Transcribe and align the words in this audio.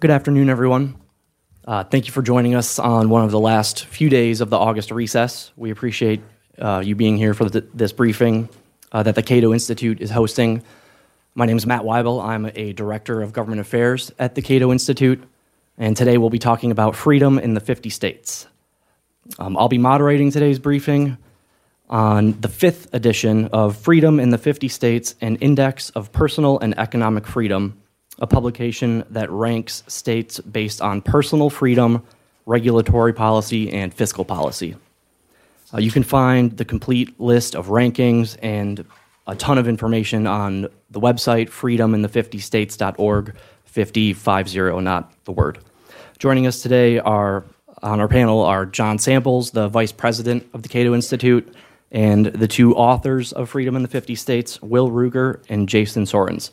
Good 0.00 0.12
afternoon, 0.12 0.48
everyone. 0.48 0.94
Uh, 1.66 1.82
thank 1.82 2.06
you 2.06 2.12
for 2.12 2.22
joining 2.22 2.54
us 2.54 2.78
on 2.78 3.10
one 3.10 3.24
of 3.24 3.32
the 3.32 3.40
last 3.40 3.84
few 3.86 4.08
days 4.08 4.40
of 4.40 4.48
the 4.48 4.56
August 4.56 4.92
recess. 4.92 5.50
We 5.56 5.72
appreciate 5.72 6.20
uh, 6.56 6.84
you 6.84 6.94
being 6.94 7.16
here 7.16 7.34
for 7.34 7.48
th- 7.48 7.64
this 7.74 7.90
briefing 7.92 8.48
uh, 8.92 9.02
that 9.02 9.16
the 9.16 9.24
Cato 9.24 9.52
Institute 9.52 10.00
is 10.00 10.08
hosting. 10.08 10.62
My 11.34 11.46
name 11.46 11.56
is 11.56 11.66
Matt 11.66 11.82
Weibel. 11.82 12.24
I'm 12.24 12.46
a 12.54 12.72
director 12.72 13.22
of 13.22 13.32
government 13.32 13.60
affairs 13.60 14.12
at 14.20 14.36
the 14.36 14.40
Cato 14.40 14.70
Institute, 14.70 15.20
and 15.76 15.96
today 15.96 16.16
we'll 16.16 16.30
be 16.30 16.38
talking 16.38 16.70
about 16.70 16.94
freedom 16.94 17.36
in 17.36 17.54
the 17.54 17.60
50 17.60 17.90
states. 17.90 18.46
Um, 19.40 19.56
I'll 19.56 19.66
be 19.66 19.78
moderating 19.78 20.30
today's 20.30 20.60
briefing 20.60 21.18
on 21.90 22.40
the 22.40 22.48
fifth 22.48 22.94
edition 22.94 23.46
of 23.46 23.76
Freedom 23.76 24.20
in 24.20 24.30
the 24.30 24.38
50 24.38 24.68
States 24.68 25.16
An 25.20 25.34
Index 25.36 25.90
of 25.90 26.12
Personal 26.12 26.56
and 26.60 26.78
Economic 26.78 27.26
Freedom, 27.26 27.82
a 28.18 28.26
publication 28.26 29.04
that 29.10 29.30
ranks 29.30 29.82
states 29.86 30.40
based 30.40 30.82
on 30.82 31.00
personal 31.00 31.50
freedom, 31.50 32.02
regulatory 32.46 33.12
policy, 33.12 33.72
and 33.72 33.94
fiscal 33.94 34.24
policy. 34.24 34.74
Uh, 35.72 35.78
you 35.78 35.90
can 35.90 36.02
find 36.02 36.56
the 36.56 36.64
complete 36.64 37.18
list 37.20 37.54
of 37.54 37.66
rankings 37.66 38.36
and 38.42 38.84
a 39.26 39.36
ton 39.36 39.58
of 39.58 39.68
information 39.68 40.26
on 40.26 40.62
the 40.90 41.00
website 41.00 41.50
freedomin50states.org 41.50 43.36
5050 43.66 44.80
not 44.80 45.12
the 45.24 45.32
word 45.32 45.58
joining 46.18 46.46
us 46.46 46.62
today 46.62 46.98
are 46.98 47.44
on 47.82 48.00
our 48.00 48.08
panel 48.08 48.40
are 48.40 48.64
john 48.64 48.98
samples 48.98 49.50
the 49.50 49.68
vice 49.68 49.92
president 49.92 50.48
of 50.54 50.62
the 50.62 50.68
cato 50.68 50.94
institute 50.94 51.54
and 51.92 52.26
the 52.26 52.48
two 52.48 52.74
authors 52.74 53.32
of 53.32 53.50
freedom 53.50 53.76
in 53.76 53.82
the 53.82 53.88
50 53.88 54.14
states 54.14 54.60
will 54.62 54.90
ruger 54.90 55.44
and 55.50 55.68
jason 55.68 56.04
sorens 56.04 56.50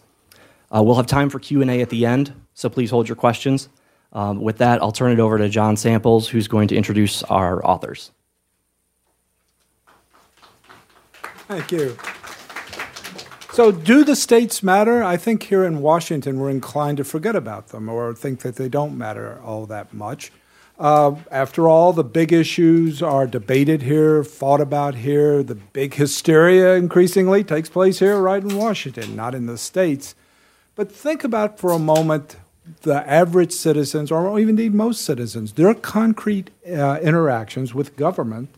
uh, 0.75 0.83
we'll 0.83 0.95
have 0.95 1.07
time 1.07 1.29
for 1.29 1.39
q&a 1.39 1.81
at 1.81 1.89
the 1.89 2.05
end 2.05 2.33
so 2.53 2.69
please 2.69 2.89
hold 2.89 3.07
your 3.07 3.15
questions 3.15 3.69
um, 4.13 4.41
with 4.41 4.57
that 4.57 4.81
i'll 4.81 4.91
turn 4.91 5.11
it 5.11 5.19
over 5.19 5.37
to 5.37 5.47
john 5.49 5.77
samples 5.77 6.27
who's 6.27 6.47
going 6.47 6.67
to 6.67 6.75
introduce 6.75 7.23
our 7.23 7.65
authors 7.65 8.11
Thank 11.47 11.71
you. 11.71 11.95
So, 13.53 13.71
do 13.71 14.03
the 14.03 14.15
states 14.15 14.63
matter? 14.63 15.03
I 15.03 15.15
think 15.15 15.43
here 15.43 15.63
in 15.63 15.79
Washington 15.79 16.39
we're 16.39 16.49
inclined 16.49 16.97
to 16.97 17.03
forget 17.03 17.35
about 17.35 17.67
them 17.67 17.87
or 17.87 18.13
think 18.13 18.39
that 18.39 18.55
they 18.55 18.67
don't 18.67 18.97
matter 18.97 19.39
all 19.43 19.65
that 19.67 19.93
much. 19.93 20.31
Uh, 20.77 21.15
after 21.31 21.69
all, 21.69 21.93
the 21.93 22.03
big 22.03 22.33
issues 22.33 23.01
are 23.01 23.27
debated 23.27 23.83
here, 23.83 24.23
fought 24.23 24.59
about 24.59 24.95
here. 24.95 25.41
The 25.43 25.55
big 25.55 25.93
hysteria 25.93 26.73
increasingly 26.73 27.43
takes 27.43 27.69
place 27.69 27.99
here, 27.99 28.19
right 28.19 28.43
in 28.43 28.57
Washington, 28.57 29.15
not 29.15 29.35
in 29.35 29.45
the 29.45 29.57
states. 29.57 30.15
But 30.75 30.91
think 30.91 31.23
about 31.23 31.57
for 31.57 31.71
a 31.71 31.79
moment 31.79 32.35
the 32.81 33.09
average 33.09 33.51
citizens, 33.53 34.11
or 34.11 34.39
even 34.39 34.59
indeed 34.59 34.73
most 34.73 35.03
citizens, 35.03 35.53
their 35.53 35.73
concrete 35.73 36.49
uh, 36.67 36.99
interactions 37.01 37.73
with 37.73 37.95
government 37.95 38.49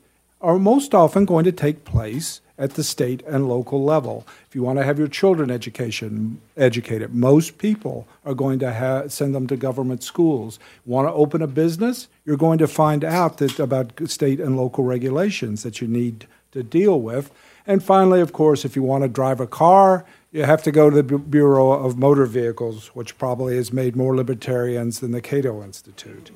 are 0.41 0.57
most 0.57 0.93
often 0.93 1.25
going 1.25 1.45
to 1.45 1.51
take 1.51 1.83
place 1.83 2.41
at 2.57 2.73
the 2.73 2.83
state 2.83 3.21
and 3.27 3.47
local 3.47 3.83
level. 3.83 4.25
If 4.47 4.55
you 4.55 4.63
want 4.63 4.79
to 4.79 4.83
have 4.83 4.97
your 4.97 5.07
children 5.07 5.51
education 5.51 6.41
educated, 6.55 7.13
most 7.13 7.59
people 7.59 8.07
are 8.25 8.33
going 8.33 8.57
to 8.59 8.71
have, 8.71 9.11
send 9.11 9.35
them 9.35 9.45
to 9.47 9.57
government 9.57 10.03
schools. 10.03 10.57
Want 10.85 11.07
to 11.07 11.13
open 11.13 11.41
a 11.41 11.47
business? 11.47 12.07
You're 12.25 12.37
going 12.37 12.57
to 12.59 12.67
find 12.67 13.03
out 13.03 13.37
that 13.37 13.59
about 13.59 13.93
state 14.07 14.39
and 14.39 14.57
local 14.57 14.83
regulations 14.83 15.63
that 15.63 15.81
you 15.81 15.87
need 15.87 16.27
to 16.57 16.63
deal 16.63 16.99
with. 16.99 17.31
And 17.65 17.83
finally, 17.83 18.21
of 18.21 18.33
course, 18.33 18.65
if 18.65 18.75
you 18.75 18.83
want 18.83 19.03
to 19.03 19.07
drive 19.07 19.39
a 19.39 19.47
car, 19.47 20.05
you 20.31 20.43
have 20.43 20.63
to 20.63 20.71
go 20.71 20.89
to 20.89 21.01
the 21.01 21.17
Bureau 21.17 21.71
of 21.71 21.97
Motor 21.97 22.25
Vehicles, 22.25 22.87
which 22.87 23.17
probably 23.17 23.55
has 23.55 23.71
made 23.71 23.95
more 23.95 24.15
libertarians 24.15 24.99
than 24.99 25.11
the 25.11 25.21
Cato 25.21 25.63
Institute. 25.63 26.31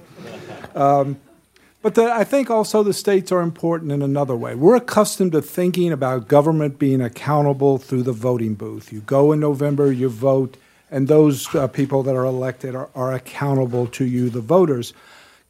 Um, 0.76 1.20
but 1.82 1.96
the, 1.96 2.12
I 2.12 2.24
think 2.24 2.50
also 2.50 2.84
the 2.84 2.94
states 2.94 3.32
are 3.32 3.42
important 3.42 3.92
in 3.92 4.02
another 4.02 4.36
way. 4.36 4.54
We're 4.54 4.76
accustomed 4.76 5.32
to 5.32 5.42
thinking 5.42 5.92
about 5.92 6.28
government 6.28 6.78
being 6.78 7.02
accountable 7.02 7.80
through 7.80 8.04
the 8.04 8.14
voting 8.14 8.54
booth. 8.54 8.94
You 8.94 9.02
go 9.02 9.32
in 9.32 9.40
November, 9.40 9.92
you 9.92 10.08
vote, 10.08 10.58
and 10.92 11.08
those 11.08 11.54
uh, 11.56 11.68
people 11.68 12.04
that 12.04 12.16
are 12.16 12.26
elected 12.26 12.76
are, 12.76 12.90
are, 12.94 13.14
accountable 13.14 13.88
to 13.88 14.06
you, 14.06 14.30
the 14.30 14.42
voters. 14.42 14.94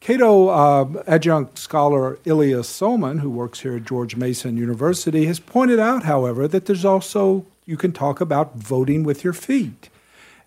Cato 0.01 0.47
uh, 0.47 1.03
adjunct 1.05 1.59
scholar 1.59 2.17
Ilya 2.25 2.61
Somin, 2.61 3.19
who 3.19 3.29
works 3.29 3.59
here 3.59 3.75
at 3.75 3.85
George 3.85 4.15
Mason 4.15 4.57
University, 4.57 5.27
has 5.27 5.39
pointed 5.39 5.77
out, 5.77 6.03
however, 6.03 6.47
that 6.47 6.65
there's 6.65 6.83
also, 6.83 7.45
you 7.67 7.77
can 7.77 7.91
talk 7.91 8.19
about 8.19 8.55
voting 8.55 9.03
with 9.03 9.23
your 9.23 9.31
feet. 9.31 9.89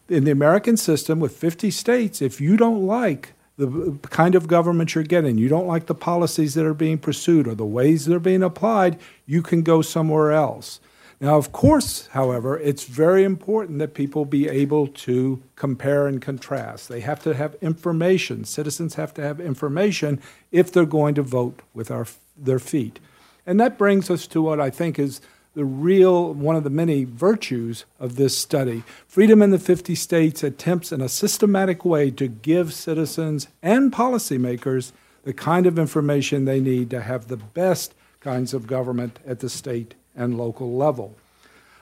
In 0.08 0.24
the 0.24 0.32
American 0.32 0.76
system, 0.76 1.20
with 1.20 1.36
50 1.36 1.70
states, 1.70 2.20
if 2.20 2.40
you 2.40 2.56
don't 2.56 2.84
like 2.84 3.32
the 3.56 3.96
kind 4.10 4.34
of 4.34 4.48
government 4.48 4.96
you're 4.96 5.04
getting, 5.04 5.38
you 5.38 5.48
don't 5.48 5.68
like 5.68 5.86
the 5.86 5.94
policies 5.94 6.54
that 6.54 6.66
are 6.66 6.74
being 6.74 6.98
pursued 6.98 7.46
or 7.46 7.54
the 7.54 7.64
ways 7.64 8.06
they're 8.06 8.18
being 8.18 8.42
applied, 8.42 8.98
you 9.24 9.40
can 9.40 9.62
go 9.62 9.82
somewhere 9.82 10.32
else. 10.32 10.80
Now, 11.20 11.36
of 11.36 11.52
course, 11.52 12.08
however, 12.08 12.58
it's 12.58 12.84
very 12.84 13.24
important 13.24 13.78
that 13.78 13.94
people 13.94 14.24
be 14.24 14.48
able 14.48 14.88
to 14.88 15.42
compare 15.56 16.06
and 16.06 16.20
contrast. 16.20 16.88
They 16.88 17.00
have 17.00 17.22
to 17.22 17.34
have 17.34 17.56
information. 17.60 18.44
Citizens 18.44 18.96
have 18.96 19.14
to 19.14 19.22
have 19.22 19.40
information 19.40 20.20
if 20.50 20.72
they're 20.72 20.84
going 20.84 21.14
to 21.14 21.22
vote 21.22 21.62
with 21.72 21.90
our, 21.90 22.06
their 22.36 22.58
feet. 22.58 22.98
And 23.46 23.60
that 23.60 23.78
brings 23.78 24.10
us 24.10 24.26
to 24.28 24.42
what 24.42 24.60
I 24.60 24.70
think 24.70 24.98
is 24.98 25.20
the 25.54 25.64
real 25.64 26.34
one 26.34 26.56
of 26.56 26.64
the 26.64 26.70
many 26.70 27.04
virtues 27.04 27.84
of 28.00 28.16
this 28.16 28.36
study. 28.36 28.82
Freedom 29.06 29.40
in 29.40 29.50
the 29.50 29.58
50 29.58 29.94
States 29.94 30.42
attempts 30.42 30.90
in 30.90 31.00
a 31.00 31.08
systematic 31.08 31.84
way 31.84 32.10
to 32.10 32.26
give 32.26 32.74
citizens 32.74 33.46
and 33.62 33.92
policymakers 33.92 34.90
the 35.22 35.32
kind 35.32 35.66
of 35.66 35.78
information 35.78 36.44
they 36.44 36.60
need 36.60 36.90
to 36.90 37.02
have 37.02 37.28
the 37.28 37.36
best 37.36 37.94
kinds 38.20 38.52
of 38.52 38.66
government 38.66 39.20
at 39.26 39.40
the 39.40 39.48
state 39.48 39.94
and 40.16 40.36
local 40.36 40.76
level. 40.76 41.16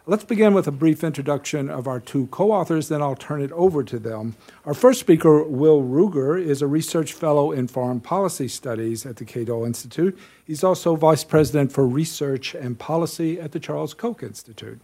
Let's 0.05 0.25
begin 0.25 0.53
with 0.53 0.67
a 0.67 0.73
brief 0.73 1.05
introduction 1.05 1.71
of 1.71 1.87
our 1.87 2.01
two 2.01 2.27
co 2.33 2.51
authors, 2.51 2.89
then 2.89 3.01
I'll 3.01 3.15
turn 3.15 3.41
it 3.41 3.53
over 3.53 3.85
to 3.85 4.01
them. 4.01 4.35
Our 4.67 4.75
first 4.75 4.99
speaker, 4.99 5.45
Will 5.45 5.81
Ruger, 5.81 6.37
is 6.45 6.61
a 6.61 6.67
research 6.67 7.13
fellow 7.13 7.53
in 7.53 7.69
foreign 7.69 8.01
policy 8.01 8.49
studies 8.49 9.07
at 9.07 9.19
the 9.19 9.25
Cato 9.25 9.65
Institute. 9.65 10.19
He's 10.45 10.65
also 10.65 10.97
vice 10.97 11.23
president 11.23 11.71
for 11.71 11.87
research 11.87 12.53
and 12.53 12.77
policy 12.77 13.39
at 13.39 13.53
the 13.53 13.61
Charles 13.61 13.95
Koch 13.95 14.25
Institute. 14.25 14.81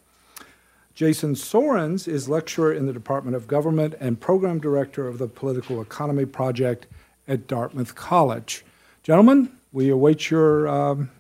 Jason 0.94 1.34
Sorens 1.34 2.06
is 2.06 2.28
lecturer 2.28 2.72
in 2.72 2.86
the 2.86 2.92
Department 2.92 3.36
of 3.36 3.48
Government 3.48 3.94
and 3.98 4.20
program 4.20 4.60
director 4.60 5.08
of 5.08 5.18
the 5.18 5.26
Political 5.26 5.82
Economy 5.82 6.26
Project 6.26 6.86
at 7.26 7.48
Dartmouth 7.48 7.96
College. 7.96 8.64
Gentlemen, 9.02 9.50
we 9.72 9.90
await 9.90 10.30
your 10.30 10.68
um, 10.68 11.10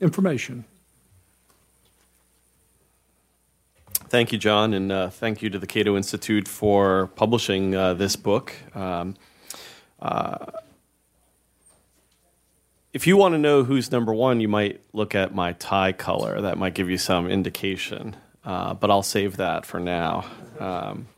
information. 0.00 0.64
Thank 4.08 4.32
you, 4.32 4.38
John, 4.38 4.74
and 4.74 4.92
uh, 4.92 5.10
thank 5.10 5.42
you 5.42 5.50
to 5.50 5.58
the 5.58 5.66
Cato 5.66 5.96
Institute 5.96 6.46
for 6.46 7.08
publishing 7.16 7.74
uh, 7.74 7.94
this 7.94 8.16
book. 8.16 8.54
Um, 8.74 9.16
uh, 10.00 10.46
if 12.92 13.06
you 13.06 13.16
want 13.16 13.32
to 13.32 13.38
know 13.38 13.64
who's 13.64 13.90
number 13.90 14.12
one, 14.12 14.40
you 14.40 14.48
might 14.48 14.80
look 14.92 15.14
at 15.14 15.34
my 15.34 15.52
tie 15.54 15.92
color. 15.92 16.40
That 16.42 16.58
might 16.58 16.74
give 16.74 16.90
you 16.90 16.98
some 16.98 17.28
indication, 17.28 18.14
uh, 18.44 18.74
but 18.74 18.90
I'll 18.90 19.02
save 19.02 19.38
that 19.38 19.64
for 19.64 19.80
now. 19.80 20.26
Um, 20.60 21.08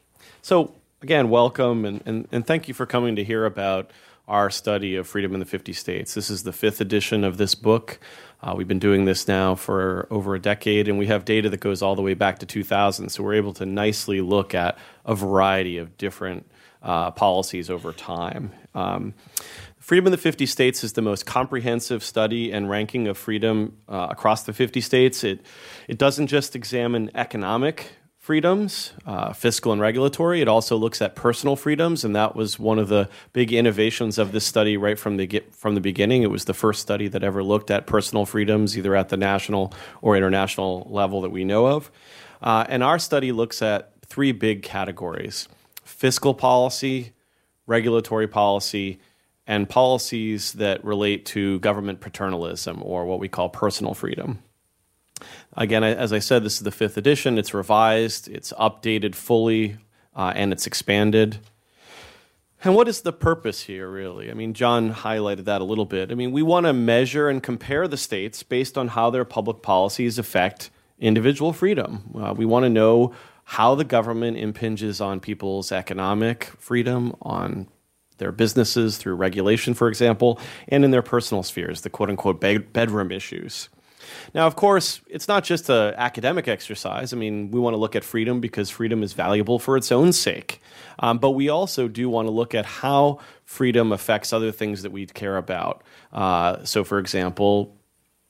so, 0.41 0.73
again, 1.03 1.29
welcome, 1.29 1.85
and, 1.85 2.03
and, 2.07 2.29
and 2.31 2.47
thank 2.47 2.69
you 2.69 2.75
for 2.75 2.87
coming 2.87 3.17
to 3.17 3.25
hear 3.25 3.45
about 3.45 3.91
our 4.29 4.51
study 4.51 4.97
of 4.97 5.07
freedom 5.07 5.35
in 5.35 5.41
the 5.41 5.47
50 5.47 5.73
states. 5.73 6.15
This 6.15 6.31
is 6.31 6.43
the 6.43 6.53
fifth 6.53 6.81
edition 6.81 7.23
of 7.23 7.37
this 7.37 7.55
book. 7.55 7.99
Uh, 8.43 8.55
we've 8.57 8.69
been 8.69 8.79
doing 8.79 9.05
this 9.05 9.29
now 9.29 9.55
for 9.55 10.09
over 10.11 10.35
a 10.35 10.41
decade, 10.41 10.89
and 10.89 10.99
we 10.99 11.07
have 11.07 11.25
data 11.25 11.49
that 11.49 11.61
goes 11.61 11.81
all 11.81 11.95
the 11.95 12.03
way 12.03 12.15
back 12.15 12.41
to 12.41 12.47
2000. 12.47 13.09
So 13.09 13.23
we're 13.23 13.35
able 13.35 13.55
to 13.55 13.67
nicely 13.67 14.21
look 14.21 14.55
at 14.55 14.77
a 15.05 15.15
variety 15.15 15.79
of 15.79 15.97
different 15.97 16.47
uh, 16.83 17.13
policies 17.13 17.71
over 17.71 17.93
time. 17.93 18.53
Um, 18.75 19.15
freedom 19.79 20.07
in 20.07 20.13
the 20.13 20.19
50 20.19 20.45
states 20.47 20.85
is 20.85 20.93
the 20.95 21.03
most 21.03 21.25
comprehensive 21.25 22.03
study 22.03 22.53
and 22.53 22.69
ranking 22.69 23.09
of 23.09 23.17
freedom 23.17 23.77
uh, 23.89 24.09
across 24.11 24.43
the 24.43 24.53
50 24.53 24.81
states. 24.81 25.25
It, 25.25 25.41
it 25.89 25.99
doesn't 25.99 26.27
just 26.27 26.55
examine 26.57 27.11
economic 27.15 27.93
freedoms, 28.27 28.93
uh, 29.07 29.33
fiscal 29.33 29.71
and 29.71 29.81
regulatory. 29.81 30.41
It 30.41 30.49
also 30.49 30.77
looks 30.77 31.01
at 31.01 31.15
personal 31.15 31.55
freedoms, 31.55 32.05
and 32.05 32.17
that 32.17 32.35
was 32.35 32.59
one 32.59 32.81
of 32.81 32.89
the 32.89 33.09
big 33.33 33.53
innovations 33.53 34.19
of 34.19 34.33
this 34.33 34.45
study 34.45 34.77
right 34.77 34.99
from 34.99 35.17
the 35.17 35.29
get, 35.29 35.55
from 35.55 35.77
the 35.77 35.81
beginning. 35.81 36.25
It 36.25 36.31
was 36.33 36.47
the 36.47 36.53
first 36.53 36.83
study 36.83 37.07
that 37.07 37.23
ever 37.23 37.45
looked 37.45 37.71
at 37.71 37.87
personal 37.87 38.27
freedoms, 38.27 38.77
either 38.77 38.97
at 38.97 39.11
the 39.11 39.17
national 39.17 39.73
or 40.03 40.17
international 40.17 40.89
level 40.91 41.21
that 41.21 41.31
we 41.31 41.45
know 41.45 41.69
of. 41.69 41.89
Uh, 42.43 42.65
and 42.69 42.83
our 42.83 42.99
study 42.99 43.31
looks 43.31 43.63
at 43.63 43.93
three 44.05 44.33
big 44.33 44.65
categories: 44.65 45.47
fiscal 45.85 46.35
policy, 46.35 47.13
regulatory 47.69 48.27
policy, 48.27 48.99
and 49.47 49.69
policies 49.69 50.55
that 50.55 50.85
relate 50.85 51.27
to 51.27 51.61
government 51.61 52.01
paternalism 52.01 52.83
or 52.83 53.05
what 53.05 53.21
we 53.21 53.29
call 53.29 53.49
personal 53.49 53.95
freedom. 53.95 54.43
Again, 55.57 55.83
as 55.85 56.13
I 56.13 56.19
said, 56.19 56.43
this 56.43 56.57
is 56.57 56.63
the 56.63 56.71
fifth 56.71 56.99
edition. 56.99 57.39
It's 57.39 57.55
revised, 57.55 58.29
it's 58.29 58.53
updated 58.53 59.15
fully, 59.15 59.79
uh, 60.15 60.33
and 60.37 60.53
it's 60.53 60.67
expanded. 60.67 61.39
And 62.63 62.75
what 62.75 62.89
is 62.89 63.03
the 63.03 63.13
purpose 63.13 63.63
here, 63.63 63.89
really? 63.89 64.31
I 64.31 64.35
mean, 64.35 64.53
John 64.53 64.93
highlighted 64.93 65.45
that 65.45 65.61
a 65.61 65.65
little 65.65 65.85
bit. 65.85 66.11
I 66.11 66.15
mean, 66.15 66.33
we 66.33 66.43
want 66.43 66.67
to 66.67 66.73
measure 66.73 67.29
and 67.29 67.43
compare 67.43 67.89
the 67.89 67.97
states 67.97 68.43
based 68.43 68.77
on 68.77 68.89
how 68.89 69.09
their 69.11 69.25
public 69.25 69.63
policies 69.63 70.19
affect 70.19 70.71
individual 70.99 71.53
freedom. 71.53 72.11
Uh, 72.15 72.35
we 72.37 72.45
want 72.45 72.65
to 72.65 72.71
know 72.71 73.15
how 73.45 73.75
the 73.75 73.85
government 73.85 74.37
impinges 74.37 75.01
on 75.01 75.21
people's 75.21 75.71
economic 75.71 76.45
freedom, 76.59 77.15
on 77.23 77.69
their 78.19 78.33
businesses 78.33 78.97
through 78.97 79.15
regulation, 79.15 79.73
for 79.75 79.89
example, 79.89 80.41
and 80.69 80.85
in 80.85 80.91
their 80.91 81.03
personal 81.03 81.43
spheres, 81.43 81.83
the 81.83 81.91
quote 81.91 82.11
unquote 82.11 82.41
bedroom 82.41 83.13
issues. 83.13 83.69
Now, 84.35 84.47
of 84.47 84.57
course, 84.57 85.01
it's 85.09 85.29
not 85.29 85.45
just 85.45 85.69
an 85.69 85.95
academic 85.97 86.49
exercise. 86.49 87.13
I 87.13 87.17
mean, 87.17 87.51
we 87.51 87.61
want 87.61 87.75
to 87.75 87.79
look 87.79 87.97
at 87.97 88.05
freedom 88.05 88.41
because 88.41 88.71
freedom 88.71 89.03
is 89.03 89.13
valuable 89.13 89.59
for 89.59 89.77
its 89.77 89.91
own 89.93 90.13
sake. 90.13 90.61
Um, 90.99 91.19
but 91.19 91.31
we 91.33 91.49
also 91.49 91.89
do 91.89 92.09
want 92.09 92.27
to 92.27 92.33
look 92.33 92.55
at 92.55 92.67
how 92.67 93.21
freedom 93.45 93.93
affects 93.93 94.33
other 94.33 94.53
things 94.53 94.83
that 94.83 94.93
we 94.93 95.07
care 95.07 95.37
about. 95.37 95.83
Uh, 96.13 96.65
so, 96.65 96.85
for 96.85 96.99
example, 96.99 97.77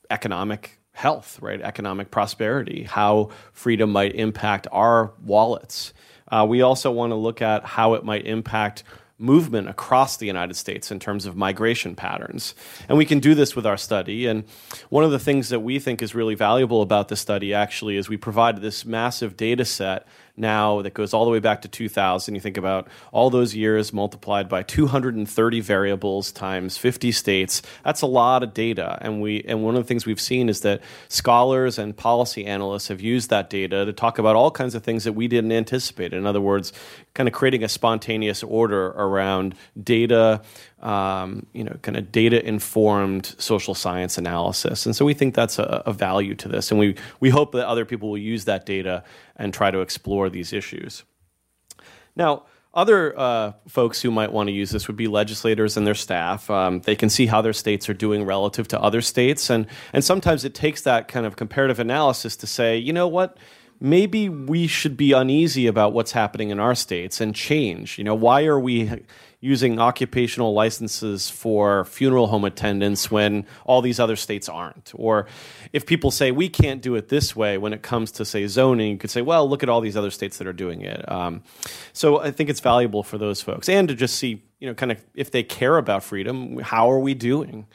economic 0.09 0.79
health, 0.93 1.39
right? 1.41 1.61
Economic 1.61 2.11
prosperity, 2.11 2.83
how 2.83 3.29
freedom 3.53 3.91
might 3.91 4.15
impact 4.15 4.67
our 4.71 5.13
wallets. 5.23 5.93
Uh, 6.29 6.45
we 6.47 6.61
also 6.61 6.91
want 6.91 7.11
to 7.11 7.15
look 7.15 7.41
at 7.41 7.63
how 7.63 7.93
it 7.93 8.03
might 8.03 8.25
impact 8.25 8.83
movement 9.19 9.67
across 9.67 10.17
the 10.17 10.27
United 10.27 10.55
States 10.55 10.91
in 10.91 10.99
terms 10.99 11.25
of 11.25 11.35
migration 11.35 11.95
patterns. 11.95 12.53
And 12.87 12.97
we 12.97 13.05
can 13.05 13.19
do 13.19 13.33
this 13.33 13.55
with 13.55 13.65
our 13.65 13.77
study. 13.77 14.27
And 14.27 14.43
one 14.89 15.03
of 15.03 15.11
the 15.11 15.19
things 15.19 15.49
that 15.49 15.61
we 15.61 15.79
think 15.79 16.01
is 16.01 16.13
really 16.13 16.35
valuable 16.35 16.81
about 16.81 17.07
the 17.07 17.15
study 17.15 17.53
actually 17.53 17.97
is 17.97 18.09
we 18.09 18.17
provide 18.17 18.61
this 18.61 18.85
massive 18.85 19.35
data 19.35 19.65
set 19.65 20.07
now 20.37 20.81
that 20.83 20.93
goes 20.93 21.13
all 21.13 21.25
the 21.25 21.31
way 21.31 21.39
back 21.39 21.63
to 21.63 21.67
2000. 21.67 22.35
You 22.35 22.41
think 22.41 22.57
about 22.57 22.87
all 23.11 23.29
those 23.29 23.55
years 23.55 23.91
multiplied 23.91 24.47
by 24.47 24.63
230 24.63 25.59
variables 25.61 26.31
times 26.31 26.77
50 26.77 27.11
states. 27.11 27.61
That's 27.83 28.01
a 28.01 28.07
lot 28.07 28.43
of 28.43 28.53
data. 28.53 28.97
And 29.01 29.21
we 29.21 29.43
and 29.47 29.63
one 29.63 29.75
of 29.75 29.83
the 29.83 29.87
things 29.87 30.05
we've 30.05 30.21
seen 30.21 30.47
is 30.49 30.61
that 30.61 30.81
scholars 31.07 31.79
and 31.79 31.97
policy 31.97 32.45
analysts 32.45 32.87
have 32.89 33.01
used 33.01 33.29
that 33.31 33.49
data 33.49 33.85
to 33.85 33.93
talk 33.93 34.19
about 34.19 34.35
all 34.35 34.51
kinds 34.51 34.75
of 34.75 34.83
things 34.83 35.03
that 35.03 35.13
we 35.13 35.27
didn't 35.27 35.51
anticipate. 35.51 36.13
In 36.13 36.25
other 36.25 36.41
words, 36.41 36.71
kind 37.13 37.27
of 37.27 37.33
creating 37.33 37.63
a 37.63 37.69
spontaneous 37.69 38.43
order 38.43 38.87
around 38.89 39.55
data 39.81 40.41
um, 40.81 41.45
you 41.53 41.63
know, 41.63 41.75
kind 41.81 41.97
of 41.97 42.11
data 42.11 42.45
informed 42.45 43.33
social 43.39 43.73
science 43.73 44.17
analysis. 44.17 44.85
And 44.85 44.95
so 44.95 45.05
we 45.05 45.15
think 45.15 45.33
that's 45.33 45.57
a, 45.57 45.83
a, 45.85 45.93
value 45.93 46.35
to 46.35 46.47
this. 46.47 46.69
And 46.69 46.79
we, 46.79 46.95
we 47.19 47.31
hope 47.31 47.53
that 47.53 47.67
other 47.67 47.83
people 47.83 48.11
will 48.11 48.17
use 48.17 48.45
that 48.45 48.65
data 48.65 49.03
and 49.35 49.51
try 49.53 49.71
to 49.71 49.79
explore 49.79 50.29
these 50.29 50.53
issues. 50.53 51.03
Now, 52.15 52.43
other 52.75 53.17
uh, 53.17 53.53
folks 53.67 54.03
who 54.03 54.11
might 54.11 54.31
want 54.31 54.49
to 54.49 54.53
use 54.53 54.69
this 54.69 54.87
would 54.87 54.97
be 54.97 55.07
legislators 55.07 55.77
and 55.77 55.87
their 55.87 55.95
staff. 55.95 56.47
Um, 56.51 56.81
they 56.81 56.95
can 56.95 57.09
see 57.09 57.25
how 57.25 57.41
their 57.41 57.53
states 57.53 57.89
are 57.89 57.95
doing 57.95 58.23
relative 58.23 58.67
to 58.67 58.79
other 58.79 59.01
states. 59.01 59.49
And, 59.49 59.65
and 59.93 60.03
sometimes 60.03 60.45
it 60.45 60.53
takes 60.53 60.83
that 60.83 61.07
kind 61.07 61.25
of 61.25 61.37
comparative 61.37 61.79
analysis 61.79 62.35
to 62.37 62.47
say, 62.47 62.77
you 62.77 62.93
know 62.93 63.07
what? 63.07 63.37
maybe 63.79 64.27
we 64.29 64.67
should 64.67 64.97
be 64.97 65.11
uneasy 65.11 65.67
about 65.67 65.93
what's 65.93 66.11
happening 66.11 66.49
in 66.49 66.59
our 66.59 66.75
states 66.75 67.21
and 67.21 67.35
change. 67.35 67.97
You 67.97 68.03
know, 68.03 68.15
why 68.15 68.45
are 68.45 68.59
we 68.59 69.03
using 69.39 69.79
occupational 69.79 70.53
licenses 70.53 71.29
for 71.29 71.85
funeral 71.85 72.27
home 72.27 72.43
attendants 72.43 73.11
when 73.11 73.45
all 73.65 73.81
these 73.81 73.99
other 73.99 74.15
states 74.15 74.49
aren't? 74.49 74.91
Or 74.95 75.27
if 75.73 75.85
people 75.85 76.09
say 76.09 76.31
we 76.31 76.49
can't 76.49 76.81
do 76.81 76.95
it 76.95 77.09
this 77.09 77.35
way 77.35 77.57
when 77.57 77.71
it 77.71 77.83
comes 77.83 78.11
to, 78.13 78.25
say, 78.25 78.47
zoning, 78.47 78.91
you 78.91 78.97
could 78.97 79.11
say, 79.11 79.21
well, 79.21 79.47
look 79.47 79.61
at 79.61 79.69
all 79.69 79.81
these 79.81 79.97
other 79.97 80.11
states 80.11 80.37
that 80.39 80.47
are 80.47 80.53
doing 80.53 80.81
it. 80.81 81.09
Um, 81.11 81.43
so 81.93 82.19
I 82.19 82.31
think 82.31 82.49
it's 82.49 82.61
valuable 82.61 83.03
for 83.03 83.17
those 83.17 83.41
folks 83.41 83.69
and 83.69 83.87
to 83.87 83.95
just 83.95 84.15
see, 84.15 84.43
you 84.59 84.67
know, 84.67 84.73
kind 84.73 84.91
of 84.91 85.03
if 85.13 85.29
they 85.29 85.43
care 85.43 85.77
about 85.77 86.03
freedom, 86.03 86.57
how 86.59 86.89
are 86.91 86.99
we 86.99 87.13
doing? 87.13 87.67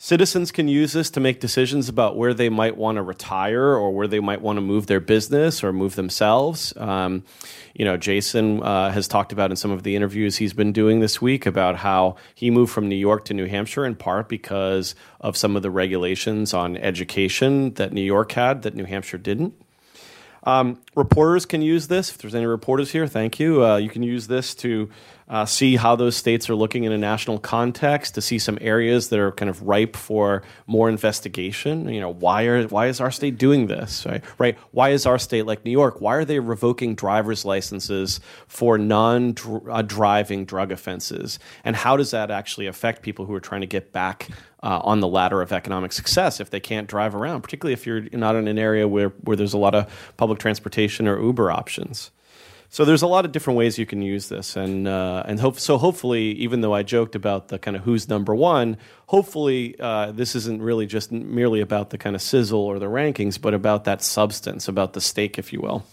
Citizens 0.00 0.52
can 0.52 0.68
use 0.68 0.92
this 0.92 1.10
to 1.10 1.18
make 1.18 1.40
decisions 1.40 1.88
about 1.88 2.16
where 2.16 2.32
they 2.32 2.48
might 2.48 2.76
want 2.76 2.96
to 2.96 3.02
retire 3.02 3.74
or 3.74 3.90
where 3.90 4.06
they 4.06 4.20
might 4.20 4.40
want 4.40 4.56
to 4.56 4.60
move 4.60 4.86
their 4.86 5.00
business 5.00 5.64
or 5.64 5.72
move 5.72 5.96
themselves. 5.96 6.72
Um, 6.76 7.24
you 7.74 7.84
know, 7.84 7.96
Jason 7.96 8.62
uh, 8.62 8.92
has 8.92 9.08
talked 9.08 9.32
about 9.32 9.50
in 9.50 9.56
some 9.56 9.72
of 9.72 9.82
the 9.82 9.96
interviews 9.96 10.36
he's 10.36 10.52
been 10.52 10.70
doing 10.70 11.00
this 11.00 11.20
week 11.20 11.46
about 11.46 11.74
how 11.74 12.14
he 12.36 12.48
moved 12.48 12.72
from 12.72 12.88
New 12.88 12.94
York 12.94 13.24
to 13.24 13.34
New 13.34 13.46
Hampshire 13.46 13.84
in 13.84 13.96
part 13.96 14.28
because 14.28 14.94
of 15.20 15.36
some 15.36 15.56
of 15.56 15.62
the 15.62 15.70
regulations 15.70 16.54
on 16.54 16.76
education 16.76 17.74
that 17.74 17.92
New 17.92 18.00
York 18.00 18.30
had 18.30 18.62
that 18.62 18.76
New 18.76 18.84
Hampshire 18.84 19.18
didn't. 19.18 19.52
Um, 20.44 20.80
reporters 20.94 21.44
can 21.44 21.60
use 21.60 21.88
this. 21.88 22.10
If 22.10 22.18
there's 22.18 22.36
any 22.36 22.46
reporters 22.46 22.92
here, 22.92 23.08
thank 23.08 23.40
you. 23.40 23.64
Uh, 23.64 23.76
you 23.78 23.90
can 23.90 24.04
use 24.04 24.28
this 24.28 24.54
to 24.56 24.88
uh, 25.28 25.44
see 25.44 25.76
how 25.76 25.94
those 25.96 26.16
states 26.16 26.48
are 26.48 26.54
looking 26.54 26.84
in 26.84 26.92
a 26.92 26.98
national 26.98 27.38
context, 27.38 28.14
to 28.14 28.22
see 28.22 28.38
some 28.38 28.58
areas 28.60 29.10
that 29.10 29.18
are 29.18 29.32
kind 29.32 29.50
of 29.50 29.62
ripe 29.62 29.96
for 29.96 30.42
more 30.66 30.88
investigation. 30.88 31.88
You 31.88 32.00
know, 32.00 32.12
why 32.12 32.44
are 32.44 32.64
why 32.64 32.86
is 32.86 33.00
our 33.00 33.10
state 33.10 33.38
doing 33.38 33.66
this? 33.66 34.06
Right? 34.06 34.24
Right? 34.38 34.58
Why 34.70 34.90
is 34.90 35.06
our 35.06 35.18
state 35.18 35.46
like 35.46 35.64
New 35.64 35.70
York? 35.70 36.00
Why 36.00 36.14
are 36.14 36.24
they 36.24 36.40
revoking 36.40 36.94
driver's 36.94 37.44
licenses 37.44 38.20
for 38.46 38.78
non-driving 38.78 40.40
uh, 40.42 40.44
drug 40.44 40.72
offenses? 40.72 41.38
And 41.64 41.76
how 41.76 41.96
does 41.96 42.10
that 42.12 42.30
actually 42.30 42.66
affect 42.66 43.02
people 43.02 43.26
who 43.26 43.34
are 43.34 43.40
trying 43.40 43.60
to 43.60 43.66
get 43.66 43.92
back 43.92 44.28
uh, 44.62 44.80
on 44.82 45.00
the 45.00 45.08
ladder 45.08 45.42
of 45.42 45.52
economic 45.52 45.92
success 45.92 46.40
if 46.40 46.50
they 46.50 46.60
can't 46.60 46.88
drive 46.88 47.14
around, 47.14 47.42
particularly 47.42 47.72
if 47.72 47.86
you're 47.86 48.08
not 48.12 48.34
in 48.34 48.48
an 48.48 48.58
area 48.58 48.88
where, 48.88 49.10
where 49.24 49.36
there's 49.36 49.54
a 49.54 49.58
lot 49.58 49.74
of 49.74 50.14
public 50.16 50.38
transportation 50.38 51.06
or 51.06 51.20
Uber 51.20 51.50
options. 51.50 52.10
So 52.70 52.84
there's 52.84 53.02
a 53.02 53.06
lot 53.06 53.24
of 53.24 53.32
different 53.32 53.56
ways 53.56 53.78
you 53.78 53.86
can 53.86 54.02
use 54.02 54.28
this, 54.28 54.54
and 54.54 54.86
uh, 54.86 55.22
and 55.26 55.40
hope, 55.40 55.58
so 55.58 55.78
hopefully, 55.78 56.32
even 56.32 56.60
though 56.60 56.74
I 56.74 56.82
joked 56.82 57.14
about 57.14 57.48
the 57.48 57.58
kind 57.58 57.76
of 57.76 57.84
who's 57.84 58.08
number 58.08 58.34
one, 58.34 58.76
hopefully 59.06 59.74
uh, 59.80 60.12
this 60.12 60.36
isn't 60.36 60.60
really 60.60 60.86
just 60.86 61.10
merely 61.10 61.62
about 61.62 61.90
the 61.90 61.98
kind 61.98 62.14
of 62.14 62.20
sizzle 62.20 62.60
or 62.60 62.78
the 62.78 62.86
rankings, 62.86 63.40
but 63.40 63.54
about 63.54 63.84
that 63.84 64.02
substance, 64.02 64.68
about 64.68 64.92
the 64.92 65.00
steak, 65.00 65.38
if 65.38 65.50
you 65.50 65.62
will. 65.62 65.86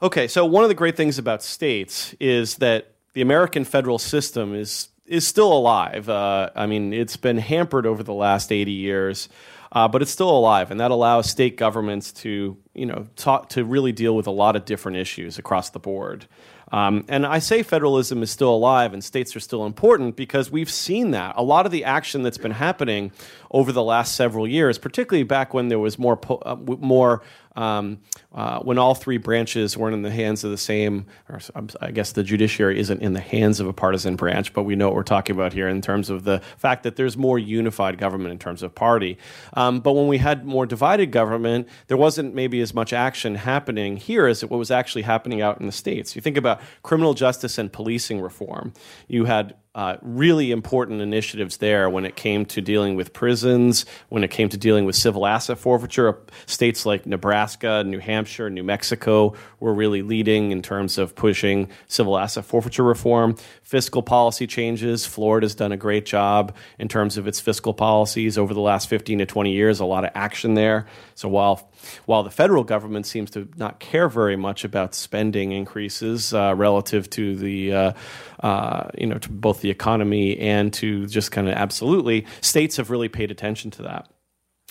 Okay, 0.00 0.28
so 0.28 0.46
one 0.46 0.62
of 0.62 0.68
the 0.68 0.74
great 0.74 0.96
things 0.96 1.18
about 1.18 1.42
states 1.42 2.14
is 2.20 2.56
that 2.56 2.92
the 3.14 3.22
American 3.22 3.64
federal 3.64 3.98
system 3.98 4.54
is 4.54 4.90
is 5.06 5.26
still 5.26 5.52
alive. 5.52 6.08
Uh, 6.08 6.50
I 6.54 6.66
mean, 6.66 6.92
it's 6.92 7.16
been 7.16 7.38
hampered 7.38 7.86
over 7.86 8.02
the 8.02 8.14
last 8.14 8.52
80 8.52 8.72
years 8.72 9.28
uh, 9.72 9.88
but 9.88 10.02
it's 10.02 10.10
still 10.10 10.30
alive, 10.30 10.70
and 10.70 10.80
that 10.80 10.90
allows 10.90 11.28
state 11.28 11.56
governments 11.56 12.12
to 12.12 12.56
you 12.74 12.86
know 12.86 13.06
talk 13.16 13.48
to 13.50 13.64
really 13.64 13.92
deal 13.92 14.16
with 14.16 14.26
a 14.26 14.32
lot 14.32 14.56
of 14.56 14.64
different 14.64 14.98
issues 14.98 15.38
across 15.38 15.70
the 15.70 15.78
board. 15.78 16.26
Um, 16.72 17.04
and 17.08 17.24
I 17.24 17.38
say 17.38 17.62
federalism 17.62 18.22
is 18.22 18.30
still 18.30 18.52
alive 18.52 18.92
and 18.92 19.02
states 19.02 19.36
are 19.36 19.40
still 19.40 19.66
important 19.66 20.16
because 20.16 20.50
we've 20.50 20.70
seen 20.70 21.12
that. 21.12 21.34
A 21.36 21.42
lot 21.42 21.64
of 21.64 21.72
the 21.72 21.84
action 21.84 22.22
that's 22.22 22.38
been 22.38 22.50
happening 22.50 23.12
over 23.52 23.70
the 23.70 23.84
last 23.84 24.16
several 24.16 24.48
years, 24.48 24.76
particularly 24.76 25.22
back 25.22 25.54
when 25.54 25.68
there 25.68 25.78
was 25.78 25.96
more, 25.96 26.16
po- 26.16 26.42
uh, 26.44 26.56
more 26.56 27.22
um, 27.56 27.98
uh, 28.34 28.60
when 28.60 28.78
all 28.78 28.94
three 28.94 29.16
branches 29.16 29.76
weren't 29.76 29.94
in 29.94 30.02
the 30.02 30.10
hands 30.10 30.44
of 30.44 30.50
the 30.50 30.58
same, 30.58 31.06
or 31.28 31.40
I 31.80 31.90
guess 31.90 32.12
the 32.12 32.22
judiciary 32.22 32.78
isn't 32.78 33.02
in 33.02 33.12
the 33.14 33.20
hands 33.20 33.60
of 33.60 33.66
a 33.66 33.72
partisan 33.72 34.16
branch, 34.16 34.52
but 34.52 34.64
we 34.64 34.76
know 34.76 34.86
what 34.86 34.94
we're 34.94 35.02
talking 35.02 35.34
about 35.34 35.52
here 35.52 35.68
in 35.68 35.80
terms 35.80 36.10
of 36.10 36.24
the 36.24 36.40
fact 36.58 36.82
that 36.82 36.96
there's 36.96 37.16
more 37.16 37.38
unified 37.38 37.98
government 37.98 38.32
in 38.32 38.38
terms 38.38 38.62
of 38.62 38.74
party. 38.74 39.18
Um, 39.54 39.80
but 39.80 39.92
when 39.92 40.06
we 40.06 40.18
had 40.18 40.44
more 40.44 40.66
divided 40.66 41.10
government, 41.10 41.68
there 41.88 41.96
wasn't 41.96 42.34
maybe 42.34 42.60
as 42.60 42.74
much 42.74 42.92
action 42.92 43.34
happening 43.34 43.96
here 43.96 44.26
as 44.26 44.44
what 44.44 44.58
was 44.58 44.70
actually 44.70 45.02
happening 45.02 45.40
out 45.40 45.60
in 45.60 45.66
the 45.66 45.72
states. 45.72 46.14
You 46.14 46.22
think 46.22 46.36
about 46.36 46.60
criminal 46.82 47.14
justice 47.14 47.58
and 47.58 47.72
policing 47.72 48.20
reform. 48.20 48.72
You 49.08 49.24
had 49.24 49.54
uh, 49.76 49.98
really 50.00 50.52
important 50.52 51.02
initiatives 51.02 51.58
there 51.58 51.90
when 51.90 52.06
it 52.06 52.16
came 52.16 52.46
to 52.46 52.62
dealing 52.62 52.96
with 52.96 53.12
prisons, 53.12 53.84
when 54.08 54.24
it 54.24 54.30
came 54.30 54.48
to 54.48 54.56
dealing 54.56 54.86
with 54.86 54.96
civil 54.96 55.26
asset 55.26 55.58
forfeiture. 55.58 56.18
States 56.46 56.86
like 56.86 57.04
Nebraska, 57.04 57.84
New 57.84 57.98
Hampshire, 57.98 58.48
New 58.48 58.64
Mexico 58.64 59.34
were 59.60 59.74
really 59.74 60.00
leading 60.00 60.50
in 60.50 60.62
terms 60.62 60.96
of 60.96 61.14
pushing 61.14 61.68
civil 61.88 62.16
asset 62.16 62.46
forfeiture 62.46 62.84
reform. 62.84 63.36
Fiscal 63.62 64.02
policy 64.02 64.46
changes. 64.46 65.04
Florida's 65.04 65.54
done 65.54 65.72
a 65.72 65.76
great 65.76 66.06
job 66.06 66.56
in 66.78 66.88
terms 66.88 67.18
of 67.18 67.28
its 67.28 67.38
fiscal 67.38 67.74
policies 67.74 68.38
over 68.38 68.54
the 68.54 68.60
last 68.60 68.88
15 68.88 69.18
to 69.18 69.26
20 69.26 69.52
years, 69.52 69.78
a 69.80 69.84
lot 69.84 70.04
of 70.04 70.10
action 70.14 70.54
there. 70.54 70.86
So 71.14 71.28
while 71.28 71.70
while 72.06 72.22
the 72.22 72.30
federal 72.30 72.64
government 72.64 73.06
seems 73.06 73.30
to 73.30 73.48
not 73.56 73.80
care 73.80 74.08
very 74.08 74.36
much 74.36 74.64
about 74.64 74.94
spending 74.94 75.52
increases 75.52 76.32
uh, 76.34 76.54
relative 76.56 77.08
to 77.10 77.36
the 77.36 77.72
uh, 77.72 77.92
uh, 78.40 78.88
you 78.96 79.06
know 79.06 79.18
to 79.18 79.30
both 79.30 79.60
the 79.60 79.70
economy 79.70 80.38
and 80.38 80.72
to 80.72 81.06
just 81.06 81.30
kind 81.32 81.48
of 81.48 81.54
absolutely 81.54 82.26
states 82.40 82.76
have 82.76 82.90
really 82.90 83.08
paid 83.08 83.30
attention 83.30 83.70
to 83.70 83.82
that. 83.82 84.08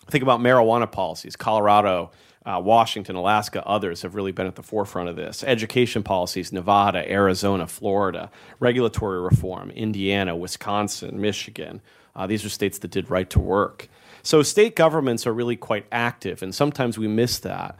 Think 0.07 0.21
about 0.21 0.39
marijuana 0.39 0.91
policies. 0.91 1.35
Colorado, 1.35 2.11
uh, 2.45 2.61
Washington, 2.63 3.15
Alaska, 3.15 3.65
others 3.65 4.03
have 4.03 4.13
really 4.13 4.31
been 4.31 4.45
at 4.45 4.55
the 4.55 4.63
forefront 4.63 5.09
of 5.09 5.15
this. 5.15 5.43
Education 5.43 6.03
policies, 6.03 6.51
Nevada, 6.51 7.09
Arizona, 7.11 7.65
Florida, 7.65 8.29
regulatory 8.59 9.19
reform, 9.19 9.71
Indiana, 9.71 10.35
Wisconsin, 10.35 11.19
Michigan. 11.19 11.81
Uh, 12.15 12.27
these 12.27 12.45
are 12.45 12.49
states 12.49 12.77
that 12.79 12.91
did 12.91 13.09
right 13.09 13.29
to 13.31 13.39
work. 13.39 13.89
So 14.25 14.41
state 14.41 14.75
governments 14.75 15.27
are 15.27 15.33
really 15.33 15.55
quite 15.55 15.85
active, 15.91 16.41
and 16.41 16.53
sometimes 16.53 16.97
we 16.97 17.07
miss 17.07 17.37
that. 17.39 17.77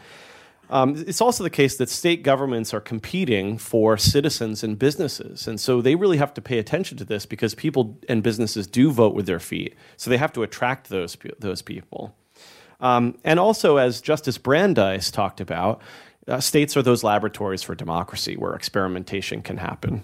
Um, 0.69 0.95
it's 1.07 1.19
also 1.19 1.43
the 1.43 1.49
case 1.49 1.77
that 1.77 1.89
state 1.89 2.21
governments 2.21 2.71
are 2.71 2.79
competing 2.79 3.57
for 3.57 3.97
citizens 3.97 4.63
and 4.63 4.77
businesses. 4.77 5.47
And 5.47 5.59
so 5.59 5.81
they 5.81 5.95
really 5.95 6.17
have 6.17 6.33
to 6.35 6.41
pay 6.41 6.59
attention 6.59 6.97
to 6.99 7.05
this 7.05 7.25
because 7.25 7.55
people 7.55 7.99
and 8.07 8.21
businesses 8.21 8.67
do 8.67 8.91
vote 8.91 9.15
with 9.15 9.25
their 9.25 9.39
feet. 9.39 9.75
So 9.97 10.09
they 10.09 10.17
have 10.17 10.33
to 10.33 10.43
attract 10.43 10.89
those, 10.89 11.17
those 11.39 11.61
people. 11.63 12.15
Um, 12.79 13.17
and 13.23 13.39
also, 13.39 13.77
as 13.77 13.99
Justice 13.99 14.37
Brandeis 14.37 15.09
talked 15.09 15.41
about, 15.41 15.81
uh, 16.27 16.39
states 16.39 16.77
are 16.77 16.83
those 16.83 17.03
laboratories 17.03 17.63
for 17.63 17.73
democracy 17.73 18.35
where 18.35 18.53
experimentation 18.53 19.41
can 19.41 19.57
happen. 19.57 20.03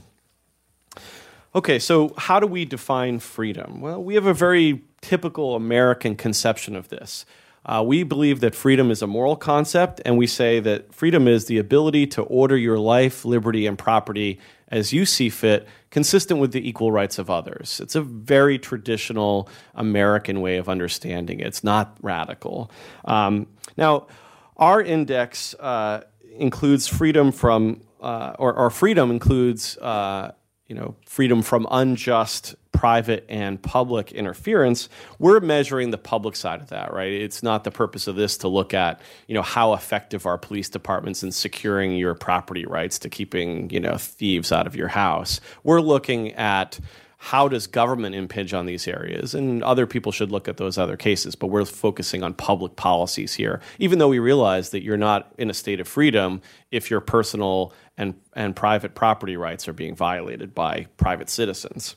Okay, 1.53 1.79
so 1.79 2.13
how 2.17 2.39
do 2.39 2.47
we 2.47 2.65
define 2.65 3.19
freedom? 3.19 3.81
Well, 3.81 4.03
we 4.03 4.15
have 4.15 4.25
a 4.25 4.33
very 4.33 4.83
typical 5.01 5.55
American 5.55 6.15
conception 6.15 6.75
of 6.75 6.89
this. 6.89 7.25
Uh, 7.63 7.83
we 7.85 8.01
believe 8.01 8.39
that 8.39 8.55
freedom 8.55 8.89
is 8.89 9.03
a 9.03 9.07
moral 9.07 9.35
concept, 9.35 10.01
and 10.03 10.17
we 10.17 10.25
say 10.25 10.59
that 10.59 10.93
freedom 10.93 11.27
is 11.27 11.45
the 11.45 11.59
ability 11.59 12.07
to 12.07 12.23
order 12.23 12.57
your 12.57 12.79
life, 12.79 13.23
liberty, 13.23 13.67
and 13.67 13.77
property 13.77 14.39
as 14.69 14.93
you 14.93 15.05
see 15.05 15.29
fit, 15.29 15.67
consistent 15.91 16.39
with 16.39 16.53
the 16.53 16.67
equal 16.67 16.91
rights 16.91 17.19
of 17.19 17.29
others. 17.29 17.79
It's 17.83 17.93
a 17.93 18.01
very 18.01 18.57
traditional 18.57 19.49
American 19.75 20.41
way 20.41 20.57
of 20.57 20.69
understanding 20.69 21.41
it. 21.41 21.47
It's 21.47 21.63
not 21.63 21.97
radical. 22.01 22.71
Um, 23.03 23.47
now, 23.77 24.07
our 24.55 24.81
index 24.81 25.53
uh, 25.55 26.03
includes 26.37 26.87
freedom 26.87 27.31
from, 27.31 27.81
uh, 27.99 28.33
or, 28.39 28.53
or, 28.53 28.69
freedom 28.69 29.11
includes, 29.11 29.77
uh, 29.77 30.31
you 30.67 30.75
know, 30.75 30.95
freedom 31.05 31.41
from 31.41 31.67
unjust 31.69 32.55
private 32.81 33.23
and 33.29 33.61
public 33.61 34.11
interference, 34.11 34.89
we're 35.19 35.39
measuring 35.39 35.91
the 35.91 35.99
public 35.99 36.35
side 36.35 36.61
of 36.61 36.69
that, 36.69 36.91
right? 36.91 37.11
It's 37.11 37.43
not 37.43 37.63
the 37.63 37.69
purpose 37.69 38.07
of 38.07 38.15
this 38.15 38.37
to 38.37 38.47
look 38.47 38.73
at, 38.73 38.99
you 39.27 39.35
know, 39.35 39.43
how 39.43 39.73
effective 39.73 40.25
are 40.25 40.35
police 40.35 40.67
departments 40.67 41.21
in 41.21 41.31
securing 41.31 41.95
your 41.95 42.15
property 42.15 42.65
rights 42.65 42.97
to 42.97 43.07
keeping, 43.07 43.69
you 43.69 43.79
know, 43.79 43.97
thieves 43.97 44.51
out 44.51 44.65
of 44.65 44.75
your 44.75 44.87
house. 44.87 45.39
We're 45.63 45.79
looking 45.79 46.33
at 46.33 46.79
how 47.23 47.47
does 47.47 47.67
government 47.67 48.15
impinge 48.15 48.51
on 48.51 48.65
these 48.65 48.87
areas? 48.87 49.35
And 49.35 49.63
other 49.63 49.85
people 49.85 50.11
should 50.11 50.31
look 50.31 50.47
at 50.47 50.57
those 50.57 50.79
other 50.79 50.97
cases, 50.97 51.35
but 51.35 51.47
we're 51.47 51.65
focusing 51.65 52.23
on 52.23 52.33
public 52.33 52.75
policies 52.75 53.35
here, 53.35 53.61
even 53.77 53.99
though 53.99 54.07
we 54.07 54.17
realize 54.17 54.71
that 54.71 54.81
you're 54.81 54.97
not 54.97 55.31
in 55.37 55.47
a 55.47 55.53
state 55.53 55.79
of 55.79 55.87
freedom 55.87 56.41
if 56.71 56.89
your 56.89 56.99
personal 56.99 57.73
and, 57.95 58.15
and 58.33 58.55
private 58.55 58.95
property 58.95 59.37
rights 59.37 59.67
are 59.67 59.73
being 59.73 59.95
violated 59.95 60.55
by 60.55 60.87
private 60.97 61.29
citizens. 61.29 61.95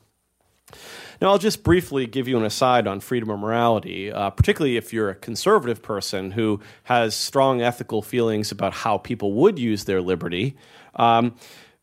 Now, 1.24 1.30
I'll 1.30 1.38
just 1.38 1.62
briefly 1.62 2.06
give 2.06 2.28
you 2.28 2.36
an 2.36 2.44
aside 2.44 2.86
on 2.86 3.00
freedom 3.00 3.30
of 3.30 3.38
morality, 3.38 4.12
uh, 4.12 4.28
particularly 4.28 4.76
if 4.76 4.92
you're 4.92 5.08
a 5.08 5.14
conservative 5.14 5.80
person 5.80 6.32
who 6.32 6.60
has 6.82 7.16
strong 7.16 7.62
ethical 7.62 8.02
feelings 8.02 8.52
about 8.52 8.74
how 8.74 8.98
people 8.98 9.32
would 9.32 9.58
use 9.58 9.84
their 9.84 10.02
liberty. 10.02 10.54
Um, 10.96 11.36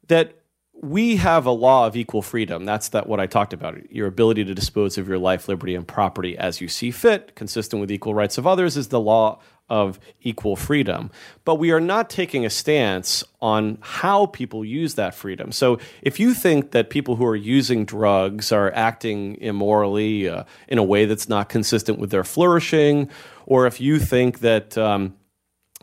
that 0.09 0.35
we 0.75 1.15
have 1.15 1.47
a 1.47 1.51
law 1.51 1.87
of 1.87 1.95
equal 1.95 2.21
freedom. 2.21 2.65
That's 2.65 2.89
that 2.89 3.07
what 3.07 3.19
I 3.19 3.25
talked 3.25 3.51
about. 3.51 3.91
Your 3.91 4.05
ability 4.05 4.45
to 4.45 4.53
dispose 4.53 4.99
of 4.99 5.07
your 5.07 5.17
life, 5.17 5.47
liberty, 5.47 5.73
and 5.73 5.87
property 5.87 6.37
as 6.37 6.61
you 6.61 6.67
see 6.67 6.91
fit, 6.91 7.33
consistent 7.33 7.81
with 7.81 7.91
equal 7.91 8.13
rights 8.13 8.37
of 8.37 8.45
others, 8.45 8.77
is 8.77 8.89
the 8.89 8.99
law 8.99 9.39
of 9.71 9.99
equal 10.21 10.57
freedom. 10.57 11.09
But 11.45 11.55
we 11.55 11.71
are 11.71 11.79
not 11.79 12.09
taking 12.09 12.45
a 12.45 12.49
stance 12.49 13.23
on 13.41 13.77
how 13.79 14.25
people 14.25 14.65
use 14.65 14.95
that 14.95 15.15
freedom. 15.15 15.53
So 15.53 15.79
if 16.01 16.19
you 16.19 16.33
think 16.33 16.71
that 16.71 16.89
people 16.89 17.15
who 17.15 17.25
are 17.25 17.37
using 17.37 17.85
drugs 17.85 18.51
are 18.51 18.69
acting 18.73 19.37
immorally 19.39 20.27
uh, 20.27 20.43
in 20.67 20.77
a 20.77 20.83
way 20.83 21.05
that's 21.05 21.29
not 21.29 21.47
consistent 21.47 21.99
with 21.99 22.11
their 22.11 22.25
flourishing, 22.25 23.09
or 23.45 23.65
if 23.65 23.79
you 23.79 23.97
think 23.97 24.39
that 24.39 24.77
um, 24.77 25.15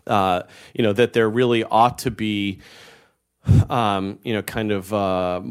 uh, 0.05 0.43
you 0.75 0.83
know 0.83 0.93
that 0.93 1.13
there 1.13 1.27
really 1.27 1.63
ought 1.63 1.97
to 1.99 2.11
be 2.11 2.59
um, 3.69 4.19
you 4.23 4.33
know 4.33 4.43
kind 4.43 4.71
of 4.71 4.93
uh, 4.93 5.41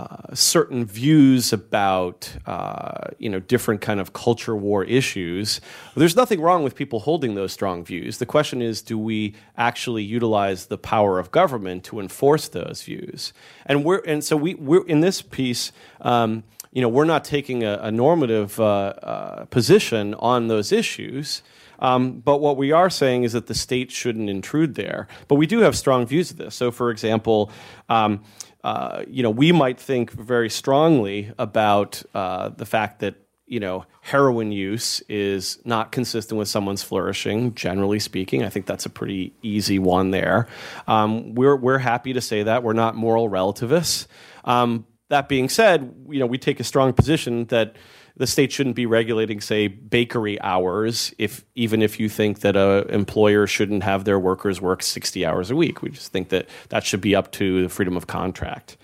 uh, 0.00 0.34
certain 0.34 0.86
views 0.86 1.52
about 1.52 2.32
uh, 2.46 3.08
you 3.18 3.28
know 3.28 3.38
different 3.38 3.82
kind 3.82 4.00
of 4.00 4.14
culture 4.14 4.56
war 4.56 4.82
issues. 4.84 5.60
There's 5.94 6.16
nothing 6.16 6.40
wrong 6.40 6.62
with 6.64 6.74
people 6.74 7.00
holding 7.00 7.34
those 7.34 7.52
strong 7.52 7.84
views. 7.84 8.16
The 8.16 8.24
question 8.24 8.62
is, 8.62 8.80
do 8.80 8.96
we 8.98 9.34
actually 9.58 10.02
utilize 10.02 10.66
the 10.66 10.78
power 10.78 11.18
of 11.18 11.30
government 11.30 11.84
to 11.84 12.00
enforce 12.00 12.48
those 12.48 12.82
views? 12.82 13.34
And 13.66 13.84
we're 13.84 14.02
and 14.06 14.24
so 14.24 14.38
we 14.38 14.54
we're 14.54 14.86
in 14.86 15.00
this 15.00 15.20
piece. 15.20 15.70
Um, 16.00 16.44
you 16.72 16.80
know, 16.80 16.88
we're 16.88 17.04
not 17.04 17.24
taking 17.24 17.62
a, 17.62 17.74
a 17.82 17.90
normative 17.90 18.58
uh, 18.58 18.94
uh 19.02 19.44
position 19.46 20.14
on 20.14 20.48
those 20.48 20.72
issues. 20.72 21.42
Um, 21.80 22.20
but 22.20 22.40
what 22.40 22.56
we 22.56 22.72
are 22.72 22.90
saying 22.90 23.24
is 23.24 23.32
that 23.32 23.46
the 23.46 23.54
state 23.54 23.90
shouldn't 23.90 24.28
intrude 24.28 24.74
there. 24.74 25.08
But 25.28 25.36
we 25.36 25.46
do 25.46 25.60
have 25.60 25.76
strong 25.76 26.06
views 26.06 26.30
of 26.30 26.36
this. 26.36 26.54
So, 26.54 26.70
for 26.70 26.90
example, 26.90 27.50
um, 27.88 28.22
uh, 28.62 29.04
you 29.08 29.22
know, 29.22 29.30
we 29.30 29.52
might 29.52 29.80
think 29.80 30.10
very 30.10 30.50
strongly 30.50 31.32
about 31.38 32.02
uh, 32.14 32.50
the 32.50 32.66
fact 32.66 33.00
that 33.00 33.14
you 33.46 33.58
know 33.58 33.84
heroin 34.02 34.52
use 34.52 35.00
is 35.08 35.58
not 35.64 35.90
consistent 35.92 36.38
with 36.38 36.48
someone's 36.48 36.82
flourishing. 36.82 37.54
Generally 37.54 38.00
speaking, 38.00 38.44
I 38.44 38.48
think 38.48 38.66
that's 38.66 38.86
a 38.86 38.90
pretty 38.90 39.32
easy 39.42 39.78
one 39.78 40.10
there. 40.10 40.46
Um, 40.86 41.34
we're 41.34 41.56
we're 41.56 41.78
happy 41.78 42.12
to 42.12 42.20
say 42.20 42.42
that 42.42 42.62
we're 42.62 42.74
not 42.74 42.94
moral 42.94 43.28
relativists. 43.28 44.06
Um, 44.44 44.86
that 45.08 45.28
being 45.28 45.48
said, 45.48 45.94
you 46.08 46.20
know, 46.20 46.26
we 46.26 46.38
take 46.38 46.60
a 46.60 46.64
strong 46.64 46.92
position 46.92 47.46
that 47.46 47.74
the 48.20 48.26
state 48.26 48.52
shouldn't 48.52 48.76
be 48.76 48.84
regulating, 48.84 49.40
say, 49.40 49.66
bakery 49.66 50.38
hours, 50.42 51.14
if 51.16 51.42
even 51.54 51.80
if 51.80 51.98
you 51.98 52.06
think 52.06 52.40
that 52.40 52.54
an 52.54 52.86
employer 52.90 53.46
shouldn't 53.46 53.82
have 53.82 54.04
their 54.04 54.18
workers 54.18 54.60
work 54.60 54.82
60 54.82 55.24
hours 55.24 55.50
a 55.50 55.56
week. 55.56 55.80
We 55.80 55.88
just 55.88 56.12
think 56.12 56.28
that 56.28 56.46
that 56.68 56.84
should 56.84 57.00
be 57.00 57.14
up 57.14 57.32
to 57.32 57.62
the 57.62 57.70
freedom 57.70 57.96
of 57.96 58.08
contract. 58.08 58.76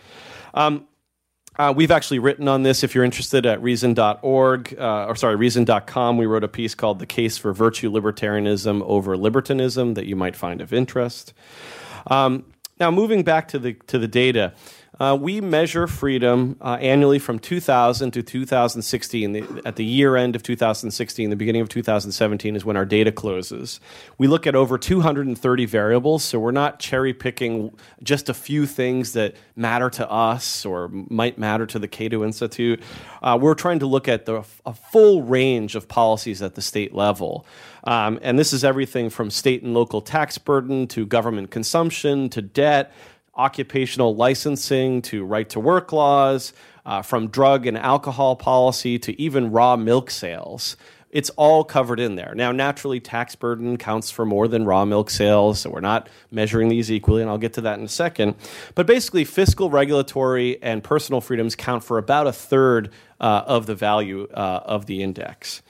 Um, 0.54 0.86
uh, 1.58 1.74
we've 1.76 1.90
actually 1.90 2.18
written 2.18 2.48
on 2.48 2.62
this 2.62 2.82
if 2.82 2.94
you're 2.94 3.04
interested 3.04 3.44
at 3.44 3.62
reason.org, 3.62 4.74
uh, 4.78 5.04
or 5.06 5.14
sorry, 5.14 5.36
reason.com. 5.36 6.16
We 6.16 6.24
wrote 6.24 6.44
a 6.44 6.48
piece 6.48 6.74
called 6.74 6.98
The 6.98 7.06
Case 7.06 7.36
for 7.36 7.52
Virtue 7.52 7.90
Libertarianism 7.90 8.80
Over 8.86 9.18
Libertinism 9.18 9.92
that 9.94 10.06
you 10.06 10.16
might 10.16 10.34
find 10.34 10.62
of 10.62 10.72
interest. 10.72 11.34
Um, 12.06 12.46
now, 12.80 12.90
moving 12.90 13.22
back 13.22 13.48
to 13.48 13.58
the, 13.58 13.74
to 13.88 13.98
the 13.98 14.08
data, 14.08 14.54
uh, 14.98 15.16
we 15.20 15.40
measure 15.40 15.86
freedom 15.86 16.56
uh, 16.60 16.78
annually 16.80 17.18
from 17.18 17.38
2000 17.38 18.12
to 18.12 18.22
2016. 18.22 19.32
The, 19.32 19.62
at 19.66 19.76
the 19.76 19.84
year 19.84 20.16
end 20.16 20.34
of 20.34 20.42
2016, 20.42 21.28
the 21.28 21.36
beginning 21.36 21.60
of 21.60 21.68
2017 21.68 22.56
is 22.56 22.64
when 22.64 22.76
our 22.76 22.86
data 22.86 23.12
closes. 23.12 23.78
We 24.16 24.26
look 24.26 24.46
at 24.46 24.54
over 24.54 24.78
230 24.78 25.66
variables, 25.66 26.24
so 26.24 26.38
we're 26.38 26.50
not 26.50 26.78
cherry 26.78 27.12
picking 27.12 27.76
just 28.02 28.30
a 28.30 28.34
few 28.34 28.66
things 28.66 29.12
that 29.12 29.36
matter 29.54 29.90
to 29.90 30.10
us 30.10 30.64
or 30.64 30.88
might 30.88 31.36
matter 31.36 31.66
to 31.66 31.78
the 31.78 31.88
Cato 31.88 32.24
Institute. 32.24 32.82
Uh, 33.22 33.38
we're 33.40 33.54
trying 33.54 33.80
to 33.80 33.86
look 33.86 34.08
at 34.08 34.24
the, 34.24 34.44
a 34.64 34.72
full 34.72 35.22
range 35.22 35.74
of 35.74 35.88
policies 35.88 36.40
at 36.40 36.54
the 36.54 36.62
state 36.62 36.94
level. 36.94 37.46
Um, 37.84 38.18
and 38.22 38.38
this 38.38 38.52
is 38.52 38.64
everything 38.64 39.10
from 39.10 39.30
state 39.30 39.62
and 39.62 39.74
local 39.74 40.00
tax 40.00 40.38
burden 40.38 40.88
to 40.88 41.06
government 41.06 41.50
consumption 41.50 42.28
to 42.30 42.42
debt 42.42 42.92
occupational 43.36 44.16
licensing 44.16 45.02
to 45.02 45.24
right 45.24 45.48
to 45.50 45.60
work 45.60 45.92
laws, 45.92 46.52
uh, 46.86 47.02
from 47.02 47.28
drug 47.28 47.66
and 47.66 47.76
alcohol 47.76 48.36
policy 48.36 48.98
to 48.98 49.20
even 49.20 49.50
raw 49.50 49.76
milk 49.76 50.10
sales. 50.10 50.76
it's 51.16 51.30
all 51.30 51.64
covered 51.64 51.98
in 51.98 52.16
there. 52.16 52.34
Now, 52.34 52.52
naturally, 52.52 53.00
tax 53.00 53.34
burden 53.34 53.78
counts 53.78 54.10
for 54.10 54.26
more 54.26 54.48
than 54.48 54.66
raw 54.66 54.84
milk 54.84 55.08
sales, 55.08 55.60
so 55.60 55.70
we're 55.70 55.80
not 55.80 56.10
measuring 56.30 56.68
these 56.68 56.92
equally, 56.92 57.22
and 57.22 57.30
I'll 57.30 57.38
get 57.38 57.54
to 57.54 57.62
that 57.62 57.78
in 57.78 57.86
a 57.86 57.88
second. 57.88 58.34
But 58.74 58.86
basically, 58.86 59.24
fiscal, 59.24 59.70
regulatory, 59.70 60.62
and 60.62 60.84
personal 60.84 61.22
freedoms 61.22 61.54
count 61.54 61.82
for 61.82 61.96
about 61.96 62.26
a 62.26 62.32
third 62.32 62.90
uh, 63.18 63.44
of 63.46 63.64
the 63.64 63.74
value 63.74 64.28
uh, 64.34 64.60
of 64.64 64.84
the 64.84 65.02
index. 65.02 65.62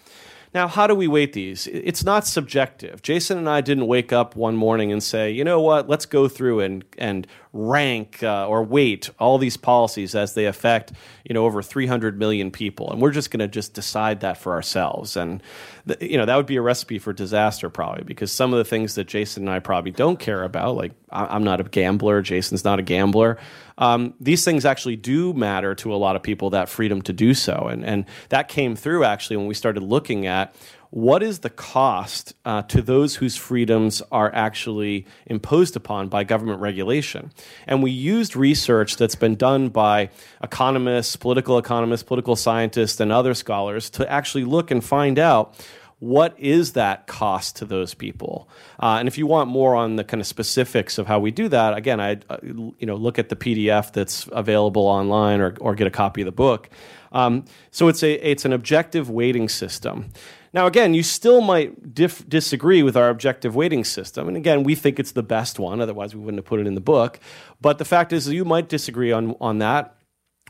Now, 0.56 0.68
how 0.68 0.86
do 0.86 0.94
we 0.94 1.06
weight 1.06 1.34
these? 1.34 1.66
It's 1.66 2.02
not 2.02 2.26
subjective. 2.26 3.02
Jason 3.02 3.36
and 3.36 3.46
I 3.46 3.60
didn't 3.60 3.88
wake 3.88 4.10
up 4.10 4.36
one 4.36 4.56
morning 4.56 4.90
and 4.90 5.02
say, 5.02 5.30
you 5.30 5.44
know 5.44 5.60
what, 5.60 5.86
let's 5.86 6.06
go 6.06 6.28
through 6.28 6.60
and, 6.60 6.82
and 6.96 7.26
rank 7.56 8.22
uh, 8.22 8.46
or 8.46 8.62
weight 8.62 9.10
all 9.18 9.38
these 9.38 9.56
policies 9.56 10.14
as 10.14 10.34
they 10.34 10.44
affect 10.44 10.92
you 11.25 11.34
know 11.34 11.46
over 11.46 11.62
300 11.62 12.18
million 12.18 12.50
people 12.50 12.90
and 12.90 13.00
we're 13.00 13.10
just 13.10 13.30
going 13.30 13.40
to 13.40 13.48
just 13.48 13.72
decide 13.72 14.20
that 14.20 14.36
for 14.36 14.52
ourselves 14.52 15.16
and 15.16 15.42
th- 15.88 16.00
you 16.02 16.18
know 16.18 16.26
that 16.26 16.36
would 16.36 16.46
be 16.46 16.56
a 16.56 16.62
recipe 16.62 16.98
for 16.98 17.12
disaster 17.14 17.70
probably 17.70 18.04
because 18.04 18.30
some 18.30 18.52
of 18.52 18.58
the 18.58 18.64
things 18.64 18.94
that 18.94 19.06
jason 19.06 19.44
and 19.44 19.50
i 19.50 19.58
probably 19.58 19.90
don't 19.90 20.18
care 20.18 20.44
about 20.44 20.76
like 20.76 20.92
I- 21.16 21.37
am 21.37 21.44
not 21.44 21.61
a 21.61 21.64
gambler. 21.64 22.23
Jason's 22.23 22.64
not 22.64 22.78
a 22.78 22.82
gambler. 22.82 23.38
Um, 23.78 24.14
these 24.20 24.44
things 24.44 24.64
actually 24.64 24.96
do 24.96 25.32
matter 25.35 25.75
to 25.76 25.94
a 25.94 25.96
lot 25.96 26.16
of 26.16 26.23
people 26.23 26.50
that 26.50 26.68
freedom 26.68 27.02
to 27.02 27.12
do 27.12 27.35
so. 27.35 27.68
And, 27.70 27.85
and 27.85 28.04
that 28.30 28.49
came 28.49 28.76
through 28.76 29.04
actually 29.04 29.37
when 29.37 29.46
we 29.46 29.54
started 29.54 29.82
looking 29.82 30.26
at 30.26 30.54
what 30.90 31.23
is 31.23 31.40
the 31.40 31.50
cost 31.50 32.35
uh, 32.44 32.62
to 32.62 32.80
those 32.80 33.16
whose 33.16 33.37
freedoms 33.37 34.02
are 34.12 34.32
actually 34.35 35.06
imposed 35.26 35.76
upon 35.76 36.08
by 36.08 36.25
government 36.25 36.61
regulation? 36.61 37.32
And 37.66 37.82
we 37.82 37.90
used 37.90 38.37
research 38.37 38.96
that's 38.96 39.14
been 39.14 39.35
done 39.35 39.68
by 39.68 40.11
economists, 40.42 41.16
political 41.16 41.58
economists, 41.58 42.02
political 42.02 42.37
scientists, 42.37 43.00
and 43.00 43.12
other 43.12 43.35
scholars 43.35 43.90
to 43.90 44.11
actually 44.11 44.44
look 44.44 44.70
and 44.70 44.82
find 44.82 45.18
out 45.18 45.54
what 45.98 46.38
is 46.38 46.72
that 46.72 47.06
cost 47.06 47.56
to 47.56 47.64
those 47.64 47.94
people 47.94 48.48
uh, 48.80 48.96
and 48.98 49.08
if 49.08 49.16
you 49.16 49.26
want 49.26 49.48
more 49.48 49.74
on 49.74 49.96
the 49.96 50.04
kind 50.04 50.20
of 50.20 50.26
specifics 50.26 50.98
of 50.98 51.06
how 51.06 51.18
we 51.18 51.30
do 51.30 51.48
that 51.48 51.76
again 51.76 52.00
i 52.00 52.18
uh, 52.28 52.36
you 52.42 52.74
know 52.82 52.96
look 52.96 53.18
at 53.18 53.28
the 53.28 53.36
pdf 53.36 53.92
that's 53.92 54.28
available 54.32 54.86
online 54.86 55.40
or, 55.40 55.54
or 55.60 55.74
get 55.74 55.86
a 55.86 55.90
copy 55.90 56.20
of 56.20 56.26
the 56.26 56.32
book 56.32 56.68
um, 57.12 57.44
so 57.70 57.88
it's 57.88 58.02
a 58.02 58.12
it's 58.28 58.44
an 58.44 58.52
objective 58.52 59.08
weighting 59.08 59.48
system 59.48 60.12
now, 60.56 60.64
again, 60.64 60.94
you 60.94 61.02
still 61.02 61.42
might 61.42 61.92
dif- 61.92 62.26
disagree 62.26 62.82
with 62.82 62.96
our 62.96 63.10
objective 63.10 63.54
weighting 63.54 63.84
system. 63.84 64.26
And 64.26 64.38
again, 64.38 64.62
we 64.62 64.74
think 64.74 64.98
it's 64.98 65.12
the 65.12 65.22
best 65.22 65.58
one, 65.58 65.82
otherwise, 65.82 66.14
we 66.14 66.20
wouldn't 66.22 66.38
have 66.38 66.46
put 66.46 66.60
it 66.60 66.66
in 66.66 66.74
the 66.74 66.80
book. 66.80 67.20
But 67.60 67.76
the 67.76 67.84
fact 67.84 68.10
is, 68.10 68.26
you 68.28 68.46
might 68.46 68.70
disagree 68.70 69.12
on, 69.12 69.36
on 69.38 69.58
that. 69.58 69.95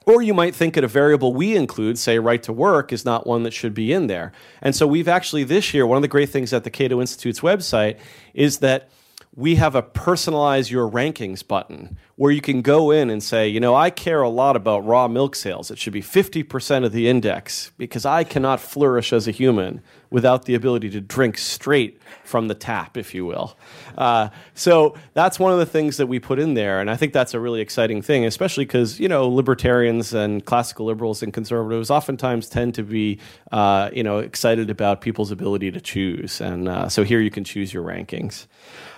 Or 0.07 0.23
you 0.23 0.35
might 0.35 0.55
think 0.55 0.75
that 0.75 0.85
a 0.85 0.89
variable 0.89 1.35
we 1.35 1.57
include, 1.57 1.99
say 1.99 2.21
right 2.21 2.41
to 2.45 2.53
work, 2.53 2.93
is 2.93 3.05
not 3.05 3.27
one 3.27 3.43
that 3.43 3.53
should 3.53 3.75
be 3.75 3.93
in 3.93 4.07
there. 4.07 4.31
And 4.63 4.75
so 4.75 4.87
we've 4.87 5.09
actually 5.09 5.43
this 5.43 5.75
year, 5.75 5.85
one 5.85 5.97
of 5.97 6.03
the 6.03 6.09
great 6.09 6.31
things 6.31 6.53
at 6.53 6.63
the 6.63 6.71
Cato 6.71 7.01
Institute's 7.01 7.41
website 7.41 7.99
is 8.33 8.59
that 8.59 8.89
we 9.37 9.57
have 9.57 9.75
a 9.75 9.83
personalize 9.83 10.71
your 10.71 10.91
rankings 10.91 11.47
button 11.47 11.99
where 12.17 12.33
you 12.33 12.41
can 12.41 12.63
go 12.63 12.91
in 12.91 13.11
and 13.11 13.23
say, 13.23 13.47
you 13.47 13.61
know, 13.61 13.75
I 13.75 13.91
care 13.91 14.23
a 14.23 14.31
lot 14.31 14.57
about 14.57 14.87
raw 14.87 15.07
milk 15.07 15.37
sales. 15.37 15.71
It 15.71 15.79
should 15.79 15.93
be 15.93 16.01
50% 16.01 16.87
of 16.87 16.93
the 16.93 17.07
index 17.07 17.71
because 17.77 18.07
I 18.07 18.25
cannot 18.25 18.61
flourish 18.61 19.13
as 19.13 19.29
a 19.29 19.31
human 19.31 19.83
without 20.09 20.47
the 20.47 20.55
ability 20.55 20.89
to 20.89 21.03
drink 21.03 21.37
straight 21.37 22.01
from 22.25 22.49
the 22.49 22.55
tap, 22.55 22.97
if 22.97 23.15
you 23.15 23.27
will. 23.27 23.59
Uh, 23.99 24.31
so 24.55 24.95
that's 25.13 25.39
one 25.39 25.53
of 25.53 25.59
the 25.59 25.67
things 25.67 25.99
that 25.99 26.07
we 26.07 26.19
put 26.19 26.39
in 26.39 26.55
there. 26.55 26.81
And 26.81 26.91
I 26.91 26.97
think 26.97 27.13
that's 27.13 27.35
a 27.35 27.41
really 27.41 27.61
exciting 27.61 28.01
thing, 28.01 28.25
especially 28.25 28.65
because, 28.65 28.99
you 28.99 29.09
know, 29.09 29.29
libertarians 29.29 30.15
and 30.15 30.43
classical 30.47 30.87
liberals 30.87 31.23
and 31.23 31.35
conservatives 31.35 31.91
oftentimes 31.91 32.49
tend 32.49 32.75
to 32.77 32.83
be, 32.83 33.19
uh, 33.53 33.91
you 33.93 34.03
know, 34.03 34.19
excited 34.19 34.71
about 34.71 35.03
people's 35.03 35.31
ability 35.31 35.71
to 35.73 35.81
choose. 35.83 36.41
And 36.41 36.69
uh, 36.69 36.89
so 36.89 37.05
here 37.05 37.21
you 37.21 37.31
can 37.31 37.45
choose 37.45 37.75
your 37.75 37.85
rankings. 37.85 38.47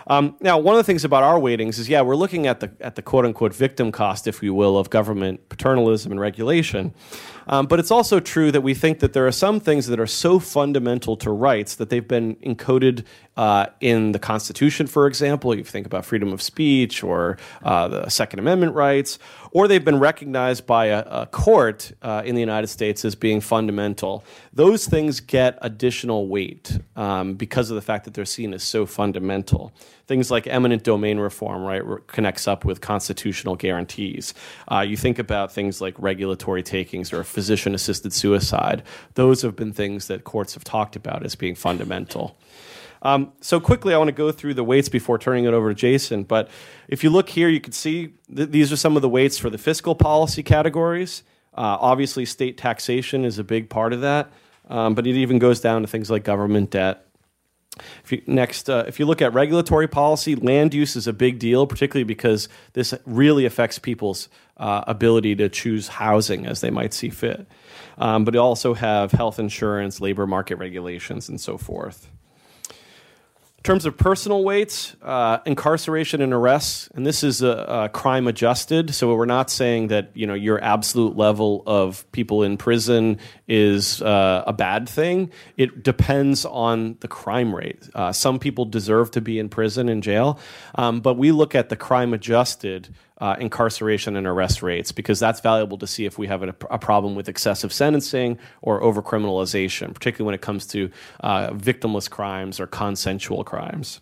Um, 0.08 0.36
now, 0.40 0.58
one 0.58 0.74
of 0.74 0.78
the 0.78 0.84
things 0.84 1.04
about 1.04 1.22
our 1.22 1.38
weightings 1.38 1.78
is, 1.78 1.88
yeah, 1.88 2.00
we're 2.00 2.16
looking 2.16 2.46
at 2.46 2.60
the 2.60 2.72
at 2.80 2.94
the 2.96 3.02
quote 3.02 3.26
unquote 3.26 3.54
victim 3.54 3.92
cost, 3.92 4.26
if 4.26 4.42
you 4.42 4.54
will, 4.54 4.78
of 4.78 4.88
government 4.90 5.48
paternalism 5.50 6.10
and 6.10 6.20
regulation. 6.20 6.94
Um, 7.48 7.66
but 7.66 7.78
it's 7.78 7.90
also 7.90 8.20
true 8.20 8.52
that 8.52 8.60
we 8.60 8.74
think 8.74 8.98
that 8.98 9.14
there 9.14 9.26
are 9.26 9.32
some 9.32 9.58
things 9.58 9.86
that 9.86 9.98
are 9.98 10.06
so 10.06 10.38
fundamental 10.38 11.16
to 11.16 11.30
rights 11.30 11.76
that 11.76 11.88
they've 11.88 12.06
been 12.06 12.37
encoded 12.37 13.04
uh, 13.38 13.66
in 13.80 14.12
the 14.12 14.18
Constitution, 14.18 14.87
for 14.87 15.06
example. 15.06 15.54
You 15.54 15.64
think 15.64 15.87
about 15.87 16.04
freedom 16.04 16.33
of 16.33 16.42
speech 16.42 17.02
or 17.02 17.38
uh, 17.62 17.88
the 17.88 18.09
Second 18.11 18.40
Amendment 18.40 18.74
rights, 18.74 19.18
or 19.52 19.66
they've 19.66 19.85
been 19.85 19.98
recognized 19.98 20.66
by 20.66 20.87
a, 20.87 21.00
a 21.22 21.26
court 21.26 21.92
uh, 22.02 22.22
in 22.24 22.35
the 22.35 22.40
United 22.40 22.66
States 22.66 23.04
as 23.04 23.14
being 23.14 23.40
fundamental. 23.40 24.24
Those 24.52 24.87
things 24.87 25.20
get 25.20 25.59
additional 25.62 26.28
weight 26.28 26.78
um, 26.96 27.35
because 27.35 27.70
of 27.70 27.76
the 27.76 27.83
fact 27.83 28.04
that 28.04 28.14
they're 28.14 28.26
seen 28.26 28.52
as 28.52 28.62
so 28.62 28.85
fundamental. 28.85 29.72
Things 30.09 30.31
like 30.31 30.47
eminent 30.47 30.83
domain 30.83 31.18
reform, 31.18 31.62
right, 31.62 31.83
connects 32.07 32.49
up 32.49 32.64
with 32.64 32.81
constitutional 32.81 33.57
guarantees. 33.57 34.35
Uh, 34.66 34.81
you 34.81 34.97
think 34.97 35.18
about 35.18 35.53
things 35.53 35.81
like 35.81 35.94
regulatory 35.99 36.62
takings 36.62 37.12
or 37.12 37.23
physician 37.23 37.75
assisted 37.75 38.12
suicide. 38.12 38.83
Those 39.14 39.42
have 39.42 39.55
been 39.55 39.73
things 39.73 40.09
that 40.09 40.25
courts 40.25 40.55
have 40.55 40.64
talked 40.64 40.97
about 40.97 41.25
as 41.25 41.35
being 41.35 41.55
fundamental. 41.55 42.38
Um, 43.03 43.33
so 43.40 43.61
quickly, 43.61 43.94
I 43.94 43.99
want 43.99 44.09
to 44.09 44.12
go 44.12 44.33
through 44.33 44.55
the 44.55 44.64
weights 44.64 44.88
before 44.88 45.18
turning 45.18 45.44
it 45.44 45.55
over 45.55 45.68
to 45.68 45.75
Jason. 45.75 46.25
But 46.25 46.49
if 46.88 47.05
you 47.05 47.11
look 47.11 47.29
here, 47.29 47.49
you 47.49 47.61
can 47.61 47.73
see 47.73 48.14
th- 48.35 48.49
these 48.51 48.73
are 48.73 48.77
some 48.77 48.97
of 48.97 49.03
the 49.03 49.09
weights 49.09 49.38
for 49.38 49.51
the 49.51 49.59
fiscal 49.59 49.94
policy 49.94 50.42
categories. 50.42 51.23
Uh, 51.55 51.77
obviously, 51.81 52.25
state 52.25 52.57
taxation 52.57 53.25
is 53.25 53.38
a 53.38 53.44
big 53.44 53.68
part 53.68 53.92
of 53.92 54.01
that, 54.01 54.31
um, 54.68 54.94
but 54.94 55.07
it 55.07 55.16
even 55.16 55.38
goes 55.38 55.61
down 55.61 55.83
to 55.83 55.88
things 55.88 56.11
like 56.11 56.25
government 56.25 56.71
debt, 56.71 57.08
if 58.04 58.12
you, 58.12 58.22
next, 58.26 58.68
uh, 58.68 58.84
if 58.86 58.98
you 58.98 59.06
look 59.06 59.22
at 59.22 59.32
regulatory 59.32 59.88
policy, 59.88 60.34
land 60.34 60.74
use 60.74 60.96
is 60.96 61.06
a 61.06 61.12
big 61.12 61.38
deal, 61.38 61.66
particularly 61.66 62.04
because 62.04 62.48
this 62.72 62.94
really 63.06 63.44
affects 63.44 63.78
people's 63.78 64.28
uh, 64.56 64.84
ability 64.86 65.36
to 65.36 65.48
choose 65.48 65.88
housing 65.88 66.46
as 66.46 66.60
they 66.60 66.70
might 66.70 66.92
see 66.92 67.10
fit. 67.10 67.46
Um, 67.98 68.24
but 68.24 68.34
you 68.34 68.40
also 68.40 68.74
have 68.74 69.12
health 69.12 69.38
insurance, 69.38 70.00
labor 70.00 70.26
market 70.26 70.56
regulations, 70.56 71.28
and 71.28 71.40
so 71.40 71.58
forth. 71.58 72.08
In 73.68 73.72
terms 73.72 73.85
of 73.85 73.98
personal 73.98 74.44
weights, 74.44 74.96
uh, 75.02 75.40
incarceration 75.44 76.22
and 76.22 76.33
arrests, 76.33 76.88
and 76.94 77.04
this 77.04 77.22
is 77.22 77.42
a, 77.42 77.50
a, 77.50 77.88
crime 77.90 78.26
adjusted, 78.26 78.94
so 78.94 79.14
we're 79.14 79.26
not 79.26 79.50
saying 79.50 79.88
that 79.88 80.11
you 80.14 80.26
know 80.26 80.33
your 80.33 80.59
absolute 80.64 81.18
level 81.18 81.64
of 81.66 82.11
people 82.11 82.44
in 82.44 82.57
prison 82.57 83.18
is 83.46 84.00
uh, 84.00 84.42
a 84.46 84.54
bad 84.54 84.88
thing. 84.88 85.31
It 85.59 85.83
depends 85.83 86.46
on 86.46 86.96
the 87.00 87.09
crime 87.09 87.54
rate. 87.54 87.90
Uh, 87.94 88.11
some 88.11 88.38
people 88.38 88.64
deserve 88.64 89.11
to 89.11 89.20
be 89.20 89.38
in 89.38 89.50
prison 89.50 89.90
and 89.90 90.02
jail, 90.02 90.40
um, 90.76 91.00
but 91.00 91.18
we 91.18 91.31
look 91.31 91.54
at 91.54 91.68
the 91.68 91.76
crime 91.76 92.14
adjusted 92.14 92.88
uh, 93.20 93.37
incarceration 93.38 94.16
and 94.16 94.26
arrest 94.26 94.62
rates 94.62 94.92
because 94.92 95.18
that's 95.18 95.40
valuable 95.40 95.78
to 95.78 95.87
see 95.87 96.04
if 96.04 96.18
we 96.18 96.26
have 96.26 96.42
a, 96.42 96.54
a 96.70 96.78
problem 96.78 97.14
with 97.14 97.28
excessive 97.28 97.72
sentencing 97.72 98.38
or 98.62 98.81
overcriminalization, 98.81 99.92
particularly 99.92 100.26
when 100.26 100.35
it 100.35 100.40
comes 100.40 100.66
to 100.66 100.90
uh, 101.20 101.50
victimless 101.50 102.09
crimes 102.09 102.61
or 102.61 102.66
consensual 102.66 103.44
crimes. 103.44 104.00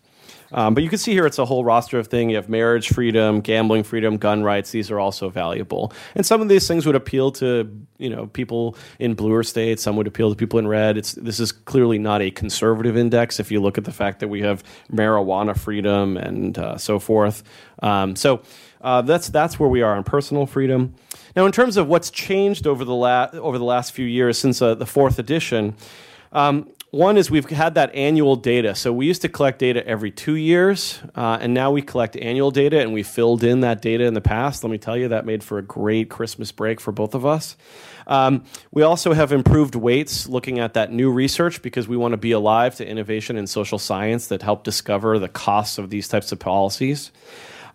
Um, 0.51 0.73
but 0.73 0.83
you 0.83 0.89
can 0.89 0.97
see 0.97 1.11
here 1.11 1.25
it's 1.25 1.39
a 1.39 1.45
whole 1.45 1.63
roster 1.63 1.99
of 1.99 2.07
things. 2.07 2.31
You 2.31 2.37
have 2.37 2.49
marriage 2.49 2.89
freedom, 2.89 3.41
gambling 3.41 3.83
freedom, 3.83 4.17
gun 4.17 4.43
rights. 4.43 4.71
These 4.71 4.89
are 4.91 4.99
also 4.99 5.29
valuable. 5.29 5.91
And 6.15 6.25
some 6.25 6.41
of 6.41 6.49
these 6.49 6.67
things 6.67 6.85
would 6.85 6.95
appeal 6.95 7.31
to 7.33 7.69
you 7.97 8.09
know 8.09 8.27
people 8.27 8.77
in 8.99 9.13
bluer 9.13 9.43
states. 9.43 9.83
Some 9.83 9.95
would 9.97 10.07
appeal 10.07 10.29
to 10.29 10.35
people 10.35 10.59
in 10.59 10.67
red. 10.67 10.97
It's 10.97 11.13
this 11.13 11.39
is 11.39 11.51
clearly 11.51 11.99
not 11.99 12.21
a 12.21 12.31
conservative 12.31 12.97
index. 12.97 13.39
If 13.39 13.51
you 13.51 13.61
look 13.61 13.77
at 13.77 13.83
the 13.83 13.91
fact 13.91 14.19
that 14.19 14.27
we 14.27 14.41
have 14.41 14.63
marijuana 14.91 15.57
freedom 15.57 16.17
and 16.17 16.57
uh, 16.57 16.77
so 16.77 16.99
forth. 16.99 17.43
Um, 17.81 18.15
so 18.15 18.41
uh, 18.81 19.01
that's 19.01 19.27
that's 19.29 19.59
where 19.59 19.69
we 19.69 19.81
are 19.81 19.95
on 19.95 20.03
personal 20.03 20.45
freedom. 20.45 20.95
Now, 21.35 21.45
in 21.45 21.51
terms 21.51 21.77
of 21.77 21.87
what's 21.87 22.09
changed 22.09 22.65
over 22.65 22.83
the 22.85 22.95
la- 22.95 23.29
over 23.33 23.57
the 23.57 23.65
last 23.65 23.91
few 23.91 24.05
years 24.05 24.37
since 24.37 24.61
uh, 24.61 24.75
the 24.75 24.85
fourth 24.85 25.19
edition, 25.19 25.75
um, 26.31 26.69
one 26.91 27.17
is 27.17 27.29
we've 27.29 27.49
had 27.49 27.75
that 27.75 27.93
annual 27.93 28.37
data. 28.37 28.73
So 28.73 28.93
we 28.93 29.07
used 29.07 29.21
to 29.23 29.29
collect 29.29 29.59
data 29.59 29.85
every 29.85 30.09
two 30.09 30.35
years, 30.35 30.99
uh, 31.15 31.37
and 31.41 31.53
now 31.53 31.71
we 31.71 31.81
collect 31.81 32.15
annual 32.15 32.49
data, 32.49 32.79
and 32.79 32.93
we 32.93 33.03
filled 33.03 33.43
in 33.43 33.59
that 33.61 33.81
data 33.81 34.05
in 34.05 34.13
the 34.13 34.21
past. 34.21 34.63
Let 34.63 34.71
me 34.71 34.77
tell 34.77 34.95
you, 34.95 35.09
that 35.09 35.25
made 35.25 35.43
for 35.43 35.57
a 35.57 35.61
great 35.61 36.09
Christmas 36.09 36.51
break 36.51 36.79
for 36.79 36.93
both 36.93 37.13
of 37.13 37.25
us. 37.25 37.57
Um, 38.07 38.45
we 38.71 38.83
also 38.83 39.11
have 39.11 39.33
improved 39.33 39.75
weights 39.75 40.29
looking 40.29 40.59
at 40.59 40.75
that 40.75 40.93
new 40.93 41.11
research 41.11 41.61
because 41.61 41.89
we 41.89 41.97
want 41.97 42.13
to 42.13 42.17
be 42.17 42.31
alive 42.31 42.75
to 42.75 42.87
innovation 42.87 43.35
in 43.37 43.47
social 43.47 43.79
science 43.79 44.27
that 44.27 44.41
help 44.41 44.63
discover 44.63 45.19
the 45.19 45.27
costs 45.27 45.77
of 45.77 45.89
these 45.89 46.07
types 46.07 46.31
of 46.31 46.39
policies. 46.39 47.11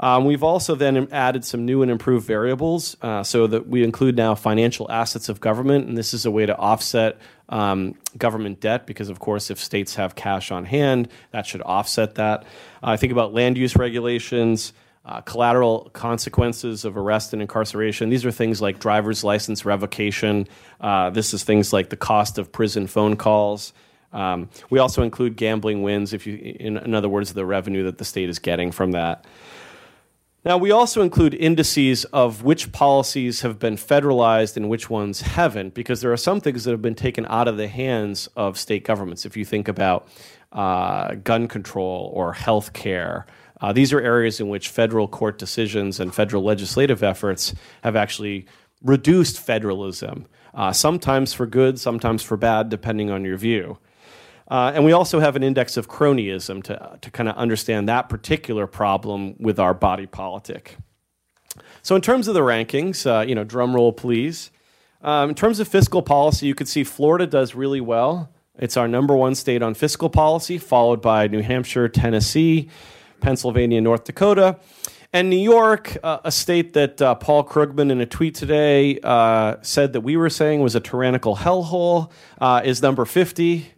Um, 0.01 0.25
we've 0.25 0.43
also 0.43 0.75
then 0.75 1.07
added 1.13 1.45
some 1.45 1.65
new 1.65 1.83
and 1.83 1.91
improved 1.91 2.27
variables 2.27 2.97
uh, 3.03 3.23
so 3.23 3.47
that 3.47 3.69
we 3.69 3.85
include 3.85 4.17
now 4.17 4.35
financial 4.35 4.91
assets 4.91 5.29
of 5.29 5.39
government, 5.39 5.87
and 5.87 5.97
this 5.97 6.13
is 6.13 6.27
a 6.27 6.31
way 6.31 6.45
to 6.45 6.57
offset 6.57 7.19
um, 7.53 7.95
government 8.17 8.61
debt 8.61 8.87
because, 8.87 9.11
of 9.11 9.21
course, 9.21 9.51
if 9.51 9.59
states 9.59 9.95
have 9.97 10.17
cash 10.17 10.51
on 10.51 10.65
hand, 10.65 11.09
that 11.31 11.47
should 11.47 11.63
offset 11.63 12.17
that. 12.17 12.45
I 12.83 12.95
uh, 12.95 12.97
think 12.97 13.13
about 13.13 13.35
land 13.35 13.57
use 13.57 13.77
regulations. 13.77 14.73
Uh, 15.05 15.21
collateral 15.21 15.91
consequences 15.93 16.85
of 16.85 16.97
arrest 16.97 17.33
and 17.33 17.43
incarceration. 17.43 18.09
These 18.09 18.25
are 18.25 18.31
things 18.31 18.63
like 18.63 18.79
driver's 18.79 19.25
license 19.25 19.65
revocation. 19.65 20.47
Uh, 20.81 21.11
this 21.11 21.35
is 21.35 21.43
things 21.43 21.73
like 21.73 21.91
the 21.91 21.97
cost 21.97 22.39
of 22.39 22.53
prison 22.53 22.87
phone 22.87 23.17
calls. 23.17 23.73
Um, 24.13 24.49
we 24.71 24.79
also 24.79 25.03
include 25.03 25.35
gambling 25.35 25.83
wins, 25.83 26.13
if 26.13 26.25
you, 26.25 26.37
in, 26.37 26.77
in 26.77 26.95
other 26.95 27.09
words, 27.09 27.33
the 27.33 27.45
revenue 27.45 27.83
that 27.85 27.99
the 27.99 28.05
state 28.05 28.29
is 28.29 28.39
getting 28.39 28.71
from 28.71 28.93
that. 28.93 29.25
Now, 30.45 30.59
we 30.59 30.73
also 30.73 31.03
include 31.03 31.35
indices 31.35 32.05
of 32.07 32.43
which 32.43 32.73
policies 32.73 33.43
have 33.43 33.61
been 33.61 33.77
federalized 33.77 34.57
and 34.57 34.69
which 34.69 34.91
ones 34.91 35.21
haven't, 35.21 35.73
because 35.73 36.01
there 36.01 36.13
are 36.13 36.17
some 36.17 36.41
things 36.41 36.65
that 36.65 36.73
have 36.73 36.83
been 36.83 36.97
taken 36.97 37.27
out 37.27 37.47
of 37.47 37.57
the 37.57 37.69
hands 37.69 38.29
of 38.35 38.59
state 38.59 38.85
governments. 38.85 39.25
If 39.25 39.37
you 39.37 39.45
think 39.45 39.69
about 39.69 40.09
uh, 40.51 41.15
gun 41.15 41.47
control 41.47 42.11
or 42.13 42.33
health 42.33 42.73
care, 42.73 43.25
uh, 43.61 43.73
these 43.73 43.93
are 43.93 44.01
areas 44.01 44.41
in 44.41 44.49
which 44.49 44.69
federal 44.69 45.07
court 45.07 45.39
decisions 45.39 46.01
and 46.01 46.13
federal 46.13 46.43
legislative 46.43 47.05
efforts 47.05 47.55
have 47.85 47.95
actually 47.95 48.47
reduced 48.83 49.39
federalism, 49.39 50.27
uh, 50.55 50.73
sometimes 50.73 51.33
for 51.33 51.47
good, 51.47 51.79
sometimes 51.79 52.21
for 52.21 52.37
bad, 52.37 52.69
depending 52.69 53.13
on 53.13 53.25
your 53.25 53.37
view. 53.37 53.79
Uh, 54.53 54.71
and 54.75 54.85
we 54.85 54.93
also 54.93 55.19
have 55.19 55.35
an 55.35 55.43
index 55.43 55.79
of 55.79 55.89
cronyism 55.89 56.63
to, 56.63 56.99
to 57.01 57.11
kind 57.11 57.27
of 57.27 57.35
understand 57.37 57.89
that 57.89 58.11
particular 58.11 58.67
problem 58.67 59.35
with 59.39 59.59
our 59.59 59.73
body 59.73 60.05
politic. 60.05 60.77
So, 61.81 61.97
in 61.97 62.03
terms 62.03 62.29
of 62.29 62.35
the 62.35 62.43
rankings, 62.43 63.07
uh, 63.07 63.25
you 63.27 63.35
know, 63.35 63.45
drum 63.45 63.75
roll, 63.75 63.95
please. 63.95 64.51
Um, 65.01 65.31
in 65.31 65.35
terms 65.35 65.59
of 65.59 65.69
fiscal 65.69 66.03
policy, 66.03 66.47
you 66.47 66.55
can 66.55 66.67
see 66.67 66.85
Florida 66.85 67.27
does 67.27 67.55
really 67.55 67.81
well. 67.81 68.31
It's 68.59 68.77
our 68.77 68.87
number 68.87 69.17
one 69.17 69.35
state 69.35 69.63
on 69.63 69.73
fiscal 69.73 70.11
policy, 70.11 70.59
followed 70.59 71.01
by 71.01 71.29
New 71.29 71.41
Hampshire, 71.41 71.89
Tennessee, 71.89 72.69
Pennsylvania, 73.23 73.81
North 73.81 74.05
Dakota. 74.05 74.59
And 75.15 75.31
New 75.31 75.37
York, 75.37 75.97
uh, 76.03 76.19
a 76.25 76.31
state 76.31 76.75
that 76.75 77.01
uh, 77.01 77.15
Paul 77.15 77.45
Krugman 77.45 77.91
in 77.91 78.03
a 78.03 78.07
tweet 78.07 78.35
today 78.35 78.99
uh, 79.03 79.57
said 79.63 79.95
that 79.95 80.03
we 80.03 80.19
were 80.19 80.29
saying 80.29 80.61
was 80.61 80.75
a 80.75 80.81
tyrannical 80.81 81.37
hellhole, 81.37 82.11
uh, 82.39 82.61
is 82.63 82.83
number 82.83 83.07
50. 83.07 83.73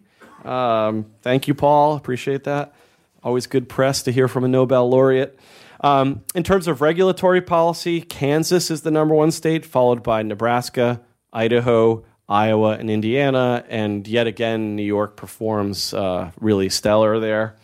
Um, 0.44 1.06
thank 1.22 1.48
you, 1.48 1.54
Paul. 1.54 1.96
Appreciate 1.96 2.44
that. 2.44 2.74
Always 3.22 3.46
good 3.46 3.68
press 3.68 4.02
to 4.02 4.12
hear 4.12 4.28
from 4.28 4.44
a 4.44 4.48
Nobel 4.48 4.88
laureate. 4.88 5.38
Um, 5.80 6.22
in 6.34 6.42
terms 6.42 6.66
of 6.66 6.80
regulatory 6.80 7.40
policy, 7.40 8.00
Kansas 8.00 8.70
is 8.70 8.82
the 8.82 8.90
number 8.90 9.14
one 9.14 9.30
state, 9.30 9.64
followed 9.64 10.02
by 10.02 10.22
Nebraska, 10.22 11.00
Idaho, 11.32 12.04
Iowa, 12.28 12.78
and 12.78 12.90
Indiana. 12.90 13.64
And 13.68 14.06
yet 14.06 14.26
again, 14.26 14.76
New 14.76 14.82
York 14.82 15.16
performs 15.16 15.92
uh, 15.92 16.30
really 16.40 16.68
stellar 16.68 17.20
there. 17.20 17.56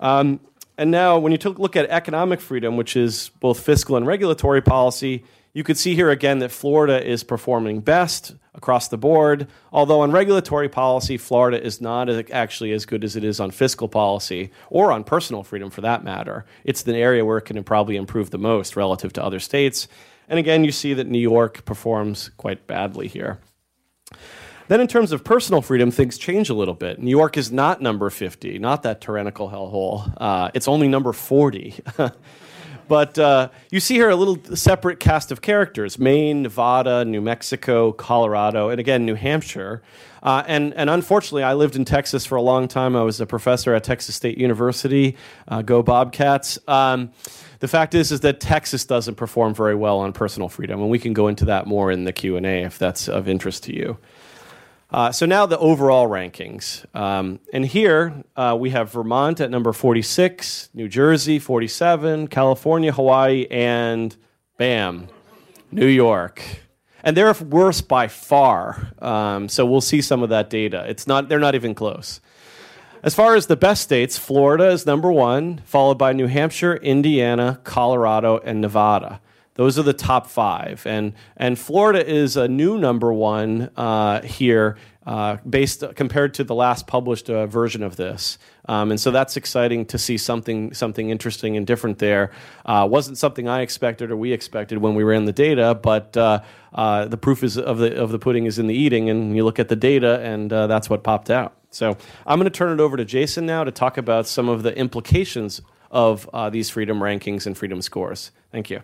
Um, 0.00 0.40
and 0.76 0.92
now, 0.92 1.18
when 1.18 1.32
you 1.32 1.38
look 1.50 1.74
at 1.74 1.90
economic 1.90 2.40
freedom, 2.40 2.76
which 2.76 2.96
is 2.96 3.30
both 3.40 3.58
fiscal 3.58 3.96
and 3.96 4.06
regulatory 4.06 4.62
policy, 4.62 5.24
you 5.58 5.64
could 5.64 5.76
see 5.76 5.96
here 5.96 6.08
again 6.08 6.38
that 6.38 6.52
Florida 6.52 7.04
is 7.04 7.24
performing 7.24 7.80
best 7.80 8.36
across 8.54 8.86
the 8.86 8.96
board, 8.96 9.48
although 9.72 10.02
on 10.02 10.12
regulatory 10.12 10.68
policy, 10.68 11.16
Florida 11.16 11.60
is 11.60 11.80
not 11.80 12.08
actually 12.30 12.70
as 12.70 12.86
good 12.86 13.02
as 13.02 13.16
it 13.16 13.24
is 13.24 13.40
on 13.40 13.50
fiscal 13.50 13.88
policy 13.88 14.52
or 14.70 14.92
on 14.92 15.02
personal 15.02 15.42
freedom 15.42 15.68
for 15.68 15.80
that 15.80 16.04
matter. 16.04 16.44
It's 16.62 16.84
the 16.84 16.94
area 16.94 17.24
where 17.24 17.38
it 17.38 17.44
can 17.44 17.64
probably 17.64 17.96
improve 17.96 18.30
the 18.30 18.38
most 18.38 18.76
relative 18.76 19.12
to 19.14 19.24
other 19.24 19.40
states. 19.40 19.88
And 20.28 20.38
again, 20.38 20.62
you 20.62 20.70
see 20.70 20.94
that 20.94 21.08
New 21.08 21.18
York 21.18 21.64
performs 21.64 22.30
quite 22.36 22.68
badly 22.68 23.08
here. 23.08 23.40
Then, 24.68 24.80
in 24.80 24.86
terms 24.86 25.10
of 25.10 25.24
personal 25.24 25.60
freedom, 25.60 25.90
things 25.90 26.18
change 26.18 26.50
a 26.50 26.54
little 26.54 26.74
bit. 26.74 27.00
New 27.00 27.10
York 27.10 27.36
is 27.36 27.50
not 27.50 27.82
number 27.82 28.10
50, 28.10 28.60
not 28.60 28.84
that 28.84 29.00
tyrannical 29.00 29.50
hellhole. 29.50 30.14
Uh, 30.18 30.52
it's 30.54 30.68
only 30.68 30.86
number 30.86 31.12
40. 31.12 31.74
But 32.88 33.18
uh, 33.18 33.50
you 33.70 33.80
see 33.80 33.94
here 33.94 34.08
a 34.08 34.16
little 34.16 34.38
separate 34.56 34.98
cast 34.98 35.30
of 35.30 35.40
characters 35.42 35.98
Maine, 35.98 36.42
Nevada, 36.42 37.04
New 37.04 37.20
Mexico, 37.20 37.92
Colorado, 37.92 38.70
and 38.70 38.80
again, 38.80 39.04
New 39.04 39.14
Hampshire. 39.14 39.82
Uh, 40.22 40.42
and, 40.46 40.74
and 40.74 40.90
unfortunately, 40.90 41.44
I 41.44 41.54
lived 41.54 41.76
in 41.76 41.84
Texas 41.84 42.26
for 42.26 42.36
a 42.36 42.42
long 42.42 42.66
time. 42.66 42.96
I 42.96 43.02
was 43.02 43.20
a 43.20 43.26
professor 43.26 43.74
at 43.74 43.84
Texas 43.84 44.16
State 44.16 44.36
University. 44.38 45.16
Uh, 45.46 45.62
go 45.62 45.82
Bobcats. 45.82 46.58
Um, 46.66 47.12
the 47.60 47.68
fact 47.68 47.94
is, 47.94 48.10
is 48.10 48.20
that 48.20 48.40
Texas 48.40 48.84
doesn't 48.84 49.16
perform 49.16 49.54
very 49.54 49.74
well 49.74 49.98
on 49.98 50.12
personal 50.12 50.48
freedom, 50.48 50.80
and 50.80 50.90
we 50.90 50.98
can 50.98 51.12
go 51.12 51.28
into 51.28 51.44
that 51.46 51.66
more 51.66 51.90
in 51.90 52.04
the 52.04 52.12
Q 52.12 52.36
and 52.36 52.46
A 52.46 52.62
if 52.62 52.78
that's 52.78 53.08
of 53.08 53.28
interest 53.28 53.64
to 53.64 53.74
you. 53.74 53.98
Uh, 54.90 55.12
so 55.12 55.26
now 55.26 55.44
the 55.44 55.58
overall 55.58 56.08
rankings. 56.08 56.84
Um, 56.96 57.40
and 57.52 57.66
here 57.66 58.24
uh, 58.36 58.56
we 58.58 58.70
have 58.70 58.90
Vermont 58.90 59.40
at 59.40 59.50
number 59.50 59.72
46, 59.72 60.70
New 60.72 60.88
Jersey 60.88 61.38
47, 61.38 62.28
California, 62.28 62.90
Hawaii, 62.90 63.46
and 63.50 64.16
bam, 64.56 65.08
New 65.70 65.86
York. 65.86 66.42
And 67.04 67.16
they're 67.16 67.32
worse 67.34 67.82
by 67.82 68.08
far. 68.08 68.92
Um, 68.98 69.48
so 69.48 69.66
we'll 69.66 69.82
see 69.82 70.00
some 70.00 70.22
of 70.22 70.30
that 70.30 70.48
data. 70.48 70.84
It's 70.88 71.06
not, 71.06 71.28
they're 71.28 71.38
not 71.38 71.54
even 71.54 71.74
close. 71.74 72.20
As 73.02 73.14
far 73.14 73.36
as 73.36 73.46
the 73.46 73.56
best 73.56 73.82
states, 73.82 74.18
Florida 74.18 74.68
is 74.70 74.84
number 74.84 75.12
one, 75.12 75.58
followed 75.64 75.98
by 75.98 76.12
New 76.12 76.26
Hampshire, 76.26 76.76
Indiana, 76.76 77.60
Colorado, 77.62 78.38
and 78.38 78.60
Nevada. 78.60 79.20
Those 79.58 79.76
are 79.76 79.82
the 79.82 79.92
top 79.92 80.28
five, 80.28 80.86
and 80.86 81.14
and 81.36 81.58
Florida 81.58 82.08
is 82.08 82.36
a 82.36 82.46
new 82.46 82.78
number 82.78 83.12
one 83.12 83.70
uh, 83.76 84.22
here, 84.22 84.76
uh, 85.04 85.38
based 85.38 85.82
compared 85.96 86.34
to 86.34 86.44
the 86.44 86.54
last 86.54 86.86
published 86.86 87.28
uh, 87.28 87.44
version 87.48 87.82
of 87.82 87.96
this. 87.96 88.38
Um, 88.68 88.92
and 88.92 89.00
so 89.00 89.10
that's 89.10 89.36
exciting 89.36 89.86
to 89.86 89.98
see 89.98 90.16
something 90.16 90.72
something 90.74 91.10
interesting 91.10 91.56
and 91.56 91.66
different 91.66 91.98
there. 91.98 92.30
Uh, 92.64 92.86
wasn't 92.88 93.18
something 93.18 93.48
I 93.48 93.62
expected 93.62 94.12
or 94.12 94.16
we 94.16 94.32
expected 94.32 94.78
when 94.78 94.94
we 94.94 95.02
ran 95.02 95.24
the 95.24 95.32
data, 95.32 95.74
but 95.74 96.16
uh, 96.16 96.40
uh, 96.72 97.06
the 97.06 97.16
proof 97.16 97.42
is 97.42 97.58
of 97.58 97.78
the 97.78 98.00
of 98.00 98.12
the 98.12 98.18
pudding 98.20 98.46
is 98.46 98.60
in 98.60 98.68
the 98.68 98.76
eating, 98.76 99.10
and 99.10 99.34
you 99.34 99.44
look 99.44 99.58
at 99.58 99.68
the 99.68 99.74
data, 99.74 100.20
and 100.20 100.52
that's 100.52 100.88
what 100.88 101.02
popped 101.02 101.30
out. 101.30 101.56
So 101.70 101.96
I'm 102.24 102.38
going 102.38 102.50
to 102.50 102.56
turn 102.56 102.78
it 102.78 102.80
over 102.80 102.96
to 102.96 103.04
Jason 103.04 103.44
now 103.44 103.64
to 103.64 103.72
talk 103.72 103.98
about 103.98 104.28
some 104.28 104.48
of 104.48 104.62
the 104.62 104.78
implications 104.78 105.62
of 105.90 106.28
these 106.52 106.70
freedom 106.70 107.00
rankings 107.00 107.44
and 107.44 107.58
freedom 107.58 107.82
scores. 107.82 108.30
Thank 108.52 108.70
you. 108.70 108.82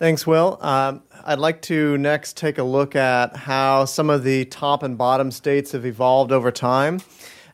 Thanks, 0.00 0.26
Will. 0.26 0.56
Um, 0.62 1.02
I'd 1.26 1.40
like 1.40 1.60
to 1.62 1.98
next 1.98 2.38
take 2.38 2.56
a 2.56 2.62
look 2.62 2.96
at 2.96 3.36
how 3.36 3.84
some 3.84 4.08
of 4.08 4.24
the 4.24 4.46
top 4.46 4.82
and 4.82 4.96
bottom 4.96 5.30
states 5.30 5.72
have 5.72 5.84
evolved 5.84 6.32
over 6.32 6.50
time. 6.50 7.00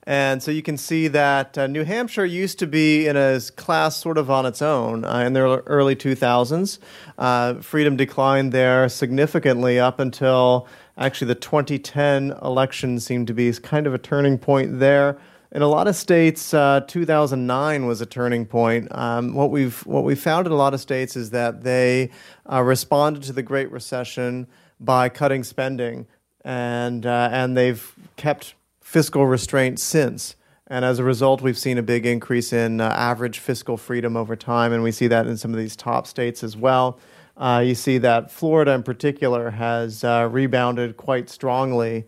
And 0.05 0.41
so 0.41 0.53
you 0.53 0.63
can 0.63 0.77
see 0.77 1.09
that 1.09 1.59
uh, 1.59 1.67
New 1.67 1.83
Hampshire 1.83 2.25
used 2.25 2.61
to 2.61 2.69
be 2.69 3.09
in 3.09 3.17
a 3.17 3.41
class 3.57 3.97
sort 3.97 4.17
of 4.17 4.31
on 4.31 4.47
its 4.47 4.63
own 4.63 5.05
uh, 5.05 5.25
in 5.27 5.33
the 5.33 5.41
early 5.67 5.97
2000s. 5.97 6.79
Uh, 7.19 7.55
freedom 7.55 7.97
declined 7.97 8.53
there 8.53 8.89
significantly 8.89 9.81
up 9.81 9.99
until 9.99 10.69
actually 10.97 11.27
the 11.27 11.35
2010 11.35 12.33
election 12.43 13.01
seemed 13.01 13.27
to 13.27 13.35
be 13.35 13.53
kind 13.55 13.89
of 13.89 13.95
a 13.95 13.99
turning 13.99 14.39
point 14.39 14.79
there 14.79 15.19
in 15.53 15.63
a 15.63 15.67
lot 15.69 15.87
of 15.87 15.97
states, 15.97 16.53
uh, 16.53 16.81
2009 16.87 17.87
was 17.87 18.01
a 18.01 18.07
turning 18.07 18.47
point. 18.47 18.89
Um, 18.91 19.35
what 19.35 19.51
we've 19.51 19.79
what 19.87 20.05
we 20.05 20.15
found 20.15 20.47
in 20.47 20.53
a 20.53 20.57
lot 20.57 20.75
of 20.75 20.81
states 20.81 21.17
is 21.17 21.31
that 21.31 21.63
they 21.63 22.11
uh, 22.51 22.63
responded 22.63 23.23
to 23.25 23.33
the 23.33 23.43
Great 23.43 23.71
Recession 23.71 24.47
by 24.81 25.09
cutting 25.09 25.45
spending, 25.45 26.07
and 26.45 27.07
uh, 27.07 27.29
and 27.33 27.57
they've 27.57 27.95
kept 28.17 28.55
fiscal 28.81 29.27
restraint 29.27 29.79
since. 29.79 30.37
And 30.69 30.85
as 30.85 30.99
a 30.99 31.05
result, 31.05 31.43
we've 31.43 31.59
seen 31.59 31.79
a 31.79 31.83
big 31.83 32.07
increase 32.07 32.53
in 32.53 32.81
uh, 32.81 32.89
average 32.89 33.39
fiscal 33.39 33.77
freedom 33.77 34.17
over 34.17 34.35
time, 34.35 34.73
and 34.73 34.83
we 34.83 34.91
see 34.91 35.07
that 35.07 35.29
in 35.29 35.37
some 35.37 35.53
of 35.53 35.59
these 35.59 35.77
top 35.77 36.09
states 36.09 36.43
as 36.43 36.57
well. 36.57 36.99
Uh, 37.37 37.63
you 37.65 37.75
see 37.75 37.99
that 37.99 38.33
Florida, 38.33 38.73
in 38.73 38.83
particular, 38.83 39.51
has 39.51 40.03
uh, 40.03 40.29
rebounded 40.31 40.97
quite 40.97 41.31
strongly 41.31 42.05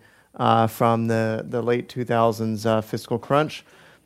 from 0.66 1.06
the, 1.06 1.44
the 1.46 1.62
late 1.62 1.88
2000s 1.88 2.66
uh, 2.66 2.80
fiscal 2.80 3.18
crunch. 3.18 3.64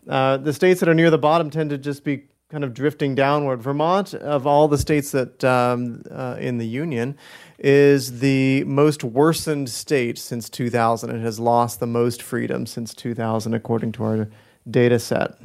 Uh, 0.08 0.36
the 0.36 0.52
states 0.52 0.80
that 0.80 0.88
are 0.88 0.94
near 0.94 1.10
the 1.10 1.18
bottom 1.18 1.50
tend 1.50 1.70
to 1.70 1.78
just 1.78 2.04
be 2.04 2.24
kind 2.52 2.64
of 2.64 2.74
drifting 2.74 3.14
downward. 3.14 3.62
Vermont, 3.62 4.12
of 4.14 4.46
all 4.46 4.68
the 4.68 4.76
states 4.76 5.10
that 5.12 5.42
um, 5.42 6.02
uh, 6.10 6.36
in 6.38 6.58
the 6.58 6.66
union, 6.66 7.16
is 7.58 8.18
the 8.20 8.62
most 8.64 9.02
worsened 9.02 9.70
state 9.70 10.18
since 10.18 10.50
2000. 10.50 11.10
It 11.10 11.20
has 11.20 11.40
lost 11.40 11.80
the 11.80 11.86
most 11.86 12.20
freedom 12.20 12.66
since 12.66 12.92
2000, 12.92 13.54
according 13.54 13.92
to 13.92 14.04
our 14.04 14.28
data 14.68 14.98
set. 14.98 15.38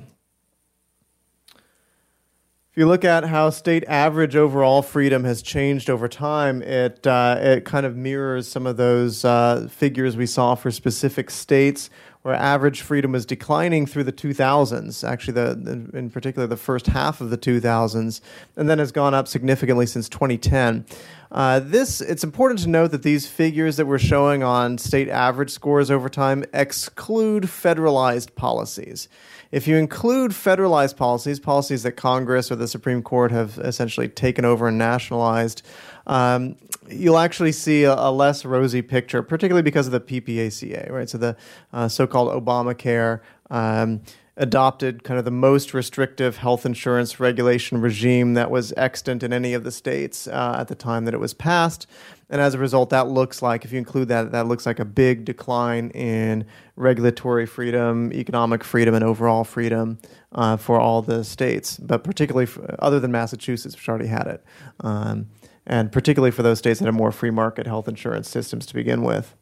If 2.78 2.82
you 2.82 2.86
look 2.86 3.06
at 3.06 3.24
how 3.24 3.50
state 3.50 3.86
average 3.88 4.36
overall 4.36 4.84
freedom 4.84 5.24
has 5.24 5.42
changed 5.42 5.90
over 5.90 6.08
time, 6.08 6.62
it, 6.62 7.08
uh, 7.08 7.40
it 7.40 7.66
kind 7.66 7.88
of 7.88 7.96
mirrors 7.96 8.48
some 8.48 8.68
of 8.68 8.78
those 8.78 9.26
uh, 9.26 9.68
figures 9.68 10.16
we 10.16 10.28
saw 10.28 10.54
for 10.54 10.70
specific 10.70 11.32
states 11.32 11.90
where 12.22 12.36
average 12.36 12.82
freedom 12.82 13.14
was 13.14 13.26
declining 13.26 13.88
through 13.88 14.04
the 14.04 14.14
2000s, 14.14 15.04
actually, 15.08 15.34
the, 15.34 15.90
in 15.98 16.12
particular, 16.12 16.46
the 16.46 16.56
first 16.56 16.86
half 16.86 17.20
of 17.20 17.32
the 17.32 17.38
2000s, 17.38 18.22
and 18.56 18.70
then 18.70 18.78
has 18.78 18.92
gone 18.92 19.16
up 19.16 19.28
significantly 19.28 19.88
since 19.88 20.08
2010. 20.08 20.86
Uh, 21.32 21.60
this 21.60 22.00
it's 22.02 22.24
important 22.24 22.60
to 22.62 22.70
note 22.70 22.92
that 22.92 23.04
these 23.04 23.28
figures 23.28 23.78
that 23.78 23.86
we're 23.86 24.00
showing 24.00 24.44
on 24.44 24.78
state 24.78 25.10
average 25.10 25.50
scores 25.50 25.92
over 25.92 26.10
time 26.10 26.46
exclude 26.54 27.44
federalized 27.44 28.36
policies. 28.36 29.10
If 29.52 29.68
you 29.68 29.78
include 29.78 30.32
federalized 30.32 30.98
policies, 30.98 31.40
policies 31.40 31.84
that 31.84 31.94
Congress 31.94 32.52
or 32.52 32.56
the 32.56 32.68
Supreme 32.68 33.02
Court 33.02 33.32
have 33.32 33.58
essentially 33.60 34.10
taken 34.10 34.44
over 34.44 34.68
and 34.68 34.78
nationalized, 34.78 35.62
um, 36.06 36.56
you'll 36.90 37.18
actually 37.18 37.54
see 37.54 37.84
a, 37.84 37.94
a, 37.94 38.12
less 38.12 38.44
rosy 38.44 38.82
picture, 38.82 39.24
particularly 39.24 39.64
because 39.64 39.88
of 39.88 39.94
the 39.94 40.02
PPACA, 40.02 40.90
right? 40.90 41.10
So 41.10 41.18
the 41.18 41.38
uh, 41.72 41.88
so-called 41.88 42.30
Obamacare 42.44 43.22
um, 43.50 44.02
adopted 44.38 45.04
kind 45.04 45.18
of 45.18 45.26
the 45.26 45.32
most 45.32 45.74
restrictive 45.74 46.38
health 46.38 46.66
insurance 46.66 47.20
regulation 47.20 47.82
regime 47.82 48.36
that 48.36 48.52
was 48.52 48.72
extant 48.78 49.24
in 49.24 49.34
any 49.34 49.54
of 49.54 49.64
the 49.64 49.72
states 49.72 50.28
uh, 50.28 50.56
at 50.60 50.68
the 50.68 50.76
time 50.76 51.06
that 51.06 51.14
it 51.14 51.20
was 51.20 51.34
passed. 51.34 51.88
And 52.30 52.40
as 52.40 52.54
a 52.54 52.60
result, 52.60 52.90
that 52.92 53.08
looks 53.08 53.42
like, 53.42 53.66
if 53.66 53.72
you 53.72 53.78
include 53.78 54.10
that, 54.10 54.32
that 54.34 54.48
looks 54.48 54.66
like 54.66 54.80
a 54.80 54.86
big 54.86 55.26
decline 55.26 55.90
in 55.92 56.46
regulatory 56.76 57.46
freedom, 57.46 58.14
economic 58.14 58.64
freedom, 58.64 58.94
and 58.94 59.04
overall 59.04 59.44
freedom 59.44 59.98
uh, 60.34 60.58
for 60.58 60.80
all 60.80 61.02
the 61.02 61.24
states, 61.24 61.78
but 61.78 62.04
particularly 62.04 62.46
for, 62.46 62.76
other 62.80 63.00
than 63.00 63.12
Massachusetts, 63.12 63.76
which 63.76 63.90
already 63.90 64.08
had 64.08 64.28
it. 64.28 64.44
Um, 64.82 65.28
and 65.66 65.92
particularly 65.92 66.32
for 66.32 66.44
those 66.44 66.60
states 66.60 66.80
that 66.80 66.86
have 66.86 66.94
more 66.94 67.12
free 67.12 67.32
market 67.32 67.66
health 67.66 67.88
insurance 67.88 68.30
systems 68.30 68.66
to 68.68 68.74
begin 68.74 69.04
with. 69.04 69.36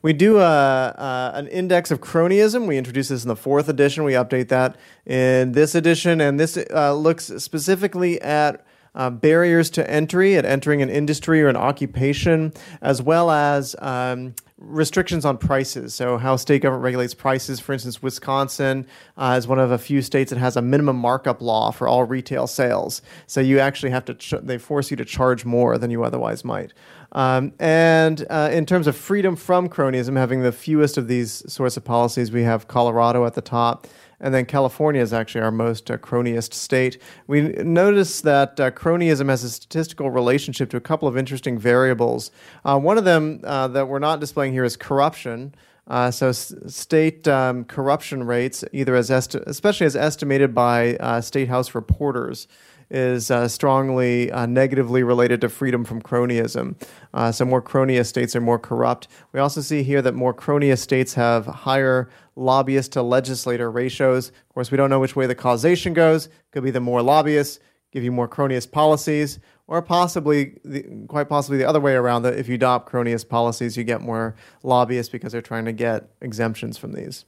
We 0.00 0.12
do 0.12 0.38
a, 0.38 0.40
uh, 0.40 0.92
a, 0.96 1.00
uh, 1.00 1.30
an 1.34 1.48
index 1.48 1.90
of 1.90 2.00
cronyism. 2.00 2.66
We 2.66 2.78
introduce 2.78 3.08
this 3.08 3.24
in 3.24 3.28
the 3.28 3.36
fourth 3.36 3.68
edition. 3.68 4.04
We 4.04 4.12
update 4.12 4.48
that 4.48 4.76
in 5.04 5.52
this 5.52 5.74
edition, 5.74 6.20
and 6.20 6.38
this 6.38 6.56
uh, 6.72 6.94
looks 6.94 7.26
specifically 7.38 8.20
at 8.22 8.64
uh, 8.94 9.10
barriers 9.10 9.70
to 9.70 9.90
entry, 9.90 10.36
at 10.36 10.44
entering 10.44 10.82
an 10.82 10.90
industry 10.90 11.42
or 11.42 11.48
an 11.48 11.56
occupation, 11.56 12.52
as 12.80 13.02
well 13.02 13.30
as 13.30 13.74
um, 13.80 14.34
restrictions 14.58 15.24
on 15.24 15.38
prices. 15.38 15.94
So, 15.94 16.18
how 16.18 16.36
state 16.36 16.62
government 16.62 16.84
regulates 16.84 17.14
prices. 17.14 17.60
For 17.60 17.72
instance, 17.72 18.02
Wisconsin 18.02 18.86
uh, 19.16 19.36
is 19.38 19.46
one 19.46 19.58
of 19.58 19.70
a 19.70 19.78
few 19.78 20.02
states 20.02 20.30
that 20.30 20.38
has 20.38 20.56
a 20.56 20.62
minimum 20.62 20.96
markup 20.96 21.40
law 21.40 21.70
for 21.70 21.86
all 21.88 22.04
retail 22.04 22.46
sales. 22.46 23.00
So, 23.26 23.40
you 23.40 23.60
actually 23.60 23.90
have 23.90 24.04
to, 24.06 24.14
ch- 24.14 24.34
they 24.42 24.58
force 24.58 24.90
you 24.90 24.96
to 24.96 25.04
charge 25.04 25.44
more 25.44 25.78
than 25.78 25.90
you 25.90 26.04
otherwise 26.04 26.44
might. 26.44 26.72
Um, 27.12 27.52
and 27.58 28.26
uh, 28.28 28.50
in 28.52 28.66
terms 28.66 28.86
of 28.86 28.96
freedom 28.96 29.36
from 29.36 29.68
cronyism, 29.68 30.16
having 30.16 30.42
the 30.42 30.52
fewest 30.52 30.98
of 30.98 31.08
these 31.08 31.50
sorts 31.50 31.76
of 31.76 31.84
policies, 31.84 32.30
we 32.30 32.42
have 32.42 32.68
Colorado 32.68 33.24
at 33.24 33.34
the 33.34 33.40
top. 33.40 33.86
And 34.20 34.34
then 34.34 34.46
California 34.46 35.00
is 35.00 35.12
actually 35.12 35.42
our 35.42 35.52
most 35.52 35.90
uh, 35.90 35.96
cronyist 35.96 36.52
state. 36.52 37.00
We 37.28 37.42
notice 37.42 38.20
that 38.22 38.58
uh, 38.58 38.70
cronyism 38.72 39.28
has 39.28 39.44
a 39.44 39.50
statistical 39.50 40.10
relationship 40.10 40.70
to 40.70 40.76
a 40.76 40.80
couple 40.80 41.06
of 41.06 41.16
interesting 41.16 41.58
variables. 41.58 42.30
Uh, 42.64 42.78
one 42.78 42.98
of 42.98 43.04
them 43.04 43.40
uh, 43.44 43.68
that 43.68 43.86
we're 43.88 44.00
not 44.00 44.18
displaying 44.18 44.52
here 44.52 44.64
is 44.64 44.76
corruption. 44.76 45.54
Uh, 45.86 46.10
so, 46.10 46.28
s- 46.28 46.52
state 46.66 47.26
um, 47.28 47.64
corruption 47.64 48.22
rates, 48.24 48.62
either 48.72 48.94
as 48.94 49.10
esti- 49.10 49.40
especially 49.46 49.86
as 49.86 49.96
estimated 49.96 50.54
by 50.54 50.96
uh, 50.96 51.20
state 51.20 51.48
house 51.48 51.74
reporters, 51.74 52.46
is 52.90 53.30
uh, 53.30 53.48
strongly 53.48 54.30
uh, 54.32 54.46
negatively 54.46 55.02
related 55.02 55.40
to 55.42 55.48
freedom 55.48 55.84
from 55.84 56.00
cronyism. 56.00 56.74
Uh, 57.12 57.30
so, 57.32 57.44
more 57.44 57.62
cronyist 57.62 58.06
states 58.06 58.34
are 58.34 58.40
more 58.40 58.58
corrupt. 58.58 59.08
We 59.32 59.40
also 59.40 59.60
see 59.60 59.82
here 59.82 60.02
that 60.02 60.14
more 60.14 60.34
cronyist 60.34 60.78
states 60.78 61.14
have 61.14 61.46
higher 61.46 62.08
lobbyist 62.36 62.92
to 62.92 63.02
legislator 63.02 63.70
ratios. 63.70 64.28
Of 64.28 64.54
course, 64.54 64.70
we 64.70 64.76
don't 64.76 64.90
know 64.90 65.00
which 65.00 65.16
way 65.16 65.26
the 65.26 65.34
causation 65.34 65.92
goes. 65.92 66.28
Could 66.52 66.64
be 66.64 66.70
the 66.70 66.80
more 66.80 67.02
lobbyists 67.02 67.60
give 67.90 68.04
you 68.04 68.12
more 68.12 68.28
cronyist 68.28 68.70
policies, 68.70 69.38
or 69.66 69.82
possibly, 69.82 70.58
the, 70.64 70.84
quite 71.08 71.28
possibly, 71.28 71.58
the 71.58 71.68
other 71.68 71.80
way 71.80 71.94
around. 71.94 72.22
That 72.22 72.34
if 72.34 72.48
you 72.48 72.54
adopt 72.54 72.90
cronyist 72.90 73.28
policies, 73.28 73.76
you 73.76 73.84
get 73.84 74.00
more 74.00 74.34
lobbyists 74.62 75.10
because 75.10 75.32
they're 75.32 75.42
trying 75.42 75.64
to 75.64 75.72
get 75.72 76.10
exemptions 76.20 76.78
from 76.78 76.92
these. 76.92 77.24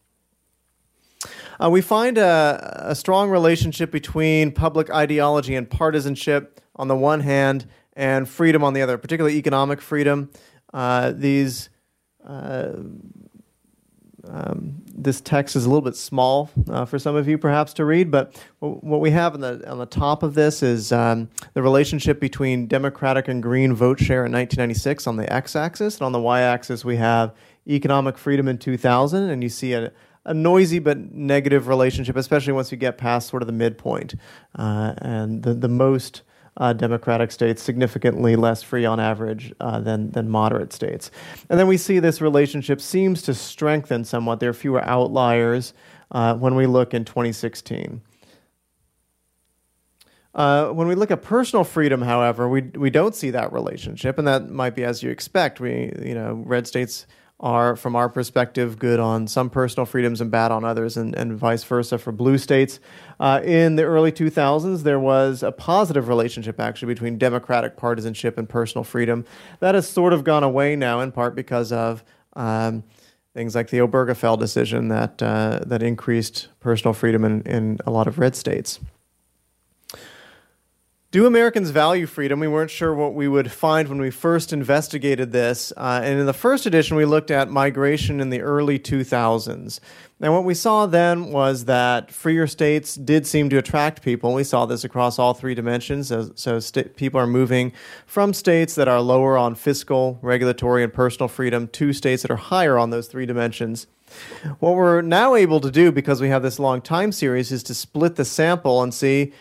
Uh, 1.62 1.68
we 1.68 1.80
find 1.80 2.16
a, 2.18 2.86
a, 2.88 2.94
strong 2.94 3.28
relationship 3.28 3.90
between 3.90 4.52
public 4.52 4.90
ideology 4.90 5.54
and 5.54 5.68
partisanship 5.68 6.60
on 6.76 6.88
the 6.88 6.96
one 6.96 7.20
hand, 7.20 7.66
and 7.94 8.26
freedom 8.28 8.64
on 8.64 8.72
the 8.72 8.80
other, 8.80 8.96
particularly 8.96 9.36
economic 9.36 9.82
freedom. 9.82 10.30
Uh, 10.72 11.12
these 11.14 11.68
uh, 12.26 12.72
um, 14.28 14.82
this 14.86 15.20
text 15.20 15.56
is 15.56 15.64
a 15.64 15.68
little 15.68 15.82
bit 15.82 15.96
small 15.96 16.50
uh, 16.68 16.84
for 16.84 16.98
some 16.98 17.16
of 17.16 17.26
you, 17.26 17.38
perhaps, 17.38 17.72
to 17.74 17.84
read. 17.84 18.10
But 18.10 18.36
what 18.60 19.00
we 19.00 19.10
have 19.10 19.34
on 19.34 19.40
the 19.40 19.68
on 19.70 19.78
the 19.78 19.86
top 19.86 20.22
of 20.22 20.34
this 20.34 20.62
is 20.62 20.92
um, 20.92 21.28
the 21.54 21.62
relationship 21.62 22.20
between 22.20 22.66
Democratic 22.66 23.28
and 23.28 23.42
Green 23.42 23.74
vote 23.74 23.98
share 23.98 24.26
in 24.26 24.32
1996 24.32 25.06
on 25.06 25.16
the 25.16 25.32
x-axis, 25.32 25.96
and 25.96 26.02
on 26.02 26.12
the 26.12 26.20
y-axis 26.20 26.84
we 26.84 26.96
have 26.96 27.34
economic 27.68 28.18
freedom 28.18 28.48
in 28.48 28.58
2000, 28.58 29.30
and 29.30 29.42
you 29.42 29.48
see 29.48 29.72
a 29.72 29.92
a 30.24 30.34
noisy 30.34 30.78
but 30.78 31.12
negative 31.12 31.68
relationship, 31.68 32.16
especially 32.16 32.52
once 32.52 32.70
you 32.70 32.78
get 32.78 32.98
past 32.98 33.28
sort 33.28 33.42
of 33.42 33.46
the 33.46 33.52
midpoint. 33.52 34.14
Uh, 34.58 34.94
and 34.98 35.42
the, 35.42 35.54
the 35.54 35.68
most 35.68 36.22
uh, 36.56 36.72
democratic 36.72 37.32
states 37.32 37.62
significantly 37.62 38.36
less 38.36 38.62
free 38.62 38.84
on 38.84 39.00
average 39.00 39.52
uh, 39.60 39.80
than, 39.80 40.10
than 40.10 40.28
moderate 40.28 40.72
states. 40.72 41.10
And 41.48 41.58
then 41.58 41.66
we 41.66 41.76
see 41.76 41.98
this 41.98 42.20
relationship 42.20 42.80
seems 42.80 43.22
to 43.22 43.34
strengthen 43.34 44.04
somewhat. 44.04 44.40
There 44.40 44.50
are 44.50 44.54
fewer 44.54 44.82
outliers 44.82 45.72
uh, 46.10 46.34
when 46.34 46.54
we 46.54 46.66
look 46.66 46.92
in 46.92 47.04
2016. 47.04 48.02
Uh, 50.32 50.68
when 50.68 50.86
we 50.86 50.94
look 50.94 51.10
at 51.10 51.22
personal 51.22 51.64
freedom, 51.64 52.02
however, 52.02 52.48
we, 52.48 52.62
we 52.62 52.88
don't 52.88 53.16
see 53.16 53.30
that 53.30 53.52
relationship, 53.52 54.16
and 54.16 54.28
that 54.28 54.48
might 54.48 54.76
be 54.76 54.84
as 54.84 55.02
you 55.02 55.10
expect. 55.10 55.58
We, 55.58 55.92
you 56.00 56.14
know, 56.14 56.34
red 56.46 56.68
states 56.68 57.06
are, 57.40 57.74
from 57.74 57.96
our 57.96 58.08
perspective, 58.08 58.78
good 58.78 59.00
on 59.00 59.26
some 59.26 59.48
personal 59.48 59.86
freedoms 59.86 60.20
and 60.20 60.30
bad 60.30 60.52
on 60.52 60.64
others, 60.64 60.96
and, 60.96 61.14
and 61.16 61.32
vice 61.32 61.64
versa 61.64 61.98
for 61.98 62.12
blue 62.12 62.36
states. 62.36 62.78
Uh, 63.18 63.40
in 63.42 63.76
the 63.76 63.82
early 63.82 64.12
2000s, 64.12 64.82
there 64.82 65.00
was 65.00 65.42
a 65.42 65.50
positive 65.50 66.08
relationship 66.08 66.60
actually 66.60 66.92
between 66.92 67.16
democratic 67.16 67.76
partisanship 67.76 68.36
and 68.36 68.48
personal 68.48 68.84
freedom. 68.84 69.24
That 69.60 69.74
has 69.74 69.88
sort 69.88 70.12
of 70.12 70.22
gone 70.22 70.44
away 70.44 70.76
now, 70.76 71.00
in 71.00 71.12
part 71.12 71.34
because 71.34 71.72
of 71.72 72.04
um, 72.34 72.84
things 73.32 73.54
like 73.54 73.70
the 73.70 73.78
Obergefell 73.78 74.38
decision 74.38 74.88
that, 74.88 75.22
uh, 75.22 75.60
that 75.66 75.82
increased 75.82 76.48
personal 76.60 76.92
freedom 76.92 77.24
in, 77.24 77.40
in 77.42 77.78
a 77.86 77.90
lot 77.90 78.06
of 78.06 78.18
red 78.18 78.36
states. 78.36 78.78
Do 81.12 81.26
Americans 81.26 81.70
value 81.70 82.06
freedom? 82.06 82.38
We 82.38 82.46
weren't 82.46 82.70
sure 82.70 82.94
what 82.94 83.14
we 83.14 83.26
would 83.26 83.50
find 83.50 83.88
when 83.88 84.00
we 84.00 84.12
first 84.12 84.52
investigated 84.52 85.32
this. 85.32 85.72
Uh, 85.76 86.00
and 86.04 86.20
in 86.20 86.26
the 86.26 86.32
first 86.32 86.66
edition, 86.66 86.96
we 86.96 87.04
looked 87.04 87.32
at 87.32 87.50
migration 87.50 88.20
in 88.20 88.30
the 88.30 88.42
early 88.42 88.78
2000s. 88.78 89.80
And 90.20 90.32
what 90.32 90.44
we 90.44 90.54
saw 90.54 90.86
then 90.86 91.32
was 91.32 91.64
that 91.64 92.12
freer 92.12 92.46
states 92.46 92.94
did 92.94 93.26
seem 93.26 93.50
to 93.50 93.58
attract 93.58 94.02
people. 94.02 94.34
We 94.34 94.44
saw 94.44 94.66
this 94.66 94.84
across 94.84 95.18
all 95.18 95.34
three 95.34 95.56
dimensions. 95.56 96.06
So, 96.06 96.30
so 96.36 96.60
st- 96.60 96.94
people 96.94 97.18
are 97.18 97.26
moving 97.26 97.72
from 98.06 98.32
states 98.32 98.76
that 98.76 98.86
are 98.86 99.00
lower 99.00 99.36
on 99.36 99.56
fiscal, 99.56 100.20
regulatory, 100.22 100.84
and 100.84 100.94
personal 100.94 101.26
freedom 101.26 101.66
to 101.66 101.92
states 101.92 102.22
that 102.22 102.30
are 102.30 102.36
higher 102.36 102.78
on 102.78 102.90
those 102.90 103.08
three 103.08 103.26
dimensions. 103.26 103.88
What 104.60 104.76
we're 104.76 105.02
now 105.02 105.34
able 105.34 105.58
to 105.60 105.72
do, 105.72 105.90
because 105.90 106.20
we 106.20 106.28
have 106.28 106.44
this 106.44 106.60
long 106.60 106.80
time 106.80 107.10
series, 107.10 107.50
is 107.50 107.64
to 107.64 107.74
split 107.74 108.14
the 108.14 108.24
sample 108.24 108.80
and 108.80 108.94
see 108.94 109.32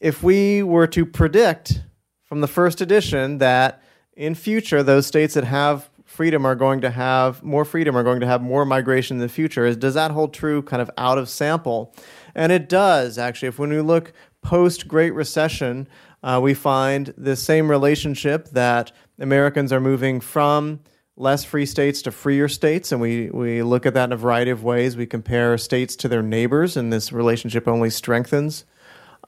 if 0.00 0.22
we 0.22 0.62
were 0.62 0.86
to 0.86 1.06
predict 1.06 1.82
from 2.22 2.40
the 2.40 2.48
first 2.48 2.80
edition 2.80 3.38
that 3.38 3.82
in 4.14 4.34
future 4.34 4.82
those 4.82 5.06
states 5.06 5.34
that 5.34 5.44
have 5.44 5.88
freedom 6.04 6.46
are 6.46 6.54
going 6.54 6.80
to 6.80 6.90
have 6.90 7.42
more 7.42 7.64
freedom 7.64 7.96
are 7.96 8.02
going 8.02 8.20
to 8.20 8.26
have 8.26 8.42
more 8.42 8.64
migration 8.64 9.16
in 9.16 9.20
the 9.20 9.28
future 9.28 9.74
does 9.74 9.94
that 9.94 10.10
hold 10.10 10.32
true 10.32 10.62
kind 10.62 10.82
of 10.82 10.90
out 10.96 11.18
of 11.18 11.28
sample? 11.28 11.94
And 12.34 12.52
it 12.52 12.68
does 12.68 13.18
actually. 13.18 13.48
If 13.48 13.58
when 13.58 13.70
we 13.70 13.80
look 13.80 14.12
post 14.42 14.86
great 14.88 15.14
recession 15.14 15.88
uh, 16.22 16.40
we 16.42 16.54
find 16.54 17.12
the 17.16 17.36
same 17.36 17.70
relationship 17.70 18.48
that 18.50 18.92
americans 19.18 19.72
are 19.72 19.80
moving 19.80 20.20
from 20.20 20.80
less 21.16 21.44
free 21.44 21.66
states 21.66 22.02
to 22.02 22.10
freer 22.10 22.48
states 22.48 22.92
and 22.92 23.00
we, 23.00 23.30
we 23.30 23.62
look 23.62 23.86
at 23.86 23.94
that 23.94 24.04
in 24.04 24.12
a 24.12 24.16
variety 24.16 24.50
of 24.50 24.62
ways. 24.62 24.96
We 24.96 25.06
compare 25.06 25.56
states 25.56 25.96
to 25.96 26.08
their 26.08 26.22
neighbors 26.22 26.76
and 26.76 26.92
this 26.92 27.10
relationship 27.10 27.66
only 27.66 27.88
strengthens 27.90 28.64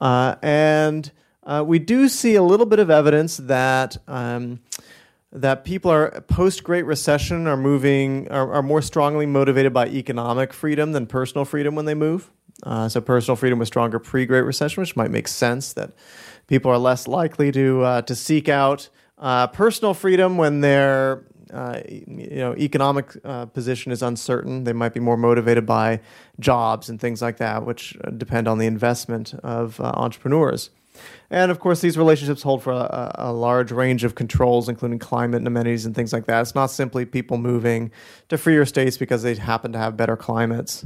uh, 0.01 0.35
and 0.41 1.11
uh, 1.43 1.63
we 1.65 1.79
do 1.79 2.07
see 2.07 2.35
a 2.35 2.43
little 2.43 2.65
bit 2.65 2.79
of 2.79 2.89
evidence 2.89 3.37
that 3.37 3.97
um, 4.07 4.59
that 5.31 5.63
people 5.63 5.91
are 5.91 6.21
post 6.21 6.63
Great 6.63 6.85
Recession 6.85 7.47
are 7.47 7.57
moving 7.57 8.29
are, 8.31 8.51
are, 8.53 8.63
more 8.63 8.81
strongly 8.81 9.25
motivated 9.25 9.73
by 9.73 9.87
economic 9.87 10.53
freedom 10.53 10.91
than 10.91 11.05
personal 11.05 11.45
freedom 11.45 11.75
when 11.75 11.85
they 11.85 11.93
move. 11.93 12.31
Uh, 12.63 12.89
so 12.89 12.99
personal 12.99 13.35
freedom 13.35 13.59
was 13.59 13.67
stronger 13.67 13.99
pre 13.99 14.25
Great 14.25 14.41
Recession, 14.41 14.81
which 14.81 14.95
might 14.95 15.11
make 15.11 15.27
sense 15.27 15.73
that 15.73 15.91
people 16.47 16.71
are 16.71 16.77
less 16.77 17.07
likely 17.07 17.51
to 17.51 17.81
uh, 17.83 18.01
to 18.03 18.15
seek 18.15 18.49
out 18.49 18.89
uh, 19.17 19.47
personal 19.47 19.93
freedom 19.93 20.37
when 20.37 20.61
they're 20.61 21.23
uh, 21.53 21.81
you 21.87 22.37
know 22.37 22.55
economic 22.55 23.15
uh, 23.23 23.45
position 23.45 23.91
is 23.91 24.01
uncertain. 24.01 24.63
They 24.63 24.73
might 24.73 24.93
be 24.93 24.99
more 24.99 25.17
motivated 25.17 25.65
by 25.65 26.01
jobs 26.39 26.89
and 26.89 26.99
things 26.99 27.21
like 27.21 27.37
that, 27.37 27.65
which 27.65 27.97
uh, 28.03 28.11
depend 28.11 28.47
on 28.47 28.57
the 28.57 28.67
investment 28.67 29.33
of 29.35 29.79
uh, 29.79 29.91
entrepreneurs. 29.95 30.69
And 31.29 31.51
of 31.51 31.59
course, 31.59 31.81
these 31.81 31.97
relationships 31.97 32.41
hold 32.41 32.63
for 32.63 32.73
a, 32.73 33.15
a, 33.15 33.31
large 33.31 33.71
range 33.71 34.03
of 34.03 34.15
controls, 34.15 34.67
including 34.67 34.99
climate 34.99 35.37
and 35.37 35.47
amenities 35.47 35.85
and 35.85 35.95
things 35.95 36.11
like 36.11 36.25
that. 36.25 36.41
It's 36.41 36.55
not 36.55 36.71
simply 36.71 37.05
people 37.05 37.37
moving 37.37 37.91
to 38.27 38.37
freer 38.37 38.65
states 38.65 38.97
because 38.97 39.23
they 39.23 39.35
happen 39.35 39.71
to 39.71 39.77
have 39.77 39.95
better 39.95 40.17
climates. 40.17 40.85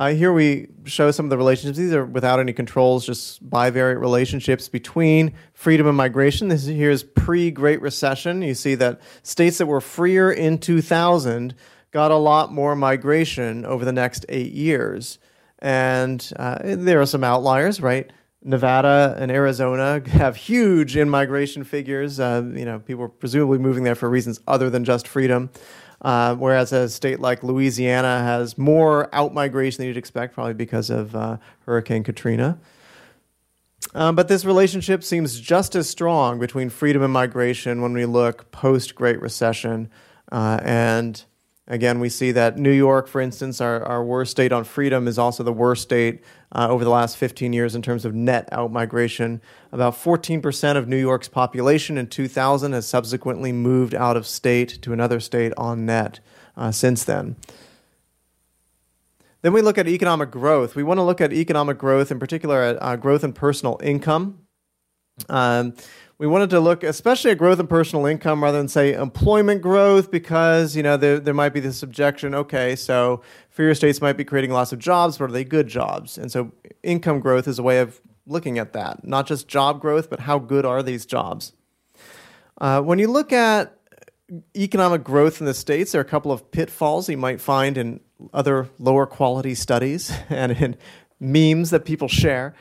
Uh, 0.00 0.14
here 0.14 0.32
we 0.32 0.66
show 0.86 1.10
some 1.10 1.26
of 1.26 1.30
the 1.30 1.36
relationships. 1.36 1.76
These 1.76 1.92
are 1.92 2.06
without 2.06 2.40
any 2.40 2.54
controls, 2.54 3.04
just 3.04 3.46
bivariate 3.50 4.00
relationships 4.00 4.66
between 4.66 5.34
freedom 5.52 5.86
and 5.86 5.94
migration. 5.94 6.48
This 6.48 6.64
here 6.64 6.90
is 6.90 7.04
pre-Great 7.04 7.82
Recession. 7.82 8.40
You 8.40 8.54
see 8.54 8.74
that 8.76 9.02
states 9.22 9.58
that 9.58 9.66
were 9.66 9.82
freer 9.82 10.32
in 10.32 10.56
2000 10.56 11.54
got 11.90 12.10
a 12.10 12.16
lot 12.16 12.50
more 12.50 12.74
migration 12.74 13.66
over 13.66 13.84
the 13.84 13.92
next 13.92 14.24
eight 14.30 14.52
years. 14.52 15.18
And 15.58 16.32
uh, 16.36 16.60
there 16.62 17.02
are 17.02 17.06
some 17.06 17.22
outliers, 17.22 17.82
right? 17.82 18.10
Nevada 18.42 19.14
and 19.18 19.30
Arizona 19.30 20.00
have 20.06 20.34
huge 20.34 20.96
in 20.96 21.10
migration 21.10 21.62
figures. 21.62 22.18
Uh, 22.18 22.42
you 22.54 22.64
know, 22.64 22.78
people 22.78 23.04
are 23.04 23.08
presumably 23.08 23.58
moving 23.58 23.84
there 23.84 23.94
for 23.94 24.08
reasons 24.08 24.40
other 24.48 24.70
than 24.70 24.82
just 24.82 25.06
freedom. 25.06 25.50
Uh, 26.02 26.34
whereas 26.34 26.72
a 26.72 26.88
state 26.88 27.20
like 27.20 27.42
Louisiana 27.42 28.22
has 28.22 28.56
more 28.56 29.14
out 29.14 29.34
migration 29.34 29.82
than 29.82 29.88
you'd 29.88 29.96
expect, 29.96 30.34
probably 30.34 30.54
because 30.54 30.88
of 30.88 31.14
uh, 31.14 31.36
Hurricane 31.66 32.04
Katrina. 32.04 32.58
Um, 33.94 34.14
but 34.14 34.28
this 34.28 34.44
relationship 34.44 35.02
seems 35.02 35.40
just 35.40 35.74
as 35.74 35.88
strong 35.88 36.38
between 36.38 36.70
freedom 36.70 37.02
and 37.02 37.12
migration 37.12 37.82
when 37.82 37.92
we 37.92 38.06
look 38.06 38.50
post 38.50 38.94
Great 38.94 39.20
Recession. 39.20 39.90
Uh, 40.30 40.60
and 40.62 41.24
Again, 41.70 42.00
we 42.00 42.08
see 42.08 42.32
that 42.32 42.58
New 42.58 42.72
York, 42.72 43.06
for 43.06 43.20
instance, 43.20 43.60
our, 43.60 43.80
our 43.84 44.02
worst 44.02 44.32
state 44.32 44.50
on 44.50 44.64
freedom, 44.64 45.06
is 45.06 45.20
also 45.20 45.44
the 45.44 45.52
worst 45.52 45.82
state 45.82 46.20
uh, 46.50 46.66
over 46.68 46.82
the 46.82 46.90
last 46.90 47.16
15 47.16 47.52
years 47.52 47.76
in 47.76 47.80
terms 47.80 48.04
of 48.04 48.12
net 48.12 48.50
outmigration. 48.50 49.40
About 49.70 49.94
14% 49.94 50.76
of 50.76 50.88
New 50.88 50.96
York's 50.96 51.28
population 51.28 51.96
in 51.96 52.08
2000 52.08 52.72
has 52.72 52.88
subsequently 52.88 53.52
moved 53.52 53.94
out 53.94 54.16
of 54.16 54.26
state 54.26 54.82
to 54.82 54.92
another 54.92 55.20
state 55.20 55.52
on 55.56 55.86
net 55.86 56.18
uh, 56.56 56.72
since 56.72 57.04
then. 57.04 57.36
Then 59.42 59.52
we 59.52 59.62
look 59.62 59.78
at 59.78 59.86
economic 59.86 60.32
growth. 60.32 60.74
We 60.74 60.82
want 60.82 60.98
to 60.98 61.04
look 61.04 61.20
at 61.20 61.32
economic 61.32 61.78
growth, 61.78 62.10
in 62.10 62.18
particular, 62.18 62.62
at 62.62 62.82
uh, 62.82 62.96
growth 62.96 63.22
in 63.22 63.32
personal 63.32 63.78
income. 63.80 64.40
Um, 65.28 65.74
we 66.20 66.26
wanted 66.26 66.50
to 66.50 66.60
look 66.60 66.84
especially 66.84 67.30
at 67.30 67.38
growth 67.38 67.58
in 67.58 67.66
personal 67.66 68.04
income 68.04 68.44
rather 68.44 68.58
than 68.58 68.68
say 68.68 68.92
employment 68.92 69.62
growth 69.62 70.10
because 70.10 70.76
you 70.76 70.82
know 70.82 70.98
there, 70.98 71.18
there 71.18 71.32
might 71.32 71.54
be 71.54 71.60
this 71.60 71.82
objection 71.82 72.34
okay 72.34 72.76
so 72.76 73.22
freer 73.48 73.74
states 73.74 74.02
might 74.02 74.18
be 74.18 74.24
creating 74.24 74.50
lots 74.50 74.70
of 74.70 74.78
jobs 74.78 75.16
but 75.16 75.30
are 75.30 75.32
they 75.32 75.44
good 75.44 75.66
jobs? 75.66 76.18
And 76.18 76.30
so 76.30 76.52
income 76.82 77.20
growth 77.20 77.48
is 77.48 77.58
a 77.58 77.62
way 77.62 77.80
of 77.80 78.02
looking 78.26 78.58
at 78.58 78.74
that 78.74 79.02
not 79.02 79.26
just 79.26 79.48
job 79.48 79.80
growth 79.80 80.10
but 80.10 80.20
how 80.20 80.38
good 80.38 80.66
are 80.66 80.82
these 80.82 81.06
jobs? 81.06 81.54
Uh, 82.60 82.82
when 82.82 82.98
you 82.98 83.08
look 83.08 83.32
at 83.32 83.78
economic 84.54 85.02
growth 85.02 85.40
in 85.40 85.46
the 85.46 85.54
states 85.54 85.92
there 85.92 86.02
are 86.02 86.04
a 86.04 86.08
couple 86.08 86.30
of 86.30 86.50
pitfalls 86.50 87.08
you 87.08 87.16
might 87.16 87.40
find 87.40 87.78
in 87.78 87.98
other 88.34 88.68
lower 88.78 89.06
quality 89.06 89.54
studies 89.54 90.12
and 90.28 90.52
in 90.52 90.76
memes 91.18 91.70
that 91.70 91.86
people 91.86 92.08
share 92.08 92.54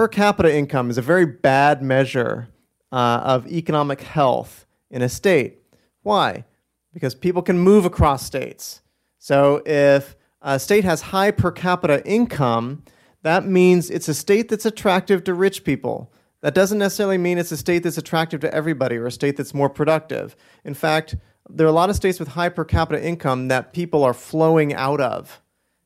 per 0.00 0.08
capita 0.08 0.56
income 0.56 0.88
is 0.88 0.96
a 0.96 1.02
very 1.02 1.26
bad 1.26 1.82
measure 1.82 2.48
uh, 2.90 3.20
of 3.22 3.46
economic 3.52 4.00
health 4.00 4.64
in 4.90 5.02
a 5.02 5.10
state. 5.10 5.58
Why? 6.00 6.46
Because 6.94 7.14
people 7.14 7.42
can 7.42 7.58
move 7.58 7.84
across 7.84 8.24
states. 8.24 8.80
So 9.18 9.60
if 9.66 10.16
a 10.40 10.58
state 10.58 10.84
has 10.84 11.02
high 11.02 11.32
per 11.32 11.52
capita 11.52 12.02
income, 12.06 12.82
that 13.24 13.44
means 13.44 13.90
it's 13.90 14.08
a 14.08 14.14
state 14.14 14.48
that's 14.48 14.64
attractive 14.64 15.22
to 15.24 15.34
rich 15.34 15.64
people. 15.64 16.10
That 16.40 16.54
doesn't 16.54 16.78
necessarily 16.78 17.18
mean 17.18 17.36
it's 17.36 17.52
a 17.52 17.56
state 17.58 17.82
that's 17.82 17.98
attractive 17.98 18.40
to 18.40 18.54
everybody 18.54 18.96
or 18.96 19.04
a 19.06 19.12
state 19.12 19.36
that's 19.36 19.52
more 19.52 19.68
productive. 19.68 20.34
In 20.64 20.72
fact, 20.72 21.14
there 21.46 21.66
are 21.66 21.68
a 21.68 21.74
lot 21.74 21.90
of 21.90 21.96
states 21.96 22.18
with 22.18 22.28
high 22.28 22.48
per 22.48 22.64
capita 22.64 23.06
income 23.06 23.48
that 23.48 23.74
people 23.74 24.02
are 24.02 24.14
flowing 24.14 24.72
out 24.72 25.02
of 25.02 25.42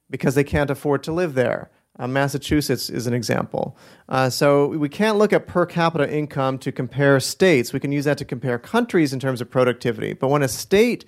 because 0.09 0.37
they 0.37 0.45
can't 0.45 0.71
afford 0.71 1.03
to 1.03 1.13
live 1.13 1.35
there. 1.35 1.73
Uh, 1.97 2.09
Massachusetts 2.09 2.91
is 2.91 3.07
an 3.07 3.15
example. 3.15 3.77
Uh, 4.09 4.29
so 4.29 4.67
we 4.67 4.89
can't 4.89 5.17
look 5.17 5.33
at 5.33 5.47
per 5.47 5.65
capita 5.65 6.13
income 6.13 6.59
to 6.59 6.73
compare 6.73 7.21
states. 7.21 7.73
We 7.73 7.81
can 7.81 7.93
use 7.93 8.05
that 8.05 8.19
to 8.19 8.25
compare 8.25 8.59
countries 8.59 9.13
in 9.13 9.21
terms 9.21 9.41
of 9.41 9.49
productivity. 9.49 10.13
But 10.13 10.29
when 10.29 10.43
a 10.43 10.49
state 10.49 11.05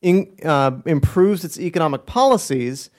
in, 0.00 0.32
uh, 0.44 0.78
improves 0.86 1.44
its 1.44 1.58
economic 1.58 2.06
policies, 2.06 2.90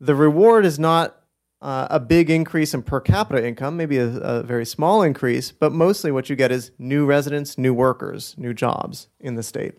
the 0.00 0.14
reward 0.14 0.66
is 0.66 0.78
not 0.78 1.22
uh, 1.62 1.86
a 1.90 1.98
big 1.98 2.28
increase 2.28 2.74
in 2.74 2.82
per 2.82 3.00
capita 3.00 3.44
income, 3.44 3.76
maybe 3.76 3.96
a, 3.96 4.06
a, 4.06 4.42
very 4.42 4.66
small 4.66 5.02
increase, 5.02 5.52
but 5.52 5.72
mostly 5.72 6.12
what 6.12 6.28
you 6.28 6.36
get 6.36 6.52
is 6.52 6.70
new 6.78 7.06
residents, 7.06 7.56
new 7.56 7.72
workers, 7.72 8.34
new 8.36 8.52
jobs 8.52 9.08
in 9.20 9.36
the 9.36 9.42
state. 9.42 9.72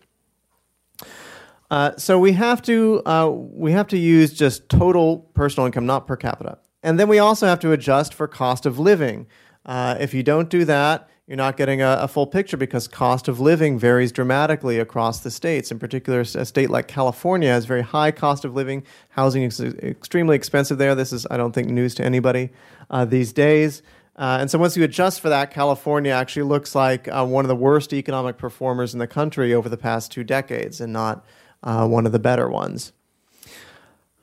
Uh, 1.70 1.96
so 1.98 2.18
we 2.18 2.32
have 2.32 2.62
to 2.64 3.02
uh, 3.06 3.30
we 3.30 3.74
have 3.74 3.88
to 3.88 3.98
use 3.98 4.34
just 4.34 4.68
total 4.70 5.20
personal 5.36 5.68
income, 5.68 5.86
not 5.86 6.08
per 6.08 6.16
capita. 6.16 6.58
And 6.84 7.00
then 7.00 7.08
we 7.08 7.20
also 7.20 7.48
have 7.48 7.60
to 7.60 7.72
adjust 7.72 8.14
for 8.14 8.28
cost 8.28 8.66
of 8.66 8.80
living. 8.80 9.28
Uh, 9.66 9.98
if 10.00 10.14
you 10.14 10.24
don't 10.24 10.50
do 10.50 10.66
that, 10.66 11.10
you're 11.28 11.36
not 11.36 11.58
getting 11.58 11.82
a, 11.82 11.98
a, 12.02 12.08
full 12.08 12.26
picture 12.26 12.56
because 12.56 12.88
cost 12.88 13.28
of 13.28 13.42
living 13.42 13.78
varies 13.78 14.14
dramatically 14.14 14.80
across 14.80 15.20
the 15.20 15.30
states. 15.30 15.72
In 15.72 15.80
particular, 15.80 16.22
a 16.22 16.46
state 16.46 16.70
like 16.70 16.88
California 16.88 17.50
has 17.50 17.66
very 17.66 17.82
high 17.82 18.12
cost 18.12 18.46
of 18.46 18.56
living. 18.56 18.86
Housing 19.10 19.44
is 19.44 19.60
extremely 19.60 20.38
expensive 20.38 20.78
there. 20.78 20.96
This 20.96 21.12
is, 21.12 21.28
I 21.30 21.36
don't 21.36 21.52
think, 21.52 21.68
news 21.68 21.96
to 21.96 22.06
anybody 22.06 22.50
uh, 22.90 23.04
these 23.04 23.34
days. 23.34 23.82
Uh, 24.16 24.38
and 24.40 24.50
so 24.50 24.58
once 24.58 24.78
you 24.78 24.86
adjust 24.86 25.20
for 25.20 25.28
that, 25.28 25.52
California 25.52 26.12
actually 26.12 26.44
looks 26.44 26.74
like 26.74 27.10
uh, 27.10 27.26
one 27.26 27.44
of 27.44 27.50
the 27.50 27.56
worst 27.56 27.92
economic 27.92 28.38
performers 28.38 28.94
in 28.94 29.00
the 29.00 29.08
country 29.08 29.54
over 29.54 29.68
the 29.68 29.78
past 29.78 30.12
two 30.12 30.24
decades 30.24 30.80
and 30.80 30.94
not 30.94 31.26
uh, 31.62 31.86
one 31.86 32.06
of 32.06 32.14
the 32.14 32.20
better 32.20 32.50
ones. 32.50 32.94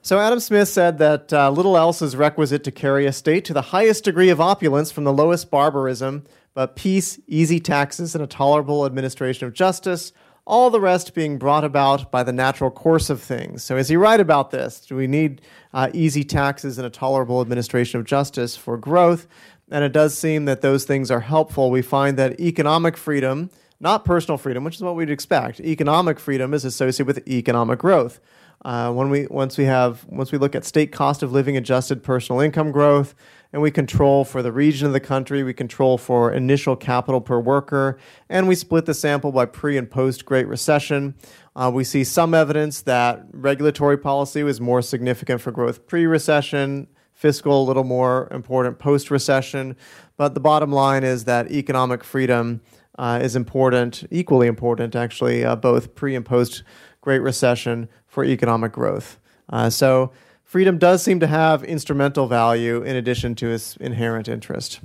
So 0.05 0.19
Adam 0.19 0.39
Smith 0.39 0.69
said 0.69 0.99
that 0.99 1.33
uh, 1.33 1.49
little 1.49 1.75
else 1.75 1.99
is 1.99 2.15
requisite 2.15 2.63
to 2.65 2.71
carry 2.71 3.07
a 3.07 3.11
state 3.11 3.43
to 3.45 3.53
the 3.53 3.63
highest 3.63 4.03
degree 4.03 4.29
of 4.29 4.39
opulence 4.39 4.91
from 4.91 5.03
the 5.03 5.11
lowest 5.11 5.49
barbarism, 5.49 6.25
but 6.53 6.75
peace, 6.75 7.19
easy 7.25 7.59
taxes, 7.59 8.13
and 8.13 8.23
a 8.23 8.27
tolerable 8.27 8.85
administration 8.85 9.47
of 9.47 9.55
justice, 9.55 10.13
all 10.45 10.69
the 10.69 10.79
rest 10.79 11.15
being 11.15 11.39
brought 11.39 11.63
about 11.63 12.11
by 12.11 12.21
the 12.21 12.31
natural 12.31 12.69
course 12.69 13.09
of 13.09 13.19
things. 13.19 13.63
So 13.63 13.77
is 13.77 13.87
he 13.87 13.97
right 13.97 14.19
about 14.19 14.51
this? 14.51 14.81
Do 14.81 14.95
we 14.95 15.07
need 15.07 15.41
uh, 15.73 15.89
easy 15.91 16.23
taxes 16.23 16.77
and 16.77 16.85
a 16.85 16.91
tolerable 16.91 17.41
administration 17.41 17.99
of 17.99 18.05
justice 18.05 18.55
for 18.55 18.77
growth? 18.77 19.25
And 19.71 19.83
it 19.83 19.91
does 19.91 20.15
seem 20.15 20.45
that 20.45 20.61
those 20.61 20.85
things 20.85 21.09
are 21.09 21.21
helpful. 21.21 21.71
We 21.71 21.81
find 21.81 22.15
that 22.19 22.39
economic 22.39 22.95
freedom, 22.95 23.49
not 23.79 24.05
personal 24.05 24.37
freedom, 24.37 24.63
which 24.63 24.75
is 24.75 24.83
what 24.83 24.95
we'd 24.95 25.09
expect, 25.09 25.61
economic 25.61 26.19
freedom 26.19 26.53
is 26.53 26.63
associated 26.63 27.07
with 27.07 27.27
economic 27.27 27.79
growth. 27.79 28.19
Uh, 28.63 28.91
when 28.91 29.09
we 29.09 29.27
once 29.27 29.57
we 29.57 29.65
have 29.65 30.05
once 30.07 30.31
we 30.31 30.37
look 30.37 30.55
at 30.55 30.65
state 30.65 30.91
cost 30.91 31.21
of 31.21 31.31
living 31.31 31.55
adjusted 31.55 32.01
personal 32.01 32.41
income 32.41 32.71
growth, 32.71 33.13
and 33.53 33.61
we 33.61 33.71
control 33.71 34.25
for 34.25 34.41
the 34.41 34.51
region 34.51 34.87
of 34.87 34.93
the 34.93 34.99
country, 34.99 35.43
we 35.43 35.53
control 35.53 35.97
for 35.97 36.33
initial 36.33 36.75
capital 36.75 37.21
per 37.21 37.39
worker, 37.39 37.97
and 38.29 38.47
we 38.47 38.55
split 38.55 38.85
the 38.85 38.93
sample 38.93 39.31
by 39.31 39.45
pre 39.45 39.77
and 39.77 39.89
post 39.89 40.25
Great 40.25 40.47
Recession. 40.47 41.15
Uh, 41.55 41.71
we 41.73 41.83
see 41.83 42.03
some 42.03 42.33
evidence 42.33 42.81
that 42.81 43.23
regulatory 43.31 43.97
policy 43.97 44.43
was 44.43 44.59
more 44.59 44.81
significant 44.81 45.41
for 45.41 45.51
growth 45.51 45.87
pre 45.87 46.05
recession, 46.05 46.87
fiscal 47.13 47.63
a 47.63 47.65
little 47.65 47.83
more 47.83 48.27
important 48.31 48.77
post 48.79 49.09
recession. 49.09 49.75
But 50.17 50.33
the 50.33 50.39
bottom 50.39 50.71
line 50.71 51.03
is 51.03 51.25
that 51.25 51.51
economic 51.51 52.03
freedom 52.03 52.61
uh, 52.97 53.19
is 53.21 53.35
important, 53.35 54.05
equally 54.11 54.47
important 54.47 54.95
actually, 54.95 55.45
uh, 55.45 55.55
both 55.55 55.95
pre 55.95 56.15
and 56.15 56.25
post 56.25 56.63
Great 57.01 57.19
Recession 57.19 57.87
for 58.15 58.23
economic 58.23 58.71
growth. 58.71 59.19
Uh, 59.49 59.69
so 59.69 60.11
freedom 60.45 60.77
does 60.77 61.03
seem 61.03 61.19
to 61.19 61.27
have 61.27 61.65
instrumental 61.65 62.27
value 62.27 62.81
in 62.81 62.95
addition 62.95 63.35
to 63.35 63.51
its 63.51 63.75
inherent 63.75 64.29
interest. 64.29 64.79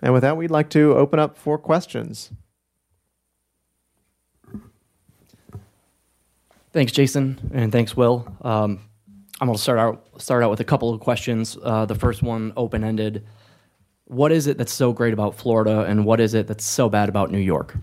And 0.00 0.12
with 0.12 0.20
that, 0.22 0.36
we'd 0.36 0.50
like 0.50 0.68
to 0.70 0.94
open 0.94 1.18
up 1.18 1.38
for 1.38 1.56
questions. 1.56 2.30
Thanks, 6.74 6.92
Jason, 6.92 7.50
and 7.54 7.72
thanks, 7.72 7.96
Will. 7.96 8.28
Um, 8.42 8.80
I'm 9.40 9.48
going 9.48 9.56
to 9.56 9.62
start 9.62 9.78
out 9.78 10.20
start 10.20 10.42
out 10.44 10.50
with 10.50 10.60
a 10.60 10.64
couple 10.64 10.92
of 10.92 11.00
questions. 11.00 11.56
Uh, 11.62 11.86
the 11.86 11.94
first 11.94 12.22
one, 12.22 12.52
open 12.56 12.84
ended. 12.84 13.24
What 14.04 14.30
is 14.30 14.46
it 14.46 14.58
that's 14.58 14.72
so 14.72 14.92
great 14.92 15.14
about 15.14 15.36
Florida, 15.36 15.84
and 15.88 16.04
what 16.04 16.20
is 16.20 16.34
it 16.34 16.46
that's 16.48 16.66
so 16.66 16.88
bad 16.90 17.08
about 17.08 17.30
New 17.30 17.38
York? 17.38 17.76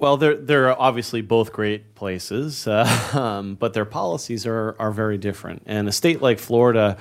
Well, 0.00 0.16
they're 0.18 0.36
they're 0.36 0.80
obviously 0.80 1.22
both 1.22 1.52
great 1.52 1.94
places, 1.96 2.66
uh, 2.68 2.86
um, 3.14 3.56
but 3.56 3.74
their 3.74 3.86
policies 3.86 4.46
are 4.46 4.76
are 4.80 4.92
very 4.92 5.18
different. 5.18 5.64
And 5.66 5.88
a 5.88 5.92
state 5.92 6.22
like 6.22 6.40
Florida 6.40 6.98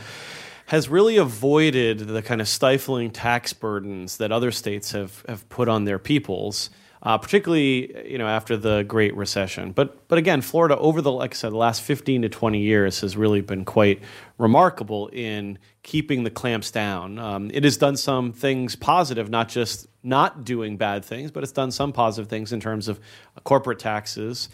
has 0.67 0.89
really 0.89 1.17
avoided 1.17 1.99
the 1.99 2.21
kind 2.23 2.41
of 2.41 2.47
stifling 2.49 3.11
tax 3.11 3.53
burdens 3.53 4.17
that 4.17 4.31
other 4.33 4.51
states 4.51 4.91
have 4.93 5.23
have 5.29 5.49
put 5.49 5.69
on 5.69 5.85
their 5.85 5.99
peoples. 5.99 6.71
uh, 7.03 7.17
particularly 7.17 8.09
you 8.11 8.17
know 8.17 8.27
after 8.27 8.57
the 8.57 8.83
Great 8.83 9.15
Recession. 9.15 9.71
But 9.73 10.07
but 10.09 10.17
again, 10.19 10.41
Florida 10.41 10.77
over 10.77 11.01
the 11.01 11.11
like 11.11 11.33
I 11.33 11.37
said, 11.37 11.53
the 11.53 11.57
last 11.57 11.81
15 11.81 12.23
to 12.23 12.29
20 12.29 12.59
years 12.59 13.01
has 13.01 13.17
really 13.17 13.41
been 13.41 13.65
quite 13.65 14.01
remarkable 14.37 15.09
in 15.13 15.59
keeping 15.83 16.23
the 16.25 16.31
clamps 16.31 16.71
down. 16.71 17.19
Um, 17.19 17.51
it 17.53 17.63
has 17.63 17.77
done 17.77 17.97
some 17.97 18.33
things 18.33 18.75
positive, 18.75 19.29
not 19.29 19.49
just 19.49 19.87
not 20.03 20.45
doing 20.45 20.77
bad 20.77 21.03
things, 21.03 21.31
but 21.31 21.43
it's 21.43 21.51
done 21.51 21.71
some 21.71 21.91
positive 21.91 22.29
things 22.29 22.53
in 22.53 22.59
terms 22.59 22.87
of 22.87 22.99
corporate 23.43 23.79
taxes. 23.79 24.49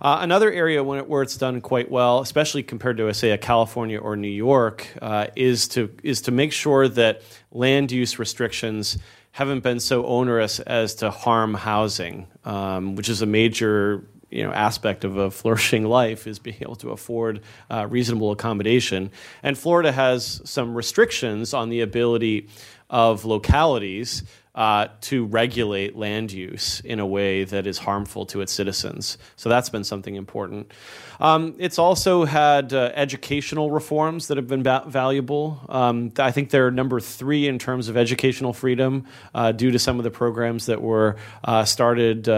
Uh, 0.00 0.18
another 0.20 0.52
area 0.52 0.84
it, 0.84 1.08
where 1.08 1.22
it's 1.22 1.36
done 1.36 1.60
quite 1.60 1.90
well, 1.90 2.20
especially 2.20 2.62
compared 2.62 2.96
to, 2.96 3.12
say, 3.14 3.30
a 3.30 3.38
California 3.38 3.98
or 3.98 4.16
New 4.16 4.28
York, 4.28 4.86
uh, 5.00 5.26
is 5.36 5.68
to 5.68 5.90
is 6.02 6.22
to 6.22 6.32
make 6.32 6.52
sure 6.52 6.88
that 6.88 7.22
land 7.52 7.92
use 7.92 8.18
restrictions 8.18 8.98
haven't 9.32 9.60
been 9.60 9.80
so 9.80 10.06
onerous 10.06 10.60
as 10.60 10.96
to 10.96 11.10
harm 11.10 11.54
housing, 11.54 12.26
um, 12.44 12.94
which 12.96 13.08
is 13.08 13.22
a 13.22 13.26
major 13.26 14.04
you 14.30 14.42
know 14.42 14.52
aspect 14.52 15.04
of 15.04 15.16
a 15.16 15.30
flourishing 15.38 15.84
life 15.84 16.26
is 16.26 16.38
being 16.38 16.56
able 16.60 16.76
to 16.76 16.90
afford 16.90 17.40
uh, 17.70 17.86
reasonable 17.88 18.32
accommodation. 18.32 19.10
And 19.42 19.56
Florida 19.56 19.92
has 19.92 20.42
some 20.44 20.74
restrictions 20.74 21.54
on 21.54 21.68
the 21.68 21.80
ability 21.80 22.48
of 22.90 23.24
localities 23.24 24.24
uh, 24.54 24.88
to 25.00 25.26
regulate 25.26 25.96
land 25.96 26.30
use 26.32 26.80
in 26.80 27.00
a 27.00 27.06
way 27.06 27.44
that 27.44 27.66
is 27.66 27.78
harmful 27.78 28.24
to 28.26 28.40
its 28.40 28.52
citizens. 28.52 29.18
So 29.36 29.48
that's 29.48 29.68
been 29.68 29.84
something 29.84 30.14
important. 30.14 30.72
Um, 31.20 31.54
it's 31.58 31.78
also 31.78 32.24
had 32.24 32.72
uh, 32.72 32.92
educational 32.94 33.70
reforms 33.70 34.28
that 34.28 34.36
have 34.36 34.46
been 34.46 34.62
ba- 34.62 34.84
valuable. 34.86 35.60
Um, 35.68 36.12
I 36.18 36.30
think 36.30 36.50
they're 36.50 36.70
number 36.70 37.00
three 37.00 37.48
in 37.48 37.58
terms 37.58 37.88
of 37.88 37.96
educational 37.96 38.52
freedom 38.52 39.06
uh, 39.34 39.52
due 39.52 39.70
to 39.72 39.78
some 39.78 39.98
of 39.98 40.04
the 40.04 40.10
programs 40.10 40.66
that 40.66 40.80
were 40.80 41.16
uh, 41.42 41.64
started. 41.64 42.28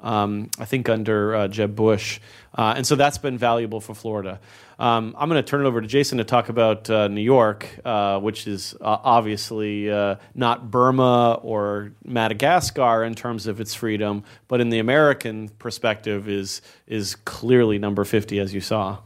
Um, 0.00 0.50
I 0.58 0.64
think 0.64 0.88
under 0.88 1.34
uh, 1.34 1.48
Jeb 1.48 1.74
Bush. 1.74 2.20
Uh, 2.54 2.74
and 2.76 2.86
so 2.86 2.94
that's 2.94 3.18
been 3.18 3.36
valuable 3.36 3.80
for 3.80 3.94
Florida. 3.94 4.40
Um, 4.78 5.16
I'm 5.18 5.28
going 5.28 5.42
to 5.42 5.48
turn 5.48 5.64
it 5.64 5.68
over 5.68 5.80
to 5.80 5.88
Jason 5.88 6.18
to 6.18 6.24
talk 6.24 6.48
about 6.48 6.88
uh, 6.88 7.08
New 7.08 7.20
York, 7.20 7.68
uh, 7.84 8.20
which 8.20 8.46
is 8.46 8.74
uh, 8.80 8.98
obviously 9.02 9.90
uh, 9.90 10.16
not 10.36 10.70
Burma 10.70 11.40
or 11.42 11.92
Madagascar 12.04 13.02
in 13.02 13.16
terms 13.16 13.48
of 13.48 13.60
its 13.60 13.74
freedom, 13.74 14.22
but 14.46 14.60
in 14.60 14.70
the 14.70 14.78
American 14.78 15.48
perspective 15.48 16.28
is 16.28 16.62
is 16.86 17.16
clearly 17.16 17.78
number 17.78 18.04
50, 18.04 18.38
as 18.38 18.54
you 18.54 18.60
saw. 18.60 18.98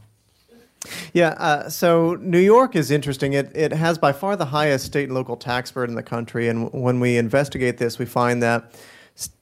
Yeah, 1.13 1.29
uh, 1.29 1.69
so 1.69 2.15
New 2.15 2.39
York 2.39 2.75
is 2.75 2.91
interesting. 2.91 3.33
It, 3.33 3.55
it 3.55 3.71
has 3.71 3.97
by 3.97 4.11
far 4.11 4.35
the 4.35 4.45
highest 4.45 4.85
state 4.85 5.05
and 5.05 5.13
local 5.13 5.37
tax 5.37 5.71
burden 5.71 5.93
in 5.93 5.95
the 5.95 6.03
country. 6.03 6.49
And 6.49 6.71
when 6.73 6.99
we 6.99 7.17
investigate 7.17 7.77
this, 7.77 7.97
we 7.97 8.05
find 8.05 8.43
that 8.43 8.71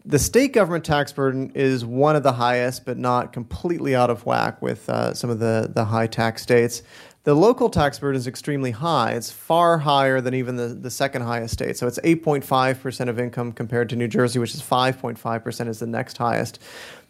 the 0.04 0.20
state 0.20 0.52
government 0.52 0.84
tax 0.84 1.14
burden 1.14 1.52
is 1.56 1.86
one 1.86 2.16
of 2.16 2.24
the 2.24 2.34
highest, 2.34 2.86
but 2.86 2.98
not 2.98 3.32
completely 3.32 3.96
out 3.96 4.10
of 4.10 4.26
whack 4.26 4.62
with 4.62 4.90
uh, 4.90 5.14
some 5.14 5.30
of 5.30 5.40
the, 5.40 5.72
the 5.74 5.86
high 5.86 6.08
tax 6.08 6.42
states. 6.42 6.84
The 7.24 7.36
local 7.36 7.70
tax 7.70 8.00
burden 8.00 8.18
is 8.18 8.26
extremely 8.26 8.72
high. 8.72 9.12
It's 9.12 9.32
far 9.32 9.78
higher 9.78 10.22
than 10.22 10.34
even 10.34 10.56
the, 10.56 10.70
the 10.70 10.90
second 10.90 11.22
highest 11.22 11.54
state. 11.54 11.78
So 11.78 11.86
it's 11.86 12.00
8.5% 12.00 13.10
of 13.10 13.20
income 13.20 13.52
compared 13.52 13.90
to 13.90 13.96
New 13.96 14.08
Jersey, 14.08 14.40
which 14.40 14.56
is 14.56 14.62
5.5% 14.62 15.68
is 15.68 15.80
the 15.80 15.88
next 15.88 16.18
highest. 16.18 16.60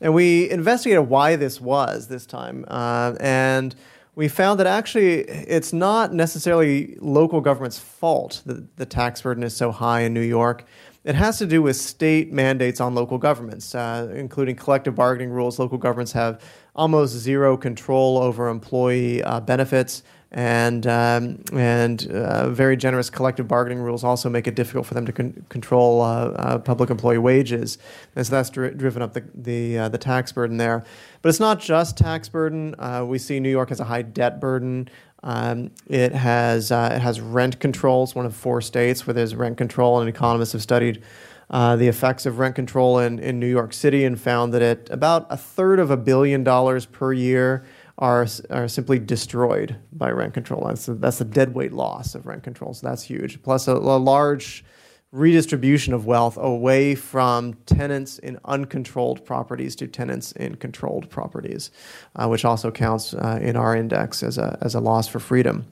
And 0.01 0.13
we 0.13 0.49
investigated 0.49 1.07
why 1.07 1.37
this 1.37 1.61
was 1.61 2.09
this 2.09 2.25
time. 2.25 2.65
Uh, 2.67 3.15
and 3.21 3.73
we 4.15 4.27
found 4.27 4.59
that 4.59 4.67
actually 4.67 5.21
it's 5.21 5.71
not 5.71 6.13
necessarily 6.13 6.97
local 6.99 7.39
government's 7.39 7.79
fault 7.79 8.41
that 8.45 8.75
the 8.75 8.85
tax 8.85 9.21
burden 9.21 9.43
is 9.43 9.55
so 9.55 9.71
high 9.71 10.01
in 10.01 10.13
New 10.13 10.19
York. 10.19 10.65
It 11.03 11.15
has 11.15 11.39
to 11.39 11.47
do 11.47 11.63
with 11.63 11.77
state 11.77 12.31
mandates 12.31 12.79
on 12.79 12.93
local 12.93 13.17
governments, 13.17 13.73
uh, 13.73 14.13
including 14.15 14.55
collective 14.55 14.93
bargaining 14.93 15.31
rules. 15.31 15.57
Local 15.57 15.79
governments 15.79 16.11
have 16.11 16.43
almost 16.75 17.13
zero 17.13 17.57
control 17.57 18.19
over 18.19 18.49
employee 18.49 19.23
uh, 19.23 19.39
benefits, 19.39 20.03
and 20.31 20.87
um, 20.87 21.43
and 21.51 22.09
uh, 22.09 22.49
very 22.49 22.77
generous 22.77 23.09
collective 23.09 23.47
bargaining 23.47 23.79
rules 23.79 24.03
also 24.03 24.29
make 24.29 24.47
it 24.47 24.55
difficult 24.55 24.85
for 24.85 24.93
them 24.93 25.05
to 25.05 25.11
con- 25.11 25.45
control 25.49 26.01
uh, 26.01 26.27
uh, 26.29 26.57
public 26.57 26.89
employee 26.89 27.17
wages, 27.17 27.77
and 28.15 28.25
so 28.25 28.31
that's 28.31 28.49
dri- 28.49 28.73
driven 28.73 29.01
up 29.01 29.13
the 29.13 29.23
the, 29.35 29.77
uh, 29.77 29.89
the 29.89 29.97
tax 29.97 30.31
burden 30.31 30.57
there. 30.57 30.85
But 31.21 31.29
it's 31.29 31.39
not 31.39 31.59
just 31.59 31.97
tax 31.97 32.29
burden. 32.29 32.75
we 33.07 33.17
see 33.17 33.39
New 33.39 33.49
York 33.49 33.69
has 33.69 33.79
a 33.79 33.85
high 33.85 34.03
debt 34.03 34.39
burden. 34.39 34.89
Um, 35.23 35.71
it 35.87 36.13
has 36.13 36.71
uh, 36.71 36.93
it 36.95 36.99
has 36.99 37.19
rent 37.19 37.59
controls, 37.59 38.15
one 38.15 38.25
of 38.25 38.35
four 38.35 38.61
states 38.61 39.05
where 39.05 39.13
there's 39.13 39.35
rent 39.35 39.57
control, 39.57 39.99
and 39.99 40.07
economists 40.07 40.53
have 40.53 40.61
studied 40.61 41.03
uh, 41.49 41.75
the 41.75 41.87
effects 41.89 42.25
of 42.25 42.39
rent 42.39 42.55
control 42.55 42.99
in, 42.99 43.19
in 43.19 43.37
New 43.37 43.47
York 43.47 43.73
City 43.73 44.05
and 44.05 44.19
found 44.19 44.53
that 44.53 44.61
it 44.61 44.87
about 44.89 45.27
a 45.29 45.35
third 45.35 45.79
of 45.79 45.91
a 45.91 45.97
billion 45.97 46.43
dollars 46.43 46.85
per 46.85 47.11
year 47.11 47.65
are 47.97 48.27
are 48.49 48.67
simply 48.67 48.99
destroyed 48.99 49.75
by 49.91 50.11
rent 50.11 50.33
control. 50.33 50.65
That's 50.67 50.87
a, 50.87 50.93
that's 50.93 51.21
a 51.21 51.25
deadweight 51.25 51.73
loss 51.73 52.15
of 52.15 52.25
rent 52.25 52.43
control, 52.43 52.73
so 52.73 52.87
that's 52.87 53.03
huge. 53.03 53.41
Plus 53.43 53.67
a, 53.67 53.73
a 53.73 53.99
large 53.99 54.63
redistribution 55.11 55.93
of 55.93 56.05
wealth 56.05 56.37
away 56.37 56.95
from 56.95 57.53
tenants 57.65 58.17
in 58.19 58.39
uncontrolled 58.45 59.25
properties 59.25 59.75
to 59.75 59.87
tenants 59.87 60.31
in 60.33 60.55
controlled 60.55 61.09
properties, 61.09 61.69
uh, 62.15 62.27
which 62.27 62.45
also 62.45 62.71
counts 62.71 63.13
uh, 63.13 63.37
in 63.41 63.57
our 63.57 63.75
index 63.75 64.23
as 64.23 64.37
a, 64.37 64.57
as 64.61 64.73
a 64.73 64.79
loss 64.79 65.07
for 65.09 65.19
freedom. 65.19 65.65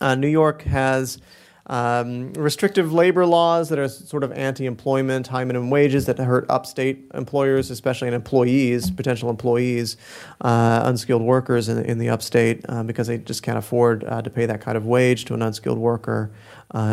Uh, 0.00 0.14
New 0.14 0.28
York 0.28 0.62
has 0.62 1.18
um, 1.66 2.32
restrictive 2.34 2.92
labor 2.92 3.26
laws 3.26 3.68
that 3.70 3.78
are 3.78 3.88
sort 3.88 4.22
of 4.22 4.32
anti 4.32 4.66
employment, 4.66 5.26
high 5.26 5.44
minimum 5.44 5.70
wages 5.70 6.06
that 6.06 6.18
hurt 6.18 6.46
upstate 6.48 7.06
employers, 7.14 7.70
especially 7.70 8.08
in 8.08 8.14
employees, 8.14 8.90
potential 8.90 9.30
employees, 9.30 9.96
uh, 10.40 10.82
unskilled 10.84 11.22
workers 11.22 11.68
in, 11.68 11.84
in 11.84 11.98
the 11.98 12.08
upstate, 12.08 12.64
uh, 12.68 12.82
because 12.82 13.08
they 13.08 13.18
just 13.18 13.42
can't 13.42 13.58
afford 13.58 14.04
uh, 14.04 14.22
to 14.22 14.30
pay 14.30 14.46
that 14.46 14.60
kind 14.60 14.76
of 14.76 14.86
wage 14.86 15.24
to 15.24 15.34
an 15.34 15.42
unskilled 15.42 15.78
worker 15.78 16.30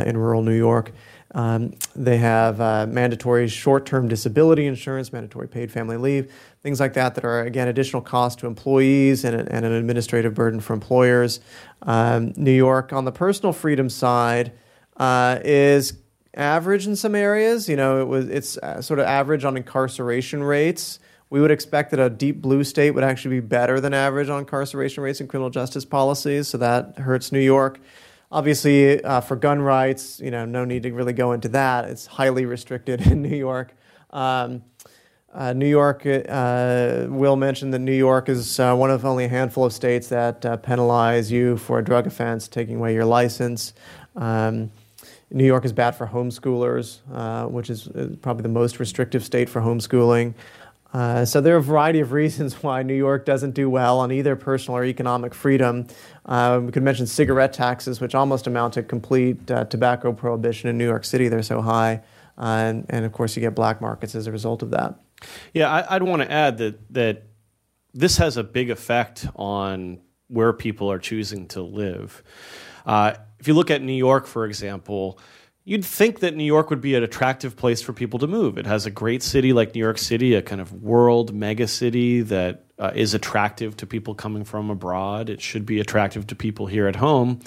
in 0.05 0.15
rural 0.17 0.41
New 0.41 0.55
York. 0.55 0.93
Um, 1.35 1.73
they 1.95 2.17
have 2.17 2.61
uh, 2.61 2.85
mandatory 2.87 3.47
short 3.47 3.85
term 3.85 4.07
disability 4.07 4.67
insurance, 4.67 5.11
mandatory 5.11 5.47
paid 5.47 5.71
family 5.71 5.97
leave, 5.97 6.31
things 6.63 6.79
like 6.79 6.93
that, 6.93 7.15
that 7.15 7.25
are, 7.25 7.41
again, 7.41 7.67
additional 7.67 8.01
costs 8.01 8.39
to 8.41 8.47
employees 8.47 9.25
and, 9.25 9.35
and 9.35 9.65
an 9.65 9.73
administrative 9.73 10.33
burden 10.33 10.61
for 10.61 10.73
employers. 10.73 11.41
Um, 11.81 12.33
New 12.37 12.53
York, 12.53 12.93
on 12.93 13.03
the 13.03 13.11
personal 13.11 13.51
freedom 13.51 13.89
side, 13.89 14.53
uh, 14.95 15.39
is 15.43 15.93
average 16.35 16.87
in 16.87 16.95
some 16.95 17.15
areas. 17.15 17.67
You 17.67 17.75
know, 17.75 18.01
it 18.01 18.07
was, 18.07 18.29
it's 18.29 18.57
uh, 18.57 18.81
sort 18.81 18.99
of 18.99 19.05
average 19.05 19.43
on 19.43 19.57
incarceration 19.57 20.41
rates. 20.41 20.99
We 21.29 21.41
would 21.41 21.51
expect 21.51 21.91
that 21.91 21.99
a 21.99 22.09
deep 22.09 22.41
blue 22.41 22.63
state 22.63 22.91
would 22.91 23.03
actually 23.03 23.41
be 23.41 23.45
better 23.47 23.81
than 23.81 23.93
average 23.93 24.29
on 24.29 24.39
incarceration 24.39 25.03
rates 25.03 25.19
and 25.19 25.27
criminal 25.27 25.49
justice 25.49 25.83
policies, 25.83 26.47
so 26.47 26.57
that 26.59 26.97
hurts 26.99 27.31
New 27.31 27.39
York. 27.39 27.79
Obviously, 28.31 29.03
uh, 29.03 29.19
for 29.19 29.35
gun 29.35 29.59
rights, 29.61 30.19
you 30.19 30.31
know, 30.31 30.45
no 30.45 30.63
need 30.63 30.83
to 30.83 30.91
really 30.91 31.13
go 31.13 31.33
into 31.33 31.49
that. 31.49 31.85
It's 31.85 32.05
highly 32.05 32.45
restricted 32.45 33.01
in 33.07 33.21
New 33.21 33.35
York. 33.35 33.75
Um, 34.11 34.63
uh, 35.33 35.51
New 35.51 35.67
York, 35.67 36.05
uh, 36.05 37.07
Will 37.09 37.35
mentioned 37.35 37.73
that 37.73 37.79
New 37.79 37.93
York 37.93 38.29
is 38.29 38.59
uh, 38.59 38.75
one 38.75 38.91
of 38.91 39.03
only 39.03 39.25
a 39.25 39.27
handful 39.27 39.65
of 39.65 39.73
states 39.73 40.07
that 40.09 40.45
uh, 40.45 40.57
penalize 40.57 41.31
you 41.31 41.57
for 41.57 41.79
a 41.79 41.83
drug 41.83 42.05
offense, 42.05 42.47
taking 42.47 42.75
away 42.75 42.93
your 42.93 43.05
license. 43.05 43.73
Um, 44.15 44.69
New 45.31 45.45
York 45.45 45.65
is 45.65 45.73
bad 45.73 45.95
for 45.95 46.05
homeschoolers, 46.05 46.99
uh, 47.11 47.47
which 47.47 47.71
is 47.71 47.87
uh, 47.87 48.09
probably 48.21 48.43
the 48.43 48.49
most 48.49 48.79
restrictive 48.79 49.23
state 49.23 49.49
for 49.49 49.59
homeschooling. 49.59 50.35
So 51.25 51.41
there 51.41 51.55
are 51.55 51.57
a 51.57 51.63
variety 51.63 51.99
of 52.01 52.11
reasons 52.23 52.61
why 52.61 52.83
New 52.83 52.93
York 52.93 53.25
doesn't 53.25 53.55
do 53.55 53.67
well 53.67 53.99
on 53.99 54.11
either 54.11 54.35
personal 54.35 54.77
or 54.77 54.85
economic 54.85 55.33
freedom. 55.33 55.87
Uh, 56.27 56.61
we 56.63 56.71
could 56.71 56.83
mention 56.83 57.07
cigarette 57.07 57.53
taxes, 57.53 57.99
which 57.99 58.13
almost 58.13 58.45
amount 58.45 58.75
to 58.75 58.83
complete 58.83 59.47
tobacco 59.47 60.13
prohibition 60.13 60.69
in 60.69 60.77
New 60.77 60.85
York 60.85 61.05
City. 61.05 61.27
They're 61.27 61.41
so 61.41 61.63
high, 61.63 62.03
and, 62.37 62.85
and, 62.89 63.03
of 63.03 63.11
course 63.13 63.35
you 63.35 63.41
get 63.41 63.55
black 63.55 63.81
markets 63.81 64.13
as 64.13 64.27
a 64.27 64.31
result 64.31 64.61
of 64.61 64.69
that. 64.69 64.99
Yeah, 65.53 65.69
I, 65.69 65.97
would 65.97 66.07
want 66.07 66.21
to 66.21 66.31
add 66.31 66.57
that 66.59 66.93
that 66.93 67.23
this 67.93 68.17
has 68.17 68.37
a 68.37 68.43
big 68.43 68.69
effect 68.69 69.27
on 69.35 69.99
where 70.27 70.53
people 70.53 70.91
are 70.91 70.99
choosing 70.99 71.47
to 71.49 71.61
live. 71.61 72.23
Uh, 72.85 73.13
if 73.39 73.47
you 73.47 73.53
look 73.53 73.69
at 73.71 73.81
New 73.81 73.93
York, 73.93 74.25
for 74.25 74.45
example 74.45 75.19
You'd 75.65 75.85
think 75.85 76.19
that 76.19 76.35
New 76.35 76.43
York 76.43 76.69
would 76.69 76.81
be 76.81 76.95
an 76.95 77.03
attractive 77.03 77.55
place 77.55 77.81
for 77.81 77.93
people 77.93 78.19
to 78.19 78.27
move. 78.27 78.57
It 78.57 78.65
has 78.65 78.85
a 78.85 78.91
great 78.91 79.23
city 79.23 79.53
like 79.53 79.73
New 79.73 79.79
York 79.79 79.97
City, 79.97 80.33
a 80.33 80.41
kind 80.41 80.59
of 80.59 80.83
world 80.83 81.33
mega 81.33 81.67
city 81.69 82.21
that 82.23 82.65
uh, 82.77 82.91
is 82.93 83.13
attractive 83.13 83.77
to 83.77 83.87
people 83.87 84.13
coming 84.13 84.43
from 84.43 84.69
abroad. 84.69 85.29
It 85.29 85.39
should 85.39 85.65
be 85.65 85.79
attractive 85.79 86.27
to 86.27 86.35
people 86.35 86.67
here 86.67 86.87
at 86.87 86.97
home. 86.97 87.39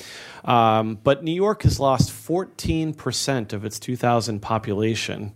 Um, 0.46 0.98
but 1.04 1.24
New 1.24 1.34
York 1.34 1.64
has 1.64 1.78
lost 1.78 2.10
14% 2.10 3.52
of 3.52 3.66
its 3.66 3.78
2000 3.78 4.40
population 4.40 5.34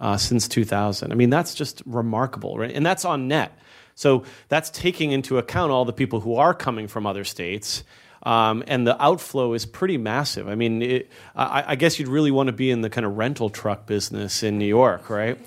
uh, 0.00 0.16
since 0.16 0.48
2000. 0.48 1.12
I 1.12 1.14
mean, 1.14 1.30
that's 1.30 1.54
just 1.54 1.82
remarkable, 1.86 2.58
right? 2.58 2.72
And 2.74 2.84
that's 2.84 3.04
on 3.04 3.28
net. 3.28 3.56
So 3.94 4.24
that's 4.48 4.70
taking 4.70 5.12
into 5.12 5.38
account 5.38 5.72
all 5.72 5.84
the 5.84 5.92
people 5.92 6.20
who 6.20 6.36
are 6.36 6.54
coming 6.54 6.88
from 6.88 7.06
other 7.06 7.24
states 7.24 7.84
um, 8.22 8.62
and 8.66 8.86
the 8.86 9.00
outflow 9.02 9.54
is 9.54 9.64
pretty 9.64 9.96
massive. 9.96 10.48
I 10.48 10.54
mean, 10.54 10.82
it, 10.82 11.10
I, 11.34 11.64
I, 11.68 11.76
guess 11.76 11.98
you'd 11.98 12.08
really 12.08 12.30
want 12.30 12.48
to 12.48 12.52
be 12.52 12.70
in 12.70 12.82
the 12.82 12.90
kind 12.90 13.06
of 13.06 13.16
rental 13.16 13.48
truck 13.48 13.86
business 13.86 14.42
in 14.42 14.58
New 14.58 14.66
York, 14.66 15.08
right? 15.08 15.38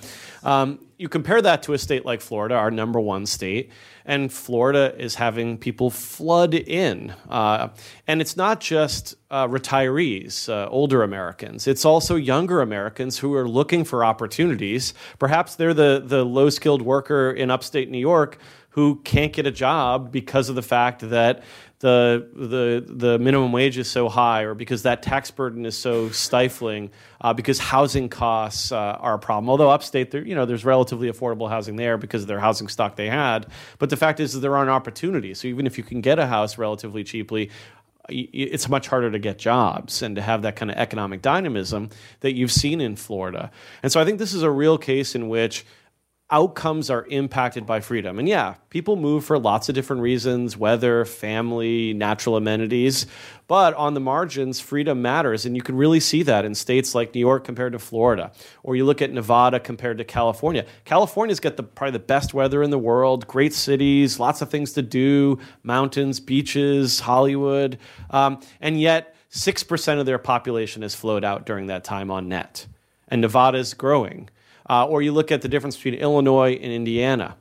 Um, 0.44 0.80
you 0.98 1.08
compare 1.08 1.42
that 1.42 1.64
to 1.64 1.74
a 1.74 1.78
state 1.78 2.04
like 2.04 2.22
Florida, 2.22 2.56
our 2.56 2.72
number 2.72 3.00
one 3.00 3.26
state, 3.28 3.72
and 4.06 4.32
Florida 4.32 4.94
is 4.98 5.16
having 5.16 5.58
people 5.58 5.90
flood 5.90 6.54
in. 6.54 7.14
Uh, 7.30 7.70
and 8.08 8.22
it's 8.22 8.36
not 8.36 8.60
just 8.60 9.16
uh, 9.32 9.48
retirees, 9.48 10.50
uh, 10.50 10.68
older 10.70 11.04
Americans, 11.04 11.68
it's 11.68 11.86
also 11.86 12.16
younger 12.16 12.62
Americans 12.62 13.18
who 13.18 13.34
are 13.34 13.48
looking 13.48 13.84
for 13.84 14.04
opportunities. 14.06 14.94
Perhaps 15.20 15.56
they're 15.56 15.74
the, 15.74 16.02
the 16.06 16.24
low 16.24 16.50
skilled 16.50 16.82
worker 16.82 17.32
in 17.32 17.50
upstate 17.50 17.90
New 17.90 18.00
York 18.00 18.38
who 18.74 19.00
can't 19.04 19.34
get 19.34 19.46
a 19.46 19.52
job 19.52 20.12
because 20.12 20.50
of 20.50 20.56
the 20.56 20.62
fact 20.64 21.08
that 21.08 21.44
the, 21.84 22.30
the, 22.34 22.84
the 22.88 23.20
minimum 23.20 23.52
wage 23.52 23.78
is 23.78 23.92
so 23.92 24.08
high 24.08 24.44
or 24.44 24.56
because 24.56 24.84
that 24.84 25.04
tax 25.04 25.30
burden 25.30 25.66
is 25.66 25.78
so 25.78 26.10
stifling, 26.10 26.90
uh, 27.22 27.34
because 27.34 27.60
housing 27.60 28.08
costs 28.08 28.72
uh, 28.72 28.78
are 28.78 29.16
a 29.16 29.20
problem. 29.20 29.50
Although 29.50 29.70
upstate, 29.70 30.10
there, 30.10 30.26
you 30.26 30.34
know, 30.34 30.46
there's 30.46 30.64
relatively 30.66 31.12
affordable 31.12 31.50
housing 31.50 31.76
there 31.76 31.98
because 31.98 32.22
of 32.22 32.28
their 32.30 32.40
housing 32.40 32.68
stock 32.68 32.96
they 32.96 33.10
had. 33.10 33.48
But 33.80 33.90
the 33.94 33.98
fact 33.98 34.20
is 34.20 34.34
that 34.34 34.40
there 34.40 34.56
aren't 34.58 34.72
opportunities. 34.72 35.40
So 35.40 35.48
even 35.48 35.68
if 35.68 35.78
you 35.78 35.84
can 35.84 36.02
get 36.02 36.18
a 36.18 36.26
house 36.26 36.58
relatively 36.58 37.04
cheaply, 37.04 37.52
it's 38.10 38.68
much 38.68 38.88
harder 38.88 39.12
to 39.12 39.20
get 39.20 39.38
jobs 39.38 40.02
and 40.02 40.16
to 40.16 40.22
have 40.22 40.42
that 40.42 40.56
kind 40.56 40.72
of 40.72 40.78
economic 40.78 41.22
dynamism 41.22 41.92
that 42.22 42.34
you've 42.34 42.52
seen 42.52 42.82
in 42.82 42.96
Florida. 42.96 43.52
And 43.84 43.92
so 43.92 44.02
I 44.02 44.06
think 44.06 44.18
this 44.18 44.34
is 44.34 44.42
a 44.42 44.50
real 44.50 44.80
case 44.80 45.14
in 45.14 45.30
which 45.30 45.64
outcomes 46.32 46.90
are 46.90 47.06
impacted 47.08 47.66
by 47.66 47.80
freedom. 47.80 48.18
And 48.18 48.28
yeah, 48.28 48.56
people 48.70 48.96
move 48.96 49.24
for 49.26 49.38
lots 49.38 49.70
of 49.70 49.76
different 49.76 50.02
reasons 50.02 50.58
weather, 50.58 51.06
family, 51.06 51.94
natural 51.94 52.36
amenities. 52.38 53.06
But 53.48 53.74
on 53.76 53.94
the 53.94 54.00
margins, 54.00 54.60
freedom 54.60 55.02
matters. 55.02 55.46
And 55.46 55.56
you 55.56 55.62
can 55.62 55.76
really 55.76 56.00
see 56.00 56.24
that 56.24 56.46
in 56.46 56.56
states 56.56 56.96
like 56.96 57.14
New 57.14 57.20
York 57.20 57.44
compared 57.44 57.74
to 57.74 57.80
Florida. 57.80 58.32
Or 58.64 58.76
you 58.76 58.86
look 58.86 59.02
at 59.02 59.12
Nevada 59.12 59.60
compared 59.60 59.98
to 60.00 60.04
California. 60.04 60.66
California's 60.86 61.40
got 61.40 61.58
the, 61.58 61.64
probably 61.64 61.92
the 61.92 62.00
best 62.00 62.34
weather 62.34 62.64
in 62.64 62.72
the 62.72 62.80
world, 62.80 63.28
great 63.28 63.54
cities, 63.54 64.20
lots 64.20 64.42
of 64.42 64.50
things 64.50 64.74
to 64.74 64.82
do, 64.82 65.40
mountains, 65.62 66.20
beaches, 66.20 67.02
Hollywood. 67.02 67.78
Um, 68.10 68.40
and 68.60 68.80
yet, 68.80 69.16
6% 69.32 70.00
of 70.00 70.06
their 70.06 70.20
population 70.20 70.84
has 70.84 70.96
flowed 70.96 71.24
out 71.24 71.46
during 71.46 71.68
that 71.68 71.84
time 71.84 72.12
on 72.12 72.30
net. 72.30 72.68
And 73.08 73.22
Nevada's 73.22 73.74
growing. 73.74 74.30
Uh, 74.70 74.86
or 74.86 75.02
you 75.02 75.12
look 75.12 75.32
at 75.32 75.42
the 75.42 75.48
difference 75.48 75.76
between 75.76 75.96
Illinois 75.96 76.54
and 76.54 76.72
Indiana. 76.72 77.36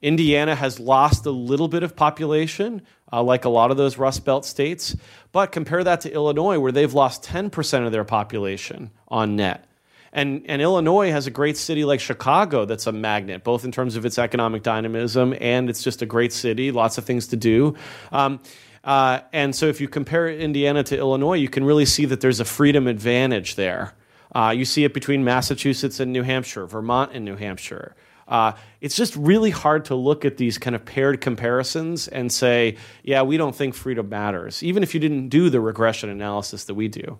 Indiana 0.00 0.54
has 0.54 0.78
lost 0.78 1.26
a 1.26 1.30
little 1.30 1.68
bit 1.68 1.82
of 1.82 1.96
population, 1.96 2.82
uh, 3.12 3.22
like 3.22 3.44
a 3.44 3.48
lot 3.48 3.70
of 3.70 3.76
those 3.76 3.98
Rust 3.98 4.24
Belt 4.24 4.44
states, 4.44 4.96
but 5.32 5.52
compare 5.52 5.82
that 5.82 6.02
to 6.02 6.12
Illinois, 6.12 6.58
where 6.58 6.72
they've 6.72 6.94
lost 6.94 7.24
10% 7.24 7.86
of 7.86 7.92
their 7.92 8.04
population 8.04 8.90
on 9.08 9.36
net. 9.36 9.64
And, 10.12 10.44
and 10.46 10.62
Illinois 10.62 11.10
has 11.10 11.26
a 11.26 11.30
great 11.30 11.56
city 11.56 11.84
like 11.84 12.00
Chicago 12.00 12.64
that's 12.64 12.86
a 12.86 12.92
magnet, 12.92 13.44
both 13.44 13.64
in 13.64 13.72
terms 13.72 13.96
of 13.96 14.06
its 14.06 14.18
economic 14.18 14.62
dynamism 14.62 15.34
and 15.40 15.68
it's 15.68 15.82
just 15.82 16.00
a 16.00 16.06
great 16.06 16.32
city, 16.32 16.72
lots 16.72 16.96
of 16.96 17.04
things 17.04 17.28
to 17.28 17.36
do. 17.36 17.76
Um, 18.10 18.40
uh, 18.84 19.20
and 19.32 19.54
so 19.54 19.66
if 19.66 19.80
you 19.80 19.88
compare 19.88 20.28
Indiana 20.28 20.82
to 20.84 20.96
Illinois, 20.96 21.34
you 21.34 21.48
can 21.48 21.64
really 21.64 21.84
see 21.84 22.06
that 22.06 22.20
there's 22.20 22.40
a 22.40 22.44
freedom 22.44 22.86
advantage 22.86 23.56
there. 23.56 23.92
Uh, 24.34 24.54
you 24.56 24.64
see 24.64 24.84
it 24.84 24.94
between 24.94 25.24
Massachusetts 25.24 26.00
and 26.00 26.12
New 26.12 26.22
Hampshire, 26.22 26.66
Vermont 26.66 27.12
and 27.14 27.24
New 27.24 27.36
Hampshire. 27.36 27.96
Uh, 28.28 28.52
it's 28.80 28.94
just 28.94 29.16
really 29.16 29.50
hard 29.50 29.86
to 29.86 29.94
look 29.94 30.24
at 30.24 30.36
these 30.36 30.58
kind 30.58 30.76
of 30.76 30.84
paired 30.84 31.20
comparisons 31.20 32.08
and 32.08 32.30
say, 32.30 32.76
yeah, 33.02 33.22
we 33.22 33.38
don't 33.38 33.56
think 33.56 33.74
freedom 33.74 34.08
matters, 34.08 34.62
even 34.62 34.82
if 34.82 34.92
you 34.92 35.00
didn't 35.00 35.30
do 35.30 35.48
the 35.48 35.60
regression 35.60 36.10
analysis 36.10 36.64
that 36.64 36.74
we 36.74 36.88
do. 36.88 37.18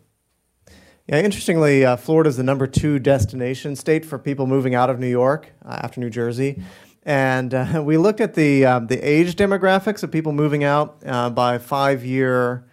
Yeah, 1.06 1.20
interestingly, 1.20 1.86
uh, 1.86 1.96
Florida 1.96 2.28
is 2.28 2.36
the 2.36 2.42
number 2.42 2.66
two 2.66 2.98
destination 2.98 3.74
state 3.76 4.04
for 4.04 4.18
people 4.18 4.46
moving 4.46 4.74
out 4.74 4.90
of 4.90 5.00
New 5.00 5.08
York 5.08 5.50
uh, 5.64 5.80
after 5.82 6.00
New 6.00 6.10
Jersey. 6.10 6.62
And 7.04 7.54
uh, 7.54 7.82
we 7.84 7.96
looked 7.96 8.20
at 8.20 8.34
the, 8.34 8.66
um, 8.66 8.86
the 8.88 8.98
age 8.98 9.34
demographics 9.34 10.02
of 10.02 10.12
people 10.12 10.32
moving 10.32 10.64
out 10.64 11.02
uh, 11.06 11.30
by 11.30 11.56
five 11.56 12.04
year 12.04 12.67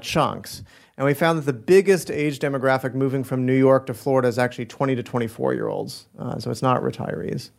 chunks. 0.00 0.62
And 0.96 1.06
we 1.06 1.14
found 1.14 1.38
that 1.38 1.46
the 1.46 1.52
biggest 1.54 2.10
age 2.10 2.38
demographic 2.38 2.94
moving 2.94 3.24
from 3.24 3.46
New 3.46 3.56
York 3.56 3.86
to 3.86 3.94
Florida 3.94 4.28
is 4.28 4.38
actually 4.38 4.66
20 4.66 4.96
to 4.96 5.02
24 5.02 5.54
year 5.54 5.68
olds. 5.68 6.06
Uh, 6.18 6.38
so 6.38 6.50
it's 6.50 6.62
not 6.62 6.82
retirees. 6.82 7.50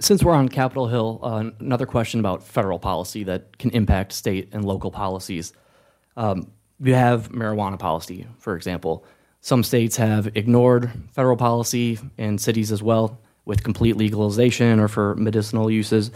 Since 0.00 0.22
we're 0.22 0.34
on 0.34 0.48
Capitol 0.48 0.86
Hill, 0.86 1.20
uh, 1.22 1.50
another 1.60 1.86
question 1.86 2.20
about 2.20 2.42
federal 2.42 2.78
policy 2.78 3.24
that 3.24 3.58
can 3.58 3.70
impact 3.70 4.12
state 4.12 4.48
and 4.52 4.64
local 4.64 4.90
policies. 4.90 5.52
Um, 6.16 6.50
you 6.80 6.94
have 6.94 7.30
marijuana 7.30 7.78
policy, 7.78 8.26
for 8.38 8.54
example. 8.56 9.04
Some 9.40 9.64
states 9.64 9.96
have 9.96 10.36
ignored 10.36 10.90
federal 11.12 11.36
policy, 11.36 11.98
and 12.16 12.40
cities 12.40 12.70
as 12.72 12.82
well, 12.82 13.20
with 13.44 13.62
complete 13.62 13.96
legalization 13.96 14.78
or 14.78 14.88
for 14.88 15.14
medicinal 15.16 15.70
uses. 15.70 16.10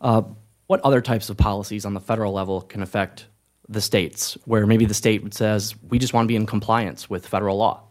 Uh, 0.00 0.22
what 0.66 0.80
other 0.80 1.00
types 1.00 1.30
of 1.30 1.36
policies 1.36 1.84
on 1.84 1.94
the 1.94 2.00
federal 2.00 2.32
level 2.32 2.60
can 2.60 2.82
affect 2.82 3.26
the 3.70 3.80
states, 3.80 4.36
where 4.44 4.66
maybe 4.66 4.84
the 4.84 4.94
state 4.94 5.32
says, 5.32 5.74
we 5.88 5.98
just 5.98 6.12
want 6.12 6.24
to 6.26 6.28
be 6.28 6.36
in 6.36 6.44
compliance 6.44 7.08
with 7.08 7.26
federal 7.26 7.56
law? 7.56 7.84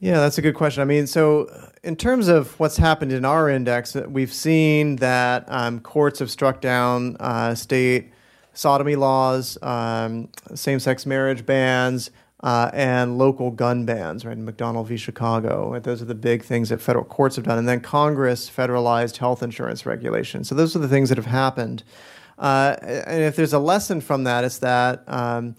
Yeah, 0.00 0.18
that's 0.18 0.36
a 0.36 0.42
good 0.42 0.54
question. 0.54 0.82
I 0.82 0.84
mean, 0.84 1.06
so 1.06 1.44
uh, 1.44 1.68
in 1.82 1.96
terms 1.96 2.28
of 2.28 2.58
what's 2.60 2.76
happened 2.76 3.12
in 3.12 3.24
our 3.24 3.48
index, 3.48 3.96
uh, 3.96 4.04
we've 4.08 4.32
seen 4.32 4.96
that 4.96 5.46
um, 5.48 5.80
courts 5.80 6.18
have 6.18 6.30
struck 6.30 6.60
down 6.60 7.16
uh, 7.20 7.54
state 7.54 8.12
sodomy 8.52 8.96
laws, 8.96 9.56
um, 9.62 10.28
same 10.54 10.78
sex 10.80 11.06
marriage 11.06 11.46
bans, 11.46 12.10
uh, 12.42 12.70
and 12.74 13.16
local 13.16 13.50
gun 13.50 13.86
bans, 13.86 14.26
right? 14.26 14.36
McDonald 14.36 14.88
v. 14.88 14.98
Chicago. 14.98 15.72
Right? 15.72 15.82
Those 15.82 16.02
are 16.02 16.04
the 16.04 16.14
big 16.14 16.42
things 16.42 16.68
that 16.68 16.82
federal 16.82 17.04
courts 17.06 17.36
have 17.36 17.46
done. 17.46 17.56
And 17.56 17.66
then 17.66 17.80
Congress 17.80 18.50
federalized 18.50 19.16
health 19.16 19.42
insurance 19.42 19.86
regulation. 19.86 20.44
So 20.44 20.54
those 20.54 20.76
are 20.76 20.80
the 20.80 20.88
things 20.88 21.08
that 21.08 21.16
have 21.16 21.26
happened. 21.26 21.84
Uh, 22.38 22.76
and 22.82 23.22
if 23.22 23.36
there's 23.36 23.52
a 23.52 23.58
lesson 23.58 24.00
from 24.00 24.24
that, 24.24 24.44
it's 24.44 24.58
that 24.58 25.04
um, 25.06 25.54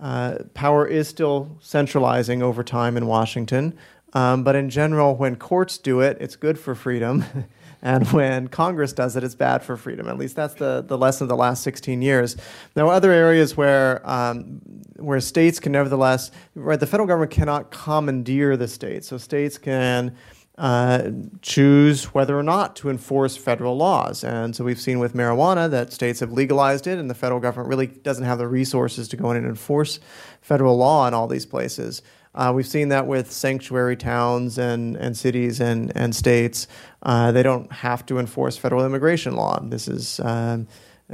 uh, 0.00 0.38
power 0.54 0.86
is 0.86 1.08
still 1.08 1.58
centralizing 1.60 2.42
over 2.42 2.62
time 2.62 2.96
in 2.96 3.06
Washington. 3.06 3.76
Um, 4.12 4.44
but 4.44 4.56
in 4.56 4.70
general, 4.70 5.14
when 5.14 5.36
courts 5.36 5.78
do 5.78 6.00
it, 6.00 6.16
it's 6.20 6.36
good 6.36 6.58
for 6.58 6.74
freedom. 6.74 7.24
and 7.82 8.06
when 8.12 8.48
Congress 8.48 8.92
does 8.92 9.16
it, 9.16 9.24
it's 9.24 9.34
bad 9.34 9.62
for 9.62 9.76
freedom. 9.76 10.08
At 10.08 10.16
least 10.16 10.36
that's 10.36 10.54
the, 10.54 10.82
the 10.86 10.96
lesson 10.96 11.24
of 11.24 11.28
the 11.28 11.36
last 11.36 11.62
16 11.62 12.00
years. 12.00 12.36
Are 12.76 12.86
other 12.86 13.12
areas 13.12 13.56
where, 13.56 14.08
um, 14.08 14.62
where 14.96 15.20
states 15.20 15.60
can 15.60 15.72
nevertheless, 15.72 16.30
right, 16.54 16.80
the 16.80 16.86
federal 16.86 17.06
government 17.06 17.32
cannot 17.32 17.70
commandeer 17.70 18.56
the 18.56 18.68
states. 18.68 19.08
So 19.08 19.18
states 19.18 19.58
can 19.58 20.16
uh, 20.58 21.10
choose 21.42 22.14
whether 22.14 22.38
or 22.38 22.42
not 22.42 22.76
to 22.76 22.88
enforce 22.88 23.36
federal 23.36 23.76
laws. 23.76 24.24
And 24.24 24.56
so 24.56 24.64
we've 24.64 24.80
seen 24.80 24.98
with 24.98 25.14
marijuana 25.14 25.70
that 25.70 25.92
states 25.92 26.20
have 26.20 26.32
legalized 26.32 26.86
it, 26.86 26.98
and 26.98 27.10
the 27.10 27.14
federal 27.14 27.40
government 27.40 27.68
really 27.68 27.88
doesn't 27.88 28.24
have 28.24 28.38
the 28.38 28.48
resources 28.48 29.08
to 29.08 29.16
go 29.16 29.30
in 29.30 29.36
and 29.36 29.46
enforce 29.46 30.00
federal 30.40 30.76
law 30.76 31.06
in 31.06 31.14
all 31.14 31.28
these 31.28 31.44
places. 31.44 32.02
Uh, 32.34 32.52
we've 32.54 32.66
seen 32.66 32.88
that 32.88 33.06
with 33.06 33.30
sanctuary 33.32 33.96
towns 33.96 34.58
and, 34.58 34.96
and 34.96 35.16
cities 35.16 35.60
and, 35.60 35.92
and 35.96 36.14
states. 36.14 36.68
Uh, 37.02 37.32
they 37.32 37.42
don't 37.42 37.70
have 37.72 38.04
to 38.06 38.18
enforce 38.18 38.56
federal 38.56 38.84
immigration 38.84 39.34
law. 39.36 39.58
This 39.62 39.88
is, 39.88 40.20
um, 40.20 40.66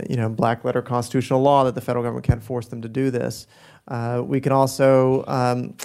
you 0.09 0.17
know, 0.17 0.29
black 0.29 0.65
letter 0.65 0.83
constitutional 0.83 1.41
law 1.41 1.65
that 1.65 1.75
the 1.75 1.81
federal 1.81 2.03
government 2.03 2.27
can't 2.27 2.43
force 2.43 2.67
them 2.67 2.83
to 2.83 2.89
do 2.89 3.11
this. 3.11 3.47
Uh, 3.89 4.23
we 4.25 4.41
can 4.41 4.53
also 4.53 5.25
um, 5.27 5.77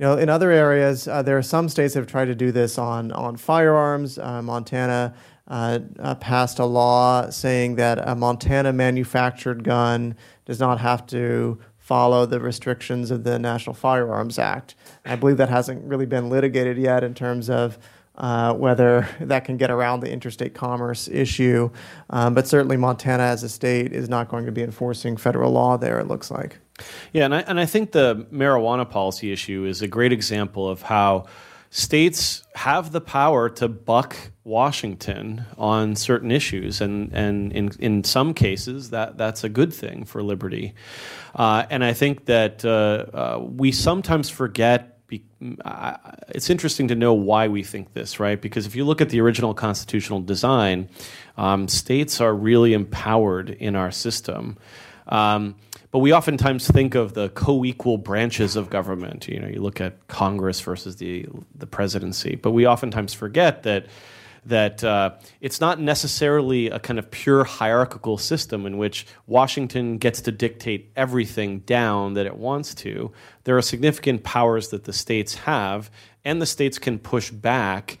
you 0.00 0.06
know, 0.06 0.16
in 0.16 0.30
other 0.30 0.50
areas, 0.50 1.06
uh, 1.06 1.20
there 1.20 1.36
are 1.36 1.42
some 1.42 1.68
states 1.68 1.92
that 1.92 2.00
have 2.00 2.06
tried 2.06 2.24
to 2.24 2.34
do 2.34 2.52
this 2.52 2.78
on 2.78 3.12
on 3.12 3.36
firearms. 3.36 4.18
Uh, 4.18 4.40
Montana 4.40 5.14
uh, 5.46 5.80
uh 5.98 6.14
passed 6.14 6.58
a 6.58 6.64
law 6.64 7.28
saying 7.28 7.74
that 7.74 7.98
a 8.08 8.14
Montana 8.14 8.72
manufactured 8.72 9.62
gun 9.62 10.16
does 10.46 10.58
not 10.58 10.80
have 10.80 11.06
to 11.08 11.58
follow 11.76 12.24
the 12.24 12.40
restrictions 12.40 13.10
of 13.10 13.24
the 13.24 13.38
National 13.38 13.74
Firearms 13.74 14.38
Act. 14.38 14.74
I 15.04 15.16
believe 15.16 15.36
that 15.36 15.50
hasn't 15.50 15.84
really 15.84 16.06
been 16.06 16.30
litigated 16.30 16.78
yet 16.78 17.04
in 17.04 17.12
terms 17.12 17.50
of 17.50 17.78
uh, 18.14 18.54
whether 18.54 19.06
that 19.20 19.44
can 19.44 19.58
get 19.58 19.70
around 19.70 20.00
the 20.00 20.10
interstate 20.10 20.54
commerce 20.54 21.08
issue. 21.08 21.68
Um, 22.08 22.32
but 22.32 22.46
certainly, 22.46 22.78
Montana 22.78 23.24
as 23.24 23.42
a 23.42 23.50
state 23.50 23.92
is 23.92 24.08
not 24.08 24.28
going 24.30 24.46
to 24.46 24.52
be 24.52 24.62
enforcing 24.62 25.18
federal 25.18 25.52
law 25.52 25.76
there, 25.76 26.00
it 26.00 26.08
looks 26.08 26.30
like. 26.30 26.58
Yeah, 27.12 27.24
and 27.24 27.34
I, 27.34 27.40
and 27.40 27.60
I 27.60 27.66
think 27.66 27.92
the 27.92 28.26
marijuana 28.32 28.88
policy 28.88 29.32
issue 29.32 29.64
is 29.64 29.82
a 29.82 29.88
great 29.88 30.12
example 30.12 30.68
of 30.68 30.82
how 30.82 31.26
states 31.70 32.42
have 32.54 32.90
the 32.90 33.00
power 33.00 33.48
to 33.48 33.68
buck 33.68 34.16
Washington 34.42 35.44
on 35.56 35.94
certain 35.94 36.32
issues, 36.32 36.80
and, 36.80 37.12
and 37.12 37.52
in, 37.52 37.70
in 37.78 38.04
some 38.04 38.34
cases, 38.34 38.90
that, 38.90 39.16
that's 39.16 39.44
a 39.44 39.48
good 39.48 39.72
thing 39.72 40.04
for 40.04 40.22
liberty. 40.22 40.74
Uh, 41.34 41.64
and 41.70 41.84
I 41.84 41.92
think 41.92 42.24
that 42.24 42.64
uh, 42.64 42.68
uh, 42.68 43.38
we 43.40 43.72
sometimes 43.72 44.28
forget. 44.28 45.06
Be, 45.06 45.24
it's 46.28 46.50
interesting 46.50 46.88
to 46.88 46.94
know 46.94 47.14
why 47.14 47.48
we 47.48 47.62
think 47.62 47.94
this, 47.94 48.18
right? 48.20 48.40
Because 48.40 48.66
if 48.66 48.74
you 48.74 48.84
look 48.84 49.00
at 49.00 49.08
the 49.08 49.20
original 49.20 49.54
constitutional 49.54 50.20
design, 50.20 50.88
um, 51.36 51.68
states 51.68 52.20
are 52.20 52.34
really 52.34 52.74
empowered 52.74 53.50
in 53.50 53.76
our 53.76 53.90
system. 53.90 54.56
Um, 55.06 55.54
but 55.90 55.98
we 55.98 56.12
oftentimes 56.12 56.68
think 56.68 56.94
of 56.94 57.14
the 57.14 57.30
co-equal 57.30 57.98
branches 57.98 58.56
of 58.56 58.70
government. 58.70 59.26
You 59.28 59.40
know, 59.40 59.48
you 59.48 59.60
look 59.60 59.80
at 59.80 60.06
Congress 60.08 60.60
versus 60.60 60.96
the 60.96 61.26
the 61.54 61.66
presidency, 61.66 62.36
but 62.36 62.52
we 62.52 62.66
oftentimes 62.66 63.14
forget 63.14 63.64
that 63.64 63.86
that 64.46 64.82
uh, 64.82 65.10
it's 65.40 65.60
not 65.60 65.80
necessarily 65.80 66.68
a 66.68 66.78
kind 66.78 66.98
of 66.98 67.10
pure 67.10 67.44
hierarchical 67.44 68.16
system 68.16 68.66
in 68.66 68.78
which 68.78 69.06
Washington 69.26 69.98
gets 69.98 70.22
to 70.22 70.32
dictate 70.32 70.90
everything 70.96 71.60
down 71.60 72.14
that 72.14 72.26
it 72.26 72.36
wants 72.36 72.74
to. 72.74 73.12
There 73.44 73.56
are 73.56 73.62
significant 73.62 74.24
powers 74.24 74.68
that 74.68 74.84
the 74.84 74.92
states 74.92 75.34
have, 75.34 75.90
and 76.24 76.40
the 76.40 76.46
states 76.46 76.78
can 76.78 76.98
push 76.98 77.30
back 77.30 77.98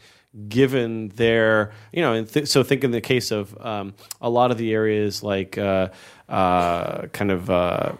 given 0.48 1.08
their 1.08 1.72
you 1.92 2.02
know 2.02 2.24
th- 2.24 2.46
so 2.46 2.62
think 2.62 2.84
in 2.84 2.92
the 2.92 3.00
case 3.00 3.30
of 3.30 3.56
um, 3.64 3.94
a 4.20 4.30
lot 4.30 4.50
of 4.50 4.58
the 4.58 4.72
areas 4.72 5.22
like 5.22 5.58
uh, 5.58 5.88
uh, 6.28 7.06
kind 7.08 7.30
of 7.30 7.50
uh, 7.50 7.92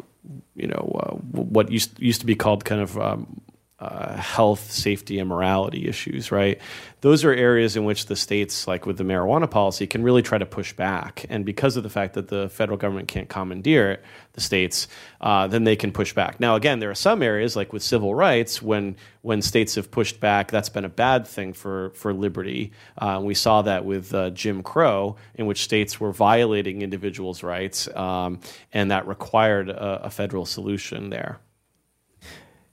you 0.55 0.69
know 0.69 1.01
uh, 1.03 1.15
what 1.15 1.71
used 1.71 1.99
used 1.99 2.21
to 2.21 2.27
be 2.27 2.37
called 2.37 2.65
kind 2.65 2.81
of 2.81 2.97
um, 2.99 3.41
uh, 3.81 4.15
health, 4.17 4.71
safety, 4.71 5.19
and 5.19 5.29
morality 5.29 5.89
issues, 5.89 6.31
right? 6.31 6.61
Those 7.01 7.25
are 7.25 7.33
areas 7.33 7.77
in 7.77 7.85
which 7.85 8.07
the 8.07 8.17
states, 8.17 8.69
like 8.69 8.85
with 8.85 8.99
the 8.99 9.05
marijuana 9.05 9.51
policy, 9.51 9.87
can 9.87 10.03
really 10.03 10.21
try 10.21 10.37
to 10.37 10.45
push 10.45 10.75
back. 10.75 11.25
And 11.31 11.47
because 11.47 11.79
of 11.79 11.83
the 11.83 11.89
fact 11.89 12.13
that 12.15 12.29
the 12.29 12.51
federal 12.51 12.77
government 12.77 13.09
can't 13.09 13.29
commandeer 13.29 14.03
the 14.35 14.43
states, 14.43 14.87
uh, 15.23 15.47
then 15.47 15.65
they 15.65 15.77
can 15.77 15.93
push 15.93 16.13
back. 16.13 16.41
Now, 16.41 16.57
again, 16.57 16.79
there 16.79 16.91
are 16.91 16.95
some 16.95 17.23
areas, 17.23 17.57
like 17.57 17.73
with 17.73 17.83
civil 17.83 18.15
rights, 18.15 18.61
when 18.61 18.97
when 19.23 19.43
states 19.43 19.75
have 19.75 19.91
pushed 19.91 20.21
back, 20.21 20.51
that's 20.51 20.69
been 20.69 20.85
a 20.85 20.91
bad 20.91 21.27
thing 21.27 21.55
for 21.55 21.91
for 21.95 22.13
liberty. 22.13 22.73
Uh, 22.99 23.21
we 23.23 23.35
saw 23.35 23.63
that 23.63 23.87
with 23.87 24.13
uh, 24.13 24.29
Jim 24.31 24.63
Crow, 24.63 25.17
in 25.35 25.47
which 25.47 25.63
states 25.63 25.99
were 25.99 26.13
violating 26.13 26.83
individuals' 26.83 27.43
rights, 27.43 27.89
um, 27.97 28.41
and 28.75 28.91
that 28.91 29.07
required 29.07 29.71
a, 29.71 30.05
a 30.05 30.11
federal 30.11 30.45
solution 30.45 31.09
there. 31.09 31.41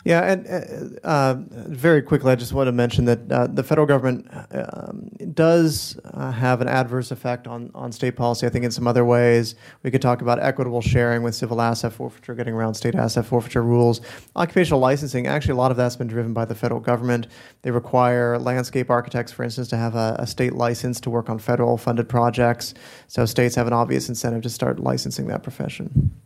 Yeah, 0.08 0.22
and 0.22 0.48
uh, 0.48 1.06
uh, 1.06 1.36
very 1.50 2.02
quickly, 2.02 2.32
I 2.32 2.36
just 2.36 2.54
want 2.54 2.70
to 2.70 2.72
mention 2.72 3.04
that 3.04 3.30
uh, 3.30 3.48
the 3.48 3.62
federal 3.62 3.86
government 3.86 4.26
um, 4.52 5.10
does 5.34 6.00
uh, 6.06 6.32
have 6.32 6.62
an 6.62 6.70
adverse 6.70 7.12
effect 7.12 7.46
on, 7.46 7.72
on 7.76 7.92
state 7.92 8.16
policy. 8.16 8.48
I 8.48 8.50
think 8.50 8.64
in 8.64 8.72
some 8.72 8.88
other 8.88 9.04
ways, 9.04 9.56
we 9.84 9.92
could 9.92 10.02
talk 10.02 10.22
about 10.22 10.42
equitable 10.42 10.80
sharing 10.80 11.24
with 11.24 11.36
civil 11.36 11.62
asset 11.62 11.92
forfeiture, 11.92 12.36
getting 12.36 12.54
around 12.54 12.76
state 12.76 12.96
asset 12.96 13.26
forfeiture 13.26 13.64
rules. 13.64 14.00
Occupational 14.38 14.80
licensing, 14.80 15.28
actually, 15.28 15.52
a 15.52 15.58
lot 15.58 15.72
of 15.72 15.78
that's 15.78 15.98
been 15.98 16.08
driven 16.08 16.32
by 16.32 16.46
the 16.46 16.56
federal 16.56 16.80
government. 16.80 17.28
They 17.64 17.72
require 17.72 18.40
landscape 18.40 18.90
architects, 18.90 19.34
for 19.34 19.44
instance, 19.44 19.68
to 19.68 19.76
have 19.76 19.96
a, 19.96 20.16
a 20.20 20.26
state 20.26 20.54
license 20.54 21.02
to 21.02 21.10
work 21.10 21.30
on 21.30 21.38
federal 21.38 21.78
funded 21.78 22.08
projects. 22.08 22.74
So 23.08 23.26
states 23.26 23.56
have 23.56 23.68
an 23.68 23.74
obvious 23.74 24.08
incentive 24.08 24.44
to 24.44 24.50
start 24.50 24.80
licensing 24.80 25.28
that 25.28 25.44
profession. 25.44 26.18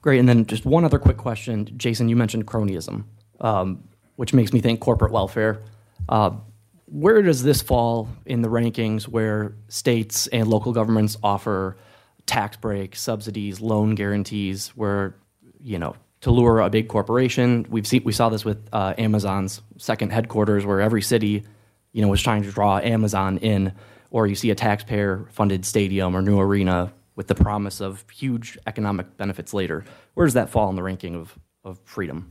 Great. 0.00 0.20
And 0.20 0.28
then 0.28 0.46
just 0.46 0.64
one 0.64 0.84
other 0.84 0.98
quick 0.98 1.16
question. 1.16 1.68
Jason, 1.76 2.08
you 2.08 2.16
mentioned 2.16 2.46
cronyism, 2.46 3.04
um, 3.40 3.82
which 4.16 4.32
makes 4.32 4.52
me 4.52 4.60
think 4.60 4.80
corporate 4.80 5.12
welfare. 5.12 5.62
Uh, 6.08 6.30
where 6.86 7.20
does 7.20 7.42
this 7.42 7.60
fall 7.60 8.08
in 8.24 8.40
the 8.40 8.48
rankings 8.48 9.04
where 9.04 9.54
states 9.68 10.26
and 10.28 10.48
local 10.48 10.72
governments 10.72 11.16
offer 11.22 11.76
tax 12.26 12.56
breaks, 12.56 13.00
subsidies, 13.00 13.60
loan 13.60 13.94
guarantees, 13.94 14.68
where, 14.68 15.14
you 15.60 15.78
know, 15.78 15.96
to 16.22 16.30
lure 16.30 16.60
a 16.60 16.70
big 16.70 16.88
corporation? 16.88 17.66
We've 17.68 17.86
seen, 17.86 18.04
we 18.04 18.12
saw 18.12 18.28
this 18.28 18.44
with 18.44 18.68
uh, 18.72 18.94
Amazon's 18.96 19.60
second 19.76 20.12
headquarters, 20.12 20.64
where 20.64 20.80
every 20.80 21.02
city, 21.02 21.44
you 21.92 22.02
know, 22.02 22.08
was 22.08 22.22
trying 22.22 22.42
to 22.44 22.50
draw 22.50 22.78
Amazon 22.78 23.38
in, 23.38 23.72
or 24.10 24.26
you 24.26 24.34
see 24.34 24.50
a 24.50 24.54
taxpayer 24.54 25.26
funded 25.30 25.66
stadium 25.66 26.16
or 26.16 26.22
new 26.22 26.38
arena 26.40 26.92
with 27.18 27.26
the 27.26 27.34
promise 27.34 27.80
of 27.80 28.04
huge 28.08 28.56
economic 28.68 29.16
benefits 29.16 29.52
later. 29.52 29.84
Where 30.14 30.24
does 30.24 30.34
that 30.34 30.50
fall 30.50 30.70
in 30.70 30.76
the 30.76 30.84
ranking 30.84 31.16
of, 31.16 31.36
of 31.64 31.80
freedom? 31.84 32.30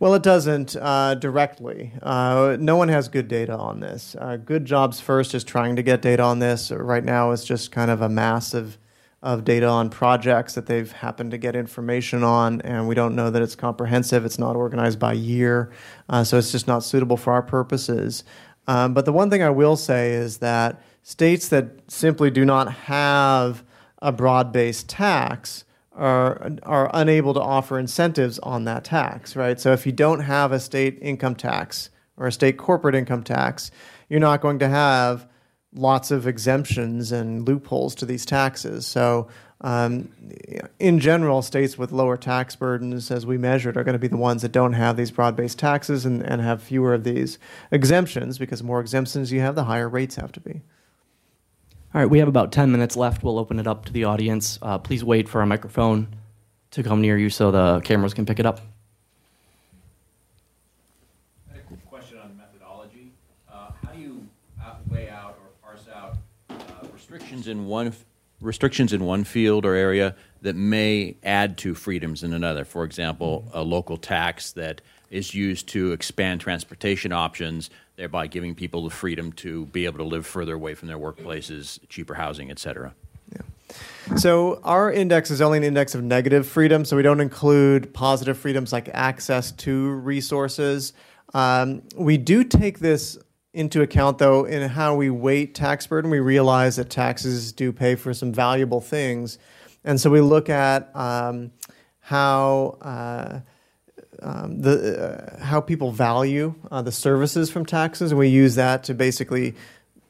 Well, 0.00 0.14
it 0.14 0.22
doesn't 0.22 0.74
uh, 0.74 1.16
directly. 1.16 1.92
Uh, 2.02 2.56
no 2.58 2.76
one 2.76 2.88
has 2.88 3.08
good 3.08 3.28
data 3.28 3.54
on 3.54 3.80
this. 3.80 4.16
Uh, 4.18 4.38
good 4.38 4.64
Jobs 4.64 5.00
First 5.00 5.34
is 5.34 5.44
trying 5.44 5.76
to 5.76 5.82
get 5.82 6.00
data 6.00 6.22
on 6.22 6.38
this. 6.38 6.72
Right 6.72 7.04
now, 7.04 7.32
it's 7.32 7.44
just 7.44 7.72
kind 7.72 7.90
of 7.90 8.00
a 8.00 8.08
massive 8.08 8.78
of 9.22 9.44
data 9.44 9.66
on 9.66 9.90
projects 9.90 10.54
that 10.54 10.64
they've 10.64 10.90
happened 10.90 11.32
to 11.32 11.38
get 11.38 11.54
information 11.54 12.24
on, 12.24 12.62
and 12.62 12.88
we 12.88 12.94
don't 12.94 13.14
know 13.14 13.30
that 13.30 13.42
it's 13.42 13.54
comprehensive. 13.54 14.24
It's 14.24 14.38
not 14.38 14.56
organized 14.56 14.98
by 14.98 15.12
year, 15.12 15.70
uh, 16.08 16.24
so 16.24 16.38
it's 16.38 16.50
just 16.50 16.66
not 16.66 16.82
suitable 16.82 17.18
for 17.18 17.34
our 17.34 17.42
purposes. 17.42 18.24
Um, 18.66 18.94
but 18.94 19.04
the 19.04 19.12
one 19.12 19.28
thing 19.28 19.42
I 19.42 19.50
will 19.50 19.76
say 19.76 20.12
is 20.12 20.38
that 20.38 20.82
states 21.02 21.48
that 21.48 21.66
simply 21.88 22.30
do 22.30 22.46
not 22.46 22.72
have 22.72 23.62
a 24.02 24.12
broad 24.12 24.52
based 24.52 24.88
tax 24.88 25.64
are, 25.92 26.50
are 26.64 26.90
unable 26.92 27.32
to 27.34 27.40
offer 27.40 27.78
incentives 27.78 28.38
on 28.40 28.64
that 28.64 28.84
tax, 28.84 29.36
right? 29.36 29.58
So 29.60 29.72
if 29.72 29.86
you 29.86 29.92
don't 29.92 30.20
have 30.20 30.52
a 30.52 30.60
state 30.60 30.98
income 31.00 31.36
tax 31.36 31.90
or 32.16 32.26
a 32.26 32.32
state 32.32 32.58
corporate 32.58 32.94
income 32.94 33.22
tax, 33.22 33.70
you're 34.08 34.20
not 34.20 34.40
going 34.40 34.58
to 34.58 34.68
have 34.68 35.26
lots 35.74 36.10
of 36.10 36.26
exemptions 36.26 37.12
and 37.12 37.46
loopholes 37.46 37.94
to 37.96 38.06
these 38.06 38.26
taxes. 38.26 38.86
So, 38.86 39.28
um, 39.62 40.08
in 40.80 40.98
general, 40.98 41.40
states 41.40 41.78
with 41.78 41.92
lower 41.92 42.16
tax 42.16 42.56
burdens, 42.56 43.12
as 43.12 43.24
we 43.24 43.38
measured, 43.38 43.76
are 43.76 43.84
going 43.84 43.92
to 43.92 43.98
be 43.98 44.08
the 44.08 44.16
ones 44.16 44.42
that 44.42 44.50
don't 44.50 44.72
have 44.72 44.96
these 44.96 45.12
broad 45.12 45.36
based 45.36 45.58
taxes 45.58 46.04
and, 46.04 46.20
and 46.20 46.42
have 46.42 46.60
fewer 46.60 46.92
of 46.94 47.04
these 47.04 47.38
exemptions 47.70 48.38
because 48.38 48.58
the 48.58 48.64
more 48.64 48.80
exemptions 48.80 49.30
you 49.30 49.38
have, 49.40 49.54
the 49.54 49.64
higher 49.64 49.88
rates 49.88 50.16
have 50.16 50.32
to 50.32 50.40
be. 50.40 50.62
All 51.94 52.00
right, 52.00 52.08
we 52.08 52.20
have 52.20 52.28
about 52.28 52.52
10 52.52 52.72
minutes 52.72 52.96
left. 52.96 53.22
We'll 53.22 53.38
open 53.38 53.58
it 53.58 53.66
up 53.66 53.84
to 53.84 53.92
the 53.92 54.04
audience. 54.04 54.58
Uh, 54.62 54.78
please 54.78 55.04
wait 55.04 55.28
for 55.28 55.42
a 55.42 55.46
microphone 55.46 56.08
to 56.70 56.82
come 56.82 57.02
near 57.02 57.18
you 57.18 57.28
so 57.28 57.50
the 57.50 57.82
cameras 57.84 58.14
can 58.14 58.24
pick 58.24 58.40
it 58.40 58.46
up. 58.46 58.62
I 61.50 61.56
had 61.56 61.64
a 61.70 61.76
question 61.86 62.16
on 62.16 62.34
methodology. 62.34 63.12
Uh, 63.46 63.72
how 63.84 63.92
do 63.92 64.00
you 64.00 64.26
weigh 64.88 65.10
out 65.10 65.38
or 65.42 65.50
parse 65.62 65.84
out 65.94 66.16
uh, 66.48 66.86
restrictions 66.94 67.46
in 67.46 67.66
one 67.66 67.92
restrictions 68.40 68.94
in 68.94 69.04
one 69.04 69.22
field 69.22 69.66
or 69.66 69.74
area 69.74 70.16
that 70.40 70.56
may 70.56 71.14
add 71.22 71.58
to 71.58 71.74
freedoms 71.74 72.22
in 72.22 72.32
another? 72.32 72.64
For 72.64 72.84
example, 72.84 73.50
a 73.52 73.62
local 73.62 73.98
tax 73.98 74.52
that 74.52 74.80
is 75.12 75.34
used 75.34 75.68
to 75.68 75.92
expand 75.92 76.40
transportation 76.40 77.12
options 77.12 77.70
thereby 77.96 78.26
giving 78.26 78.54
people 78.54 78.82
the 78.82 78.90
freedom 78.90 79.30
to 79.30 79.66
be 79.66 79.84
able 79.84 79.98
to 79.98 80.04
live 80.04 80.26
further 80.26 80.54
away 80.54 80.74
from 80.74 80.88
their 80.88 80.98
workplaces, 80.98 81.78
cheaper 81.88 82.14
housing, 82.14 82.50
et 82.50 82.58
cetera. 82.58 82.94
So 84.16 84.60
our 84.64 84.90
index 84.90 85.30
is 85.30 85.40
only 85.40 85.58
an 85.58 85.64
index 85.64 85.94
of 85.94 86.02
negative 86.02 86.46
freedom, 86.46 86.84
so 86.84 86.96
we 86.96 87.02
don't 87.02 87.20
include 87.20 87.94
positive 87.94 88.36
freedoms 88.36 88.72
like 88.72 88.88
access 88.92 89.52
to 89.52 89.90
resources. 89.90 90.92
Um, 91.34 91.82
we 91.94 92.18
do 92.18 92.44
take 92.44 92.80
this 92.80 93.18
into 93.54 93.82
account, 93.82 94.18
though, 94.18 94.44
in 94.44 94.68
how 94.68 94.96
we 94.96 95.10
weight 95.10 95.54
tax 95.54 95.86
burden. 95.86 96.10
We 96.10 96.20
realize 96.20 96.76
that 96.76 96.90
taxes 96.90 97.52
do 97.52 97.72
pay 97.72 97.94
for 97.94 98.12
some 98.14 98.32
valuable 98.32 98.80
things, 98.80 99.38
and 99.84 100.00
so 100.00 100.10
we 100.10 100.20
look 100.20 100.48
at 100.48 100.90
um, 100.96 101.52
how. 102.00 102.78
Uh, 102.80 103.40
um, 104.22 104.60
the 104.60 105.36
uh, 105.40 105.44
how 105.44 105.60
people 105.60 105.90
value 105.90 106.54
uh, 106.70 106.82
the 106.82 106.92
services 106.92 107.50
from 107.50 107.66
taxes, 107.66 108.12
and 108.12 108.18
we 108.18 108.28
use 108.28 108.54
that 108.54 108.84
to 108.84 108.94
basically 108.94 109.54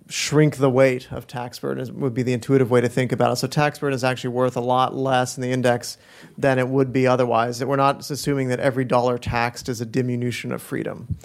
shrink 0.08 0.56
the 0.56 0.68
weight 0.68 1.10
of 1.10 1.26
tax 1.26 1.58
burden. 1.58 2.00
Would 2.00 2.14
be 2.14 2.22
the 2.22 2.32
intuitive 2.32 2.70
way 2.70 2.80
to 2.80 2.88
think 2.88 3.12
about 3.12 3.32
it. 3.32 3.36
So 3.36 3.46
tax 3.46 3.78
burden 3.78 3.94
is 3.94 4.04
actually 4.04 4.30
worth 4.30 4.56
a 4.56 4.60
lot 4.60 4.94
less 4.94 5.36
in 5.36 5.42
the 5.42 5.50
index 5.50 5.96
than 6.36 6.58
it 6.58 6.68
would 6.68 6.92
be 6.92 7.06
otherwise. 7.06 7.58
That 7.58 7.68
we're 7.68 7.76
not 7.76 8.08
assuming 8.10 8.48
that 8.48 8.60
every 8.60 8.84
dollar 8.84 9.18
taxed 9.18 9.68
is 9.68 9.80
a 9.80 9.86
diminution 9.86 10.52
of 10.52 10.60
freedom. 10.62 11.16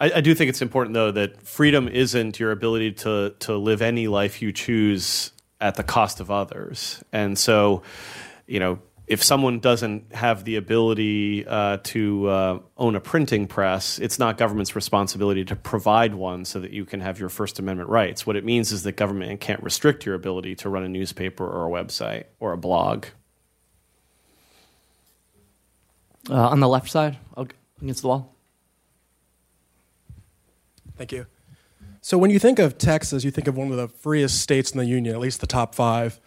I, 0.00 0.12
I 0.16 0.20
do 0.20 0.34
think 0.34 0.48
it's 0.48 0.62
important, 0.62 0.94
though, 0.94 1.10
that 1.10 1.42
freedom 1.42 1.88
isn't 1.88 2.38
your 2.38 2.52
ability 2.52 2.92
to 2.92 3.34
to 3.40 3.56
live 3.56 3.82
any 3.82 4.06
life 4.08 4.40
you 4.42 4.52
choose 4.52 5.32
at 5.60 5.74
the 5.74 5.82
cost 5.82 6.20
of 6.20 6.30
others, 6.30 7.02
and 7.12 7.36
so 7.36 7.82
you 8.46 8.60
know 8.60 8.78
if 9.08 9.22
someone 9.22 9.58
doesn't 9.58 10.14
have 10.14 10.44
the 10.44 10.56
ability 10.56 11.46
uh, 11.46 11.78
to 11.82 12.28
uh, 12.28 12.58
own 12.76 12.94
a 12.94 13.00
printing 13.00 13.46
press, 13.46 13.98
it's 13.98 14.18
not 14.18 14.36
government's 14.36 14.76
responsibility 14.76 15.46
to 15.46 15.56
provide 15.56 16.14
one 16.14 16.44
so 16.44 16.60
that 16.60 16.72
you 16.72 16.84
can 16.84 17.00
have 17.00 17.18
your 17.18 17.30
First 17.30 17.58
Amendment 17.58 17.88
rights. 17.88 18.26
What 18.26 18.36
it 18.36 18.44
means 18.44 18.70
is 18.70 18.82
that 18.82 18.92
government 18.92 19.40
can't 19.40 19.62
restrict 19.62 20.04
your 20.04 20.14
ability 20.14 20.56
to 20.56 20.68
run 20.68 20.84
a 20.84 20.88
newspaper 20.88 21.48
or 21.48 21.66
a 21.66 21.70
website 21.70 22.24
or 22.38 22.52
a 22.52 22.58
blog. 22.58 23.06
Uh, 26.28 26.48
on 26.48 26.60
the 26.60 26.68
left 26.68 26.90
side, 26.90 27.16
against 27.80 28.02
the 28.02 28.08
wall. 28.08 28.34
Thank 30.98 31.12
you. 31.12 31.26
So, 32.02 32.18
when 32.18 32.30
you 32.30 32.38
think 32.38 32.58
of 32.58 32.76
Texas, 32.76 33.24
you 33.24 33.30
think 33.30 33.48
of 33.48 33.56
one 33.56 33.70
of 33.70 33.76
the 33.78 33.88
freest 33.88 34.40
states 34.40 34.72
in 34.72 34.78
the 34.78 34.84
union, 34.84 35.14
at 35.14 35.20
least 35.20 35.40
the 35.40 35.46
top 35.46 35.74
five. 35.74 36.20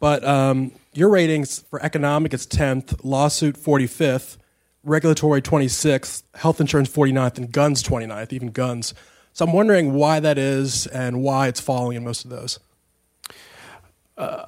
But 0.00 0.24
um, 0.24 0.72
your 0.94 1.08
ratings 1.08 1.60
for 1.70 1.82
economic 1.82 2.34
is 2.34 2.46
10th, 2.46 3.00
lawsuit 3.02 3.56
45th, 3.56 4.36
regulatory 4.84 5.40
26th, 5.40 6.22
health 6.34 6.60
insurance 6.60 6.90
49th, 6.90 7.38
and 7.38 7.52
guns 7.52 7.82
29th, 7.82 8.32
even 8.32 8.50
guns. 8.50 8.94
So 9.32 9.46
I'm 9.46 9.52
wondering 9.52 9.94
why 9.94 10.20
that 10.20 10.36
is 10.36 10.86
and 10.86 11.22
why 11.22 11.48
it's 11.48 11.60
falling 11.60 11.96
in 11.96 12.04
most 12.04 12.24
of 12.24 12.30
those. 12.30 12.58
uh, 14.18 14.46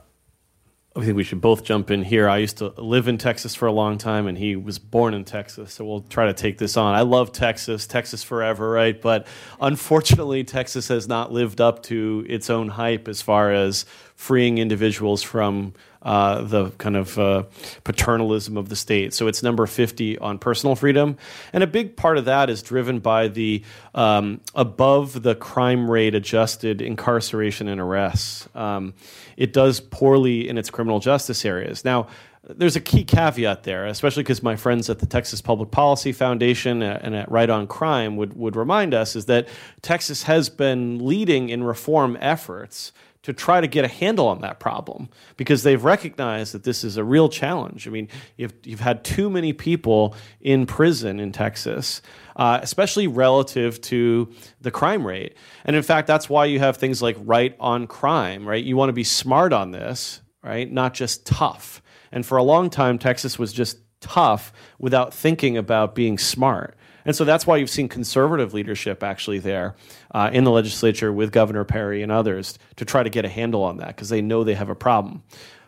I 0.96 1.00
think 1.00 1.16
we 1.16 1.24
should 1.24 1.40
both 1.40 1.64
jump 1.64 1.90
in 1.90 2.04
here. 2.04 2.28
I 2.28 2.36
used 2.36 2.58
to 2.58 2.68
live 2.80 3.08
in 3.08 3.18
Texas 3.18 3.52
for 3.56 3.66
a 3.66 3.72
long 3.72 3.98
time, 3.98 4.28
and 4.28 4.38
he 4.38 4.54
was 4.54 4.78
born 4.78 5.12
in 5.12 5.24
Texas, 5.24 5.72
so 5.72 5.84
we'll 5.84 6.02
try 6.02 6.26
to 6.26 6.32
take 6.32 6.58
this 6.58 6.76
on. 6.76 6.94
I 6.94 7.00
love 7.00 7.32
Texas, 7.32 7.88
Texas 7.88 8.22
forever, 8.22 8.70
right? 8.70 9.00
But 9.00 9.26
unfortunately, 9.60 10.44
Texas 10.44 10.86
has 10.88 11.08
not 11.08 11.32
lived 11.32 11.60
up 11.60 11.82
to 11.84 12.24
its 12.28 12.48
own 12.48 12.68
hype 12.68 13.08
as 13.08 13.20
far 13.20 13.52
as 13.52 13.86
freeing 14.14 14.58
individuals 14.58 15.22
from 15.22 15.74
uh, 16.02 16.42
the 16.42 16.70
kind 16.72 16.96
of 16.96 17.18
uh, 17.18 17.44
paternalism 17.82 18.56
of 18.56 18.68
the 18.68 18.76
state. 18.76 19.14
So 19.14 19.26
it's 19.26 19.42
number 19.42 19.66
50 19.66 20.18
on 20.18 20.38
personal 20.38 20.76
freedom. 20.76 21.16
And 21.52 21.62
a 21.62 21.66
big 21.66 21.96
part 21.96 22.18
of 22.18 22.26
that 22.26 22.50
is 22.50 22.62
driven 22.62 23.00
by 23.00 23.28
the 23.28 23.62
um, 23.94 24.40
above 24.54 25.22
the 25.22 25.34
crime 25.34 25.90
rate 25.90 26.14
adjusted 26.14 26.82
incarceration 26.82 27.68
and 27.68 27.80
arrests. 27.80 28.48
Um, 28.54 28.94
it 29.36 29.52
does 29.52 29.80
poorly 29.80 30.48
in 30.48 30.58
its 30.58 30.68
criminal 30.68 31.00
justice 31.00 31.44
areas. 31.44 31.84
Now, 31.84 32.08
there's 32.46 32.76
a 32.76 32.80
key 32.80 33.04
caveat 33.04 33.62
there, 33.62 33.86
especially 33.86 34.22
because 34.22 34.42
my 34.42 34.56
friends 34.56 34.90
at 34.90 34.98
the 34.98 35.06
Texas 35.06 35.40
Public 35.40 35.70
Policy 35.70 36.12
Foundation 36.12 36.82
and 36.82 37.14
at 37.14 37.30
Right 37.30 37.48
on 37.48 37.66
Crime 37.66 38.16
would, 38.16 38.36
would 38.36 38.54
remind 38.54 38.92
us 38.92 39.16
is 39.16 39.24
that 39.26 39.48
Texas 39.80 40.24
has 40.24 40.50
been 40.50 41.04
leading 41.04 41.48
in 41.48 41.64
reform 41.64 42.18
efforts 42.20 42.92
to 43.24 43.32
try 43.32 43.60
to 43.60 43.66
get 43.66 43.84
a 43.84 43.88
handle 43.88 44.28
on 44.28 44.42
that 44.42 44.60
problem 44.60 45.08
because 45.38 45.62
they've 45.62 45.82
recognized 45.82 46.52
that 46.52 46.62
this 46.62 46.84
is 46.84 46.98
a 46.98 47.04
real 47.04 47.28
challenge. 47.28 47.88
I 47.88 47.90
mean, 47.90 48.08
you've, 48.36 48.52
you've 48.62 48.80
had 48.80 49.02
too 49.02 49.30
many 49.30 49.54
people 49.54 50.14
in 50.42 50.66
prison 50.66 51.18
in 51.18 51.32
Texas, 51.32 52.02
uh, 52.36 52.60
especially 52.62 53.06
relative 53.06 53.80
to 53.80 54.30
the 54.60 54.70
crime 54.70 55.06
rate. 55.06 55.36
And 55.64 55.74
in 55.74 55.82
fact, 55.82 56.06
that's 56.06 56.28
why 56.28 56.44
you 56.44 56.58
have 56.58 56.76
things 56.76 57.00
like 57.00 57.16
right 57.18 57.56
on 57.58 57.86
crime, 57.86 58.46
right? 58.46 58.62
You 58.62 58.76
want 58.76 58.90
to 58.90 58.94
be 58.94 59.04
smart 59.04 59.54
on 59.54 59.70
this, 59.70 60.20
right? 60.42 60.70
Not 60.70 60.92
just 60.92 61.26
tough. 61.26 61.82
And 62.12 62.26
for 62.26 62.36
a 62.36 62.42
long 62.42 62.68
time, 62.68 62.98
Texas 62.98 63.38
was 63.38 63.54
just 63.54 63.78
tough 64.00 64.52
without 64.78 65.14
thinking 65.14 65.56
about 65.56 65.94
being 65.94 66.18
smart. 66.18 66.76
And 67.04 67.14
so 67.14 67.24
that's 67.24 67.46
why 67.46 67.56
you've 67.56 67.70
seen 67.70 67.88
conservative 67.88 68.54
leadership 68.54 69.02
actually 69.02 69.38
there 69.38 69.74
uh, 70.12 70.30
in 70.32 70.44
the 70.44 70.50
legislature 70.50 71.12
with 71.12 71.32
Governor 71.32 71.64
Perry 71.64 72.02
and 72.02 72.10
others 72.10 72.58
to 72.76 72.84
try 72.84 73.02
to 73.02 73.10
get 73.10 73.24
a 73.24 73.28
handle 73.28 73.62
on 73.62 73.78
that 73.78 73.88
because 73.88 74.08
they 74.08 74.22
know 74.22 74.44
they 74.44 74.54
have 74.54 74.68
a 74.70 74.74
problem. 74.74 75.22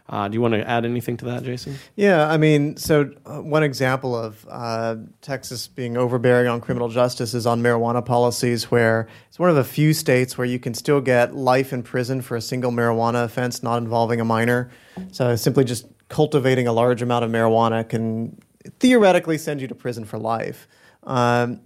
Uh, 0.08 0.28
do 0.28 0.34
you 0.34 0.40
want 0.40 0.54
to 0.54 0.68
add 0.68 0.84
anything 0.84 1.16
to 1.16 1.24
that, 1.24 1.42
Jason? 1.42 1.76
Yeah, 1.96 2.30
I 2.30 2.36
mean, 2.36 2.76
so 2.76 3.10
uh, 3.26 3.42
one 3.42 3.64
example 3.64 4.14
of 4.14 4.46
uh, 4.48 4.96
Texas 5.20 5.66
being 5.66 5.96
overbearing 5.96 6.46
on 6.46 6.60
criminal 6.60 6.88
justice 6.88 7.34
is 7.34 7.44
on 7.44 7.60
marijuana 7.60 8.04
policies, 8.04 8.70
where 8.70 9.08
it's 9.28 9.38
one 9.38 9.50
of 9.50 9.56
the 9.56 9.64
few 9.64 9.92
states 9.92 10.38
where 10.38 10.46
you 10.46 10.60
can 10.60 10.74
still 10.74 11.00
get 11.00 11.34
life 11.34 11.72
in 11.72 11.82
prison 11.82 12.22
for 12.22 12.36
a 12.36 12.40
single 12.40 12.70
marijuana 12.70 13.24
offense 13.24 13.64
not 13.64 13.78
involving 13.78 14.20
a 14.20 14.24
minor. 14.24 14.70
So 15.10 15.34
simply 15.34 15.64
just 15.64 15.86
cultivating 16.08 16.68
a 16.68 16.72
large 16.72 17.02
amount 17.02 17.24
of 17.24 17.30
marijuana 17.32 17.88
can 17.88 18.40
theoretically 18.78 19.38
send 19.38 19.60
you 19.60 19.66
to 19.66 19.74
prison 19.74 20.04
for 20.04 20.18
life. 20.18 20.68
Um, 21.06 21.60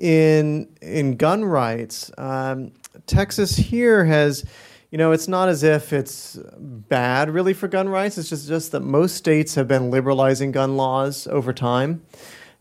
in 0.00 0.68
in 0.82 1.16
gun 1.16 1.44
rights, 1.44 2.10
um, 2.18 2.72
Texas 3.06 3.56
here 3.56 4.04
has, 4.04 4.44
you 4.90 4.98
know, 4.98 5.12
it's 5.12 5.28
not 5.28 5.48
as 5.48 5.62
if 5.62 5.92
it's 5.92 6.38
bad 6.56 7.30
really 7.30 7.54
for 7.54 7.68
gun 7.68 7.88
rights. 7.88 8.18
It's 8.18 8.28
just 8.28 8.48
just 8.48 8.72
that 8.72 8.80
most 8.80 9.16
states 9.16 9.54
have 9.54 9.68
been 9.68 9.90
liberalizing 9.90 10.52
gun 10.52 10.76
laws 10.76 11.26
over 11.28 11.52
time, 11.52 12.02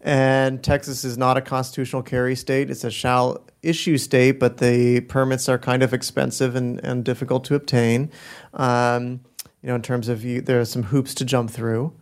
and 0.01 0.63
Texas 0.63 1.03
is 1.03 1.17
not 1.17 1.37
a 1.37 1.41
constitutional 1.41 2.03
carry 2.03 2.35
state. 2.35 2.69
It's 2.69 2.83
a 2.83 2.91
shall 2.91 3.43
issue 3.63 3.97
state, 3.97 4.39
but 4.39 4.57
the 4.57 5.01
permits 5.01 5.49
are 5.49 5.57
kind 5.57 5.83
of 5.83 5.93
expensive 5.93 6.55
and, 6.55 6.79
and 6.83 7.03
difficult 7.03 7.43
to 7.45 7.55
obtain. 7.55 8.11
Um, 8.53 9.21
you 9.63 9.69
know, 9.69 9.75
in 9.75 9.81
terms 9.81 10.07
of 10.07 10.23
you, 10.23 10.39
there 10.39 10.59
are 10.61 10.65
some 10.65 10.83
hoops 10.83 11.15
to 11.15 11.25
jump 11.25 11.49
through, 11.49 11.93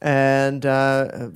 and 0.00 0.64
uh, 0.64 1.30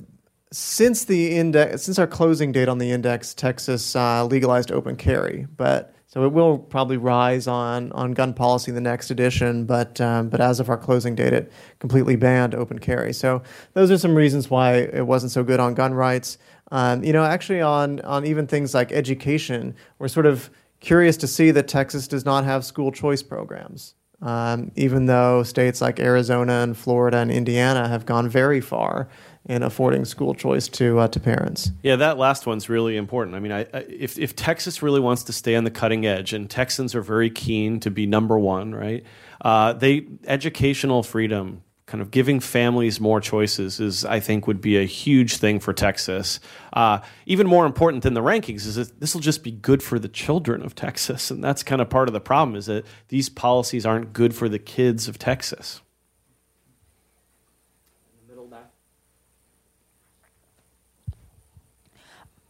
since 0.55 1.03
the 1.03 1.35
index, 1.35 1.83
since 1.83 1.99
our 1.99 2.07
closing 2.07 2.53
date 2.53 2.69
on 2.69 2.77
the 2.77 2.89
index, 2.89 3.33
Texas 3.33 3.93
uh, 3.93 4.23
legalized 4.25 4.71
open 4.71 4.95
carry, 4.95 5.45
but 5.57 5.93
so 6.07 6.23
it 6.23 6.31
will 6.31 6.57
probably 6.57 6.95
rise 6.95 7.45
on, 7.45 7.91
on 7.91 8.13
gun 8.13 8.33
policy 8.33 8.71
in 8.71 8.75
the 8.75 8.79
next 8.79 9.11
edition. 9.11 9.65
But 9.65 9.99
um, 9.99 10.29
but 10.29 10.39
as 10.39 10.61
of 10.61 10.69
our 10.69 10.77
closing 10.77 11.13
date, 11.13 11.33
it 11.33 11.51
completely 11.79 12.15
banned 12.15 12.55
open 12.55 12.79
carry. 12.79 13.11
So 13.11 13.43
those 13.73 13.91
are 13.91 13.97
some 13.97 14.15
reasons 14.15 14.49
why 14.49 14.75
it 14.75 15.05
wasn't 15.05 15.33
so 15.33 15.43
good 15.43 15.59
on 15.59 15.73
gun 15.73 15.93
rights. 15.93 16.37
Um, 16.71 17.03
you 17.03 17.11
know, 17.11 17.25
actually 17.25 17.59
on 17.59 17.99
on 18.01 18.25
even 18.25 18.47
things 18.47 18.73
like 18.73 18.93
education, 18.93 19.75
we're 19.99 20.07
sort 20.07 20.25
of 20.25 20.49
curious 20.79 21.17
to 21.17 21.27
see 21.27 21.51
that 21.51 21.67
Texas 21.67 22.07
does 22.07 22.23
not 22.23 22.45
have 22.45 22.63
school 22.63 22.93
choice 22.93 23.21
programs. 23.21 23.93
Um, 24.21 24.71
even 24.77 25.07
though 25.07 25.43
states 25.43 25.81
like 25.81 25.99
Arizona 25.99 26.61
and 26.61 26.77
Florida 26.77 27.17
and 27.17 27.29
Indiana 27.29 27.89
have 27.89 28.05
gone 28.05 28.29
very 28.29 28.61
far 28.61 29.09
in 29.47 29.61
affording 29.61 30.05
school 30.05 30.33
choice 30.33 30.67
to 30.67 30.99
uh, 30.99 31.07
to 31.09 31.19
parents. 31.19 31.71
Yeah, 31.83 31.97
that 31.97 32.17
last 32.17 32.47
one's 32.47 32.67
really 32.67 32.97
important. 32.97 33.35
I 33.35 33.39
mean, 33.39 33.51
I, 33.51 33.61
I, 33.73 33.85
if 33.89 34.17
if 34.17 34.35
Texas 34.35 34.81
really 34.81 34.99
wants 34.99 35.23
to 35.23 35.33
stay 35.33 35.55
on 35.55 35.63
the 35.63 35.71
cutting 35.71 36.05
edge, 36.05 36.33
and 36.33 36.49
Texans 36.49 36.95
are 36.95 37.01
very 37.01 37.29
keen 37.29 37.79
to 37.81 37.91
be 37.91 38.05
number 38.05 38.39
one, 38.39 38.73
right? 38.73 39.03
Uh, 39.41 39.73
they 39.73 40.07
educational 40.25 41.03
freedom, 41.03 41.63
kind 41.85 42.01
of 42.01 42.09
giving 42.09 42.39
families 42.39 42.99
more 42.99 43.21
choices, 43.21 43.79
is 43.79 44.03
I 44.03 44.19
think 44.19 44.47
would 44.47 44.61
be 44.61 44.77
a 44.77 44.85
huge 44.85 45.37
thing 45.37 45.59
for 45.59 45.73
Texas. 45.73 46.39
Uh, 46.73 46.99
even 47.27 47.45
more 47.45 47.67
important 47.67 48.01
than 48.01 48.15
the 48.15 48.23
rankings 48.23 48.65
is 48.65 48.75
that 48.75 48.99
this 48.99 49.13
will 49.13 49.21
just 49.21 49.43
be 49.43 49.51
good 49.51 49.83
for 49.83 49.99
the 49.99 50.09
children 50.09 50.63
of 50.63 50.73
Texas, 50.73 51.29
and 51.29 51.43
that's 51.43 51.61
kind 51.61 51.81
of 51.81 51.89
part 51.89 52.09
of 52.09 52.13
the 52.13 52.21
problem 52.21 52.55
is 52.55 52.65
that 52.65 52.85
these 53.09 53.29
policies 53.29 53.85
aren't 53.85 54.11
good 54.13 54.33
for 54.33 54.49
the 54.49 54.59
kids 54.59 55.07
of 55.07 55.19
Texas. 55.19 55.81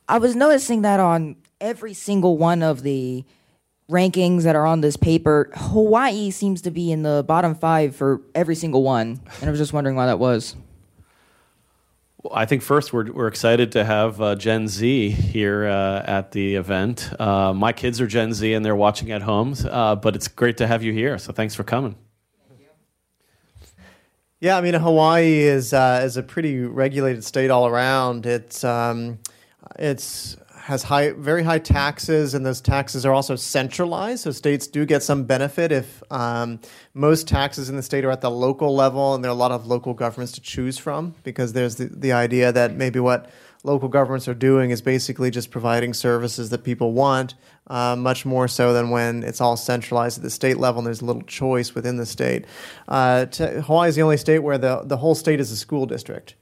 I 0.07 0.19
was 0.19 0.35
noticing 0.35 0.83
that 0.83 0.99
on 0.99 1.35
every 1.59 1.93
single 1.93 2.37
one 2.37 2.61
of 2.61 2.83
the 2.83 3.23
rankings 3.89 4.43
that 4.43 4.55
are 4.55 4.65
on 4.65 4.81
this 4.81 4.97
paper, 4.97 5.49
Hawaii 5.53 6.31
seems 6.31 6.61
to 6.63 6.71
be 6.71 6.91
in 6.91 7.03
the 7.03 7.23
bottom 7.27 7.55
five 7.55 7.95
for 7.95 8.21
every 8.33 8.55
single 8.55 8.83
one. 8.83 9.19
And 9.39 9.47
I 9.47 9.49
was 9.49 9.59
just 9.59 9.73
wondering 9.73 9.95
why 9.95 10.05
that 10.07 10.19
was. 10.19 10.55
Well, 12.21 12.33
I 12.35 12.45
think 12.45 12.61
first 12.61 12.93
we're, 12.93 13.11
we're 13.11 13.27
excited 13.27 13.71
to 13.73 13.83
have 13.83 14.21
uh, 14.21 14.35
Gen 14.35 14.67
Z 14.67 15.09
here 15.09 15.65
uh, 15.65 16.03
at 16.05 16.31
the 16.31 16.55
event. 16.55 17.11
Uh, 17.19 17.53
my 17.53 17.71
kids 17.71 18.01
are 18.01 18.07
Gen 18.07 18.33
Z 18.33 18.53
and 18.53 18.65
they're 18.65 18.75
watching 18.75 19.11
at 19.11 19.21
home, 19.21 19.55
uh, 19.69 19.95
but 19.95 20.15
it's 20.15 20.27
great 20.27 20.57
to 20.57 20.67
have 20.67 20.81
you 20.83 20.93
here. 20.93 21.17
So 21.17 21.33
thanks 21.33 21.55
for 21.55 21.63
coming. 21.63 21.95
Yeah, 24.41 24.57
I 24.57 24.61
mean 24.61 24.73
Hawaii 24.73 25.39
is 25.39 25.73
uh, 25.73 26.01
is 26.03 26.17
a 26.17 26.23
pretty 26.23 26.59
regulated 26.59 27.23
state 27.23 27.49
all 27.49 27.67
around. 27.67 28.25
It's 28.25 28.63
um, 28.63 29.17
it's 29.77 30.37
has 30.65 30.81
high, 30.81 31.11
very 31.11 31.43
high 31.43 31.59
taxes, 31.59 32.33
and 32.33 32.43
those 32.43 32.59
taxes 32.59 33.05
are 33.05 33.13
also 33.13 33.35
centralized. 33.35 34.23
So 34.23 34.31
states 34.31 34.65
do 34.65 34.83
get 34.83 35.03
some 35.03 35.23
benefit 35.23 35.71
if 35.71 36.01
um, 36.11 36.59
most 36.95 37.27
taxes 37.27 37.69
in 37.69 37.75
the 37.75 37.83
state 37.83 38.03
are 38.03 38.09
at 38.09 38.21
the 38.21 38.31
local 38.31 38.73
level, 38.73 39.13
and 39.13 39.23
there 39.23 39.29
are 39.29 39.35
a 39.35 39.37
lot 39.37 39.51
of 39.51 39.67
local 39.67 39.93
governments 39.93 40.31
to 40.33 40.41
choose 40.41 40.79
from. 40.79 41.13
Because 41.21 41.53
there's 41.53 41.75
the, 41.75 41.85
the 41.85 42.13
idea 42.13 42.51
that 42.51 42.75
maybe 42.75 42.99
what 42.99 43.29
local 43.63 43.89
governments 43.89 44.27
are 44.27 44.33
doing 44.33 44.71
is 44.71 44.81
basically 44.81 45.29
just 45.29 45.51
providing 45.51 45.93
services 45.93 46.49
that 46.49 46.63
people 46.63 46.93
want, 46.93 47.35
uh, 47.67 47.95
much 47.95 48.25
more 48.25 48.47
so 48.47 48.73
than 48.73 48.89
when 48.89 49.21
it's 49.23 49.41
all 49.41 49.57
centralized 49.57 50.17
at 50.17 50.23
the 50.23 50.31
state 50.31 50.57
level 50.57 50.79
and 50.79 50.87
there's 50.87 51.03
little 51.03 51.23
choice 51.23 51.75
within 51.75 51.97
the 51.97 52.07
state. 52.07 52.45
Uh, 52.87 53.27
Hawaii 53.27 53.89
is 53.89 53.95
the 53.95 54.01
only 54.01 54.17
state 54.17 54.39
where 54.39 54.57
the, 54.57 54.81
the 54.83 54.97
whole 54.97 55.13
state 55.13 55.39
is 55.39 55.51
a 55.51 55.57
school 55.57 55.85
district. 55.85 56.35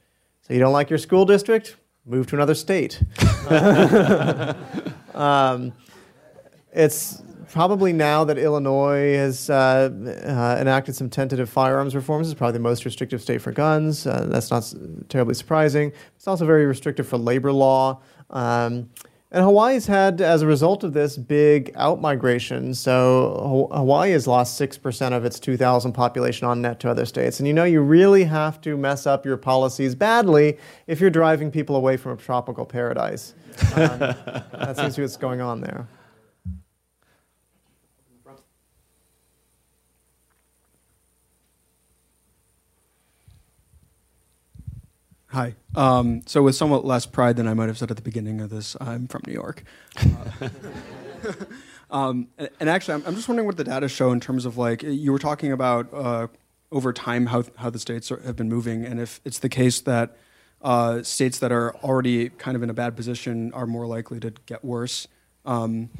So 0.43 0.53
you 0.53 0.61
don't 0.61 0.73
like 0.73 0.89
your 0.89 0.99
school 0.99 1.25
district? 1.25 1.75
Move 2.05 2.27
to 2.27 2.35
another 2.35 2.55
state. 2.55 3.01
um, 5.15 5.73
it's 6.71 7.21
probably 7.53 7.93
now 7.93 8.23
that 8.23 8.37
Illinois 8.39 9.15
has 9.15 9.47
uh, 9.49 9.89
uh, 10.25 10.59
enacted 10.59 10.95
some 10.95 11.07
tentative 11.07 11.47
firearms 11.49 11.95
reforms, 11.95 12.27
it's 12.27 12.37
probably 12.37 12.53
the 12.53 12.59
most 12.59 12.83
restrictive 12.83 13.21
state 13.21 13.41
for 13.41 13.51
guns. 13.51 14.07
Uh, 14.07 14.25
that's 14.27 14.49
not 14.49 14.73
terribly 15.07 15.35
surprising. 15.35 15.93
It's 16.15 16.27
also 16.27 16.47
very 16.47 16.65
restrictive 16.65 17.07
for 17.07 17.17
labor 17.17 17.51
law. 17.51 18.01
Um, 18.31 18.89
and 19.33 19.43
Hawaii's 19.43 19.87
had, 19.87 20.21
as 20.21 20.43
a 20.43 20.47
result 20.47 20.83
of 20.83 20.93
this, 20.93 21.17
big 21.17 21.73
outmigration. 21.73 22.75
So 22.75 23.67
Hawaii 23.73 24.11
has 24.11 24.27
lost 24.27 24.61
6% 24.61 25.11
of 25.11 25.25
its 25.25 25.39
2,000 25.39 25.91
population 25.91 26.47
on 26.47 26.61
net 26.61 26.79
to 26.81 26.89
other 26.91 27.05
states. 27.05 27.39
And 27.39 27.47
you 27.47 27.53
know, 27.53 27.63
you 27.63 27.81
really 27.81 28.25
have 28.25 28.61
to 28.61 28.77
mess 28.77 29.07
up 29.07 29.25
your 29.25 29.37
policies 29.37 29.95
badly 29.95 30.59
if 30.85 31.01
you're 31.01 31.09
driving 31.09 31.49
people 31.49 31.75
away 31.75 31.97
from 31.97 32.11
a 32.11 32.17
tropical 32.17 32.63
paradise. 32.63 33.33
Um, 33.75 33.99
that 33.99 34.75
seems 34.77 34.93
to 34.95 35.01
be 35.01 35.03
what's 35.03 35.17
going 35.17 35.41
on 35.41 35.61
there. 35.61 35.87
Hi. 45.33 45.55
Um, 45.73 46.21
so, 46.27 46.43
with 46.43 46.55
somewhat 46.55 46.85
less 46.85 47.07
pride 47.07 47.37
than 47.37 47.47
I 47.47 47.55
might 47.55 47.67
have 47.67 47.79
said 47.79 47.89
at 47.89 47.97
the 47.97 48.03
beginning 48.03 48.39
of 48.39 48.51
this, 48.51 48.77
I'm 48.79 49.07
from 49.07 49.23
New 49.25 49.33
York. 49.33 49.63
Uh, 50.41 50.49
Um, 51.89 52.27
and, 52.39 52.49
and 52.59 52.69
actually, 52.69 52.95
I'm, 52.95 53.03
I'm 53.05 53.15
just 53.15 53.27
wondering 53.29 53.45
what 53.45 53.55
the 53.55 53.63
data 53.63 53.87
show 53.87 54.11
in 54.11 54.19
terms 54.19 54.45
of 54.45 54.57
like 54.57 54.81
you 54.81 55.11
were 55.11 55.19
talking 55.19 55.51
about 55.51 55.93
uh, 55.93 56.27
over 56.71 56.91
time 56.91 57.27
how 57.27 57.43
how 57.55 57.69
the 57.69 57.77
states 57.77 58.11
are, 58.11 58.19
have 58.21 58.35
been 58.35 58.49
moving, 58.49 58.83
and 58.83 58.99
if 58.99 59.21
it's 59.23 59.37
the 59.39 59.47
case 59.47 59.79
that 59.81 60.17
uh, 60.63 61.03
states 61.03 61.37
that 61.37 61.51
are 61.51 61.75
already 61.77 62.29
kind 62.29 62.57
of 62.57 62.63
in 62.63 62.69
a 62.71 62.73
bad 62.73 62.95
position 62.95 63.53
are 63.53 63.67
more 63.67 63.85
likely 63.85 64.19
to 64.21 64.33
get 64.47 64.65
worse. 64.65 65.07
Um, 65.45 65.91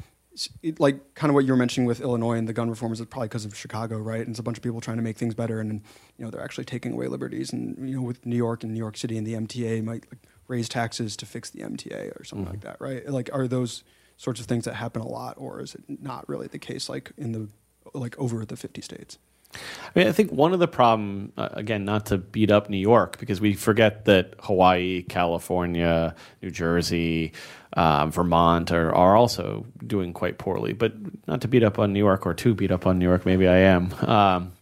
it- 0.62 0.80
like 0.80 1.14
kind 1.14 1.30
of 1.30 1.34
what 1.34 1.44
you 1.44 1.52
were 1.52 1.56
mentioning 1.56 1.86
with 1.86 2.00
Illinois 2.00 2.36
and 2.36 2.48
the 2.48 2.52
gun 2.52 2.68
reform 2.68 2.92
is 2.92 3.00
probably 3.04 3.28
because 3.28 3.44
of 3.44 3.56
Chicago, 3.56 3.98
right? 3.98 4.20
And 4.20 4.30
it's 4.30 4.38
a 4.38 4.42
bunch 4.42 4.56
of 4.56 4.62
people 4.62 4.80
trying 4.80 4.96
to 4.96 5.02
make 5.02 5.16
things 5.16 5.34
better, 5.34 5.60
and 5.60 5.82
you 6.16 6.24
know 6.24 6.30
they're 6.30 6.42
actually 6.42 6.64
taking 6.64 6.92
away 6.92 7.06
liberties. 7.06 7.52
And 7.52 7.88
you 7.88 7.96
know 7.96 8.02
with 8.02 8.24
New 8.26 8.36
York 8.36 8.62
and 8.62 8.72
New 8.72 8.78
York 8.78 8.96
City 8.96 9.16
and 9.16 9.26
the 9.26 9.34
MTA 9.34 9.82
might 9.82 10.04
like, 10.10 10.26
raise 10.48 10.68
taxes 10.68 11.16
to 11.16 11.26
fix 11.26 11.50
the 11.50 11.60
MTA 11.60 12.18
or 12.18 12.24
something 12.24 12.46
mm-hmm. 12.46 12.54
like 12.54 12.60
that, 12.62 12.80
right? 12.80 13.08
Like 13.08 13.30
are 13.32 13.48
those 13.48 13.84
sorts 14.16 14.40
of 14.40 14.46
things 14.46 14.64
that 14.64 14.74
happen 14.74 15.02
a 15.02 15.08
lot, 15.08 15.34
or 15.38 15.60
is 15.60 15.74
it 15.74 15.84
not 15.88 16.28
really 16.28 16.46
the 16.46 16.58
case 16.58 16.88
like 16.88 17.12
in 17.16 17.32
the 17.32 17.48
like 17.92 18.18
over 18.18 18.44
the 18.44 18.56
50 18.56 18.80
states? 18.80 19.18
I 19.54 19.98
mean, 19.98 20.08
I 20.08 20.12
think 20.12 20.32
one 20.32 20.52
of 20.52 20.58
the 20.58 20.66
problem, 20.66 21.32
uh, 21.36 21.50
again, 21.52 21.84
not 21.84 22.06
to 22.06 22.18
beat 22.18 22.50
up 22.50 22.68
New 22.68 22.78
York, 22.78 23.18
because 23.18 23.40
we 23.40 23.54
forget 23.54 24.06
that 24.06 24.34
Hawaii, 24.40 25.02
California, 25.02 26.14
New 26.42 26.50
Jersey, 26.50 27.32
um, 27.76 28.10
Vermont 28.10 28.72
are, 28.72 28.92
are 28.92 29.16
also 29.16 29.66
doing 29.86 30.12
quite 30.12 30.38
poorly. 30.38 30.72
But 30.72 30.94
not 31.28 31.42
to 31.42 31.48
beat 31.48 31.62
up 31.62 31.78
on 31.78 31.92
New 31.92 32.00
York 32.00 32.26
or 32.26 32.34
to 32.34 32.54
beat 32.54 32.72
up 32.72 32.86
on 32.86 32.98
New 32.98 33.04
York, 33.04 33.24
maybe 33.24 33.46
I 33.46 33.58
am. 33.58 33.92
Um, 34.00 34.52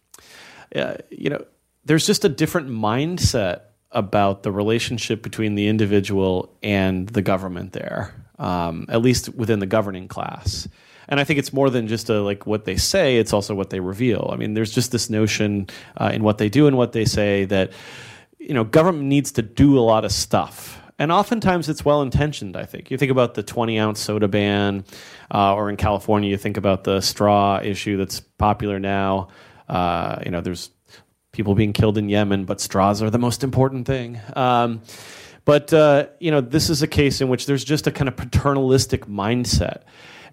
uh, 0.74 0.96
you 1.10 1.30
know, 1.30 1.44
there's 1.84 2.06
just 2.06 2.24
a 2.24 2.28
different 2.28 2.68
mindset 2.68 3.62
about 3.90 4.42
the 4.42 4.52
relationship 4.52 5.22
between 5.22 5.54
the 5.54 5.68
individual 5.68 6.54
and 6.62 7.08
the 7.08 7.22
government 7.22 7.72
there, 7.72 8.14
um, 8.38 8.86
at 8.88 9.02
least 9.02 9.28
within 9.34 9.58
the 9.58 9.66
governing 9.66 10.08
class. 10.08 10.68
And 11.08 11.20
I 11.20 11.24
think 11.24 11.38
it's 11.38 11.52
more 11.52 11.70
than 11.70 11.88
just 11.88 12.08
a, 12.10 12.20
like 12.22 12.46
what 12.46 12.64
they 12.64 12.76
say; 12.76 13.16
it's 13.18 13.32
also 13.32 13.54
what 13.54 13.70
they 13.70 13.80
reveal. 13.80 14.30
I 14.32 14.36
mean, 14.36 14.54
there's 14.54 14.72
just 14.72 14.92
this 14.92 15.10
notion 15.10 15.68
uh, 15.96 16.10
in 16.12 16.22
what 16.22 16.38
they 16.38 16.48
do 16.48 16.66
and 16.66 16.76
what 16.76 16.92
they 16.92 17.04
say 17.04 17.44
that 17.46 17.72
you 18.38 18.54
know 18.54 18.64
government 18.64 19.04
needs 19.04 19.32
to 19.32 19.42
do 19.42 19.78
a 19.78 19.80
lot 19.80 20.04
of 20.04 20.12
stuff. 20.12 20.78
And 20.98 21.10
oftentimes 21.10 21.68
it's 21.68 21.84
well 21.84 22.02
intentioned, 22.02 22.56
I 22.56 22.64
think. 22.64 22.90
You 22.90 22.98
think 22.98 23.10
about 23.10 23.34
the 23.34 23.42
20 23.42 23.78
ounce 23.78 24.00
soda 24.00 24.28
ban, 24.28 24.84
uh, 25.34 25.54
or 25.54 25.68
in 25.68 25.76
California, 25.76 26.30
you 26.30 26.36
think 26.36 26.56
about 26.56 26.84
the 26.84 27.00
straw 27.00 27.60
issue 27.60 27.96
that's 27.96 28.20
popular 28.20 28.78
now. 28.78 29.28
Uh, 29.68 30.20
you 30.24 30.30
know, 30.30 30.40
there's 30.40 30.70
people 31.32 31.54
being 31.54 31.72
killed 31.72 31.98
in 31.98 32.08
Yemen, 32.08 32.44
but 32.44 32.60
straws 32.60 33.02
are 33.02 33.10
the 33.10 33.18
most 33.18 33.42
important 33.42 33.86
thing. 33.86 34.20
Um, 34.36 34.82
but 35.44 35.72
uh, 35.72 36.06
you 36.20 36.30
know, 36.30 36.40
this 36.40 36.70
is 36.70 36.82
a 36.82 36.86
case 36.86 37.20
in 37.20 37.28
which 37.28 37.46
there's 37.46 37.64
just 37.64 37.86
a 37.86 37.90
kind 37.90 38.08
of 38.08 38.16
paternalistic 38.16 39.06
mindset. 39.06 39.82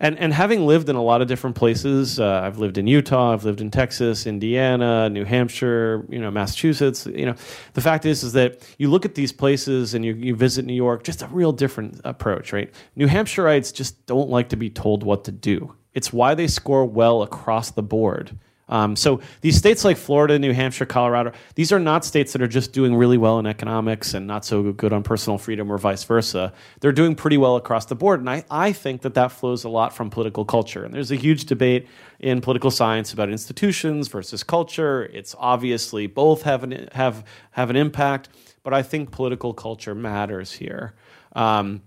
And, 0.02 0.18
and 0.18 0.34
having 0.34 0.66
lived 0.66 0.88
in 0.88 0.95
a 0.95 1.02
lot 1.02 1.22
of 1.22 1.28
different 1.28 1.58
places, 1.58 2.20
uh, 2.20 2.41
I've 2.41 2.58
lived 2.58 2.78
in 2.78 2.88
Utah, 2.88 3.34
I've 3.34 3.43
lived 3.43 3.60
in 3.60 3.70
Texas, 3.70 4.26
Indiana, 4.26 5.10
New 5.10 5.26
Hampshire, 5.26 6.06
you 6.10 6.20
know, 6.20 6.32
Massachusetts. 6.32 7.06
You 7.06 7.26
know, 7.26 7.36
the 7.74 7.82
fact 7.82 8.06
is 8.06 8.24
is 8.24 8.34
that 8.34 8.66
you 8.78 8.89
look 8.89 9.04
at 9.04 9.16
these 9.16 9.34
places 9.34 9.93
and 9.93 10.06
you, 10.06 10.14
you 10.14 10.36
visit 10.36 10.64
New 10.64 10.74
York, 10.74 11.04
just 11.04 11.22
a 11.22 11.28
real 11.28 11.52
different 11.52 12.00
approach, 12.06 12.54
right? 12.54 12.74
New 12.95 13.08
Hampshireites 13.08 13.74
just 13.74 14.06
don't 14.06 14.30
like 14.30 14.50
to 14.50 14.56
be 14.56 14.70
told 14.70 15.04
what 15.04 15.26
to 15.26 15.32
do. 15.32 15.76
It's 15.93 16.14
why 16.14 16.34
they 16.34 16.47
score 16.47 16.86
well 16.86 17.22
across 17.22 17.72
the 17.72 17.84
board. 17.84 18.38
Um, 18.70 18.96
so 18.96 19.20
these 19.42 19.58
states 19.58 19.84
like 19.84 19.98
Florida, 19.98 20.38
New 20.38 20.54
Hampshire, 20.54 20.86
Colorado, 20.86 21.34
these 21.56 21.72
are 21.72 21.80
not 21.80 22.06
states 22.06 22.34
that 22.34 22.42
are 22.42 22.48
just 22.48 22.72
doing 22.72 22.96
really 22.96 23.18
well 23.18 23.40
in 23.40 23.46
economics 23.46 24.14
and 24.14 24.28
not 24.28 24.46
so 24.46 24.72
good 24.72 24.94
on 24.94 25.04
personal 25.04 25.38
freedom 25.38 25.72
or 25.72 25.78
vice 25.78 26.04
versa. 26.04 26.54
They're 26.80 26.92
doing 26.92 27.16
pretty 27.16 27.38
well 27.38 27.56
across 27.56 27.86
the 27.86 27.96
board. 27.96 28.20
And 28.20 28.30
I, 28.30 28.46
I 28.50 28.72
think 28.72 29.02
that 29.02 29.16
that 29.16 29.32
flows 29.32 29.64
a 29.64 29.70
lot 29.70 29.94
from 29.94 30.10
political 30.10 30.46
culture. 30.46 30.86
And 30.86 30.94
there's 30.94 31.12
a 31.12 31.16
huge 31.16 31.46
debate 31.46 31.88
in 32.20 32.42
political 32.42 32.72
science 32.72 33.12
about 33.12 33.30
institutions 33.30 34.08
versus 34.08 34.44
culture. 34.44 35.06
It's 35.06 35.36
obviously 35.40 36.08
both 36.08 36.44
have 36.44 36.64
an, 36.64 36.90
have, 36.92 37.26
have 37.52 37.70
an 37.70 37.76
impact, 37.76 38.30
but 38.64 38.74
I 38.74 38.84
think 38.84 39.12
political 39.12 39.54
culture 39.54 39.96
matters 39.96 40.54
here. 40.54 40.94
Um, 41.34 41.82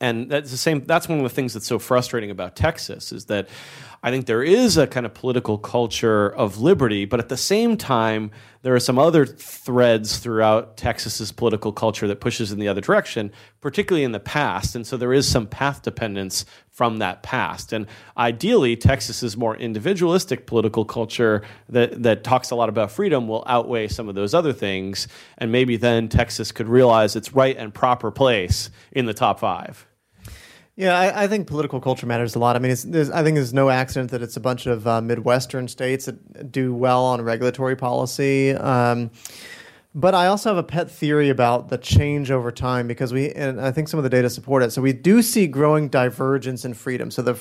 and 0.00 0.30
that's 0.30 0.50
the 0.50 0.56
same 0.56 0.84
that's 0.84 1.08
one 1.08 1.18
of 1.18 1.24
the 1.24 1.30
things 1.30 1.54
that's 1.54 1.66
so 1.66 1.78
frustrating 1.78 2.30
about 2.30 2.56
Texas 2.56 3.12
is 3.12 3.26
that 3.26 3.48
I 4.02 4.10
think 4.10 4.26
there 4.26 4.42
is 4.42 4.76
a 4.76 4.86
kind 4.86 5.06
of 5.06 5.14
political 5.14 5.58
culture 5.58 6.28
of 6.28 6.58
liberty, 6.58 7.04
but 7.04 7.18
at 7.18 7.28
the 7.28 7.36
same 7.36 7.76
time, 7.76 8.30
there 8.62 8.74
are 8.74 8.80
some 8.80 8.98
other 8.98 9.24
threads 9.24 10.18
throughout 10.18 10.76
Texas's 10.76 11.32
political 11.32 11.72
culture 11.72 12.06
that 12.08 12.20
pushes 12.20 12.52
in 12.52 12.58
the 12.58 12.68
other 12.68 12.80
direction, 12.80 13.32
particularly 13.60 14.04
in 14.04 14.12
the 14.12 14.20
past. 14.20 14.74
And 14.74 14.86
so 14.86 14.96
there 14.96 15.12
is 15.12 15.28
some 15.28 15.46
path 15.46 15.82
dependence 15.82 16.44
from 16.70 16.98
that 16.98 17.22
past. 17.22 17.72
And 17.72 17.86
ideally, 18.16 18.76
Texas's 18.76 19.36
more 19.36 19.56
individualistic 19.56 20.46
political 20.46 20.84
culture 20.84 21.42
that, 21.68 22.02
that 22.02 22.24
talks 22.24 22.50
a 22.50 22.54
lot 22.54 22.68
about 22.68 22.90
freedom 22.90 23.28
will 23.28 23.44
outweigh 23.46 23.88
some 23.88 24.08
of 24.08 24.14
those 24.14 24.34
other 24.34 24.52
things. 24.52 25.08
And 25.38 25.50
maybe 25.50 25.76
then 25.76 26.08
Texas 26.08 26.52
could 26.52 26.68
realize 26.68 27.16
its 27.16 27.32
right 27.34 27.56
and 27.56 27.72
proper 27.72 28.10
place 28.10 28.70
in 28.92 29.06
the 29.06 29.14
top 29.14 29.40
five. 29.40 29.86
Yeah, 30.76 30.98
I, 30.98 31.24
I 31.24 31.26
think 31.26 31.46
political 31.46 31.80
culture 31.80 32.04
matters 32.06 32.34
a 32.34 32.38
lot. 32.38 32.54
I 32.54 32.58
mean, 32.58 32.70
I 32.70 32.74
think 32.74 33.34
there's 33.34 33.54
no 33.54 33.70
accident 33.70 34.10
that 34.10 34.20
it's 34.20 34.36
a 34.36 34.40
bunch 34.40 34.66
of 34.66 34.86
uh, 34.86 35.00
Midwestern 35.00 35.68
states 35.68 36.04
that 36.04 36.52
do 36.52 36.74
well 36.74 37.02
on 37.06 37.22
regulatory 37.22 37.76
policy. 37.76 38.52
Um, 38.52 39.10
but 39.94 40.14
I 40.14 40.26
also 40.26 40.50
have 40.50 40.58
a 40.58 40.62
pet 40.62 40.90
theory 40.90 41.30
about 41.30 41.70
the 41.70 41.78
change 41.78 42.30
over 42.30 42.52
time 42.52 42.86
because 42.86 43.14
we, 43.14 43.30
and 43.32 43.58
I 43.58 43.72
think 43.72 43.88
some 43.88 43.96
of 43.96 44.04
the 44.04 44.10
data 44.10 44.28
support 44.28 44.62
it. 44.62 44.70
So 44.70 44.82
we 44.82 44.92
do 44.92 45.22
see 45.22 45.46
growing 45.46 45.88
divergence 45.88 46.66
in 46.66 46.74
freedom. 46.74 47.10
So 47.10 47.22
the 47.22 47.38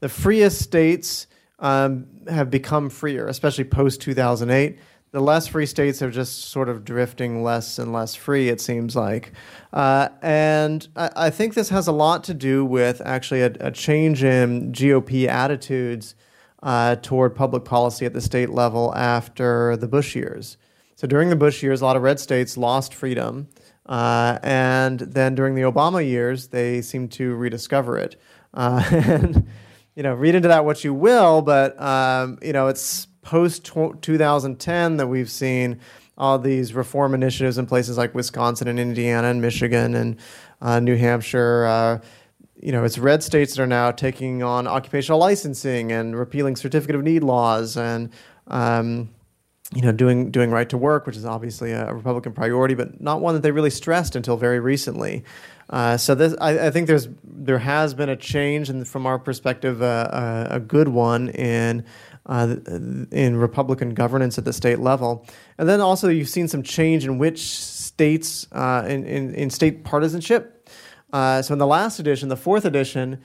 the 0.00 0.08
freest 0.08 0.62
states 0.62 1.26
um, 1.58 2.06
have 2.26 2.50
become 2.50 2.88
freer, 2.88 3.28
especially 3.28 3.64
post 3.64 4.00
2008 4.00 4.78
the 5.10 5.20
less 5.20 5.46
free 5.46 5.66
states 5.66 6.02
are 6.02 6.10
just 6.10 6.46
sort 6.46 6.68
of 6.68 6.84
drifting 6.84 7.42
less 7.42 7.78
and 7.78 7.92
less 7.92 8.14
free, 8.14 8.48
it 8.48 8.60
seems 8.60 8.94
like. 8.94 9.32
Uh, 9.72 10.08
and 10.20 10.86
I, 10.96 11.10
I, 11.16 11.30
think 11.30 11.54
this 11.54 11.70
has 11.70 11.86
a 11.86 11.92
lot 11.92 12.24
to 12.24 12.34
do 12.34 12.64
with 12.64 13.00
actually 13.04 13.42
a, 13.42 13.52
a 13.60 13.70
change 13.70 14.22
in 14.22 14.72
GOP 14.72 15.26
attitudes 15.26 16.14
uh, 16.62 16.96
toward 16.96 17.34
public 17.34 17.64
policy 17.64 18.04
at 18.04 18.12
the 18.12 18.20
state 18.20 18.50
level 18.50 18.94
after 18.94 19.76
the 19.76 19.88
Bush 19.88 20.14
years. 20.14 20.56
So 20.96 21.06
during 21.06 21.30
the 21.30 21.36
Bush 21.36 21.62
years, 21.62 21.80
a 21.80 21.84
lot 21.84 21.96
of 21.96 22.02
red 22.02 22.20
states 22.20 22.56
lost 22.56 22.94
freedom. 22.94 23.48
Uh, 23.86 24.38
and 24.42 25.00
then 25.00 25.34
during 25.34 25.54
the 25.54 25.62
Obama 25.62 26.06
years, 26.06 26.48
they 26.48 26.82
seemed 26.82 27.12
to 27.12 27.34
rediscover 27.34 27.96
it. 27.98 28.20
Uh, 28.52 28.82
and, 28.90 29.48
you 29.94 30.02
know, 30.02 30.14
read 30.14 30.34
into 30.34 30.48
that 30.48 30.64
what 30.64 30.84
you 30.84 30.92
will, 30.92 31.40
but, 31.42 31.80
um, 31.80 32.38
you 32.42 32.52
know, 32.52 32.68
it's 32.68 33.07
post 33.28 33.62
2010 33.66 34.96
that 34.96 35.06
we've 35.06 35.30
seen 35.30 35.78
all 36.16 36.38
these 36.38 36.72
reform 36.72 37.12
initiatives 37.12 37.58
in 37.58 37.66
places 37.66 37.98
like 37.98 38.14
Wisconsin 38.14 38.68
and 38.68 38.80
Indiana 38.80 39.28
and 39.28 39.42
Michigan 39.42 39.94
and 39.94 40.16
uh, 40.62 40.80
New 40.80 40.96
Hampshire. 40.96 41.66
Uh, 41.66 41.98
you 42.56 42.72
know, 42.72 42.84
it's 42.84 42.96
red 42.96 43.22
states 43.22 43.54
that 43.54 43.62
are 43.62 43.66
now 43.66 43.90
taking 43.90 44.42
on 44.42 44.66
occupational 44.66 45.20
licensing 45.20 45.92
and 45.92 46.18
repealing 46.18 46.56
certificate 46.56 46.96
of 46.96 47.02
need 47.02 47.22
laws 47.22 47.76
and, 47.76 48.08
um, 48.46 49.10
you 49.74 49.82
know, 49.82 49.92
doing 49.92 50.30
doing 50.30 50.50
right 50.50 50.70
to 50.70 50.78
work, 50.78 51.06
which 51.06 51.16
is 51.16 51.26
obviously 51.26 51.72
a 51.72 51.92
Republican 51.92 52.32
priority, 52.32 52.74
but 52.74 52.98
not 52.98 53.20
one 53.20 53.34
that 53.34 53.42
they 53.42 53.52
really 53.52 53.68
stressed 53.68 54.16
until 54.16 54.38
very 54.38 54.58
recently. 54.58 55.22
Uh, 55.68 55.98
so 55.98 56.14
this, 56.14 56.34
I, 56.40 56.68
I, 56.68 56.70
think 56.70 56.86
there's 56.86 57.08
there 57.22 57.58
has 57.58 57.92
been 57.92 58.08
a 58.08 58.16
change, 58.16 58.70
and 58.70 58.88
from 58.88 59.04
our 59.04 59.18
perspective, 59.18 59.82
uh, 59.82 60.46
a, 60.50 60.56
a 60.56 60.60
good 60.60 60.88
one 60.88 61.28
in 61.28 61.84
uh, 62.28 62.56
in 63.10 63.36
Republican 63.36 63.94
governance 63.94 64.38
at 64.38 64.44
the 64.44 64.52
state 64.52 64.78
level. 64.78 65.26
And 65.56 65.68
then 65.68 65.80
also 65.80 66.08
you've 66.08 66.28
seen 66.28 66.46
some 66.46 66.62
change 66.62 67.04
in 67.04 67.18
which 67.18 67.40
states, 67.40 68.46
uh, 68.52 68.84
in, 68.86 69.04
in, 69.06 69.34
in, 69.34 69.50
state 69.50 69.82
partisanship. 69.82 70.68
Uh, 71.12 71.40
so 71.40 71.54
in 71.54 71.58
the 71.58 71.66
last 71.66 71.98
edition, 71.98 72.28
the 72.28 72.36
fourth 72.36 72.64
edition, 72.64 73.20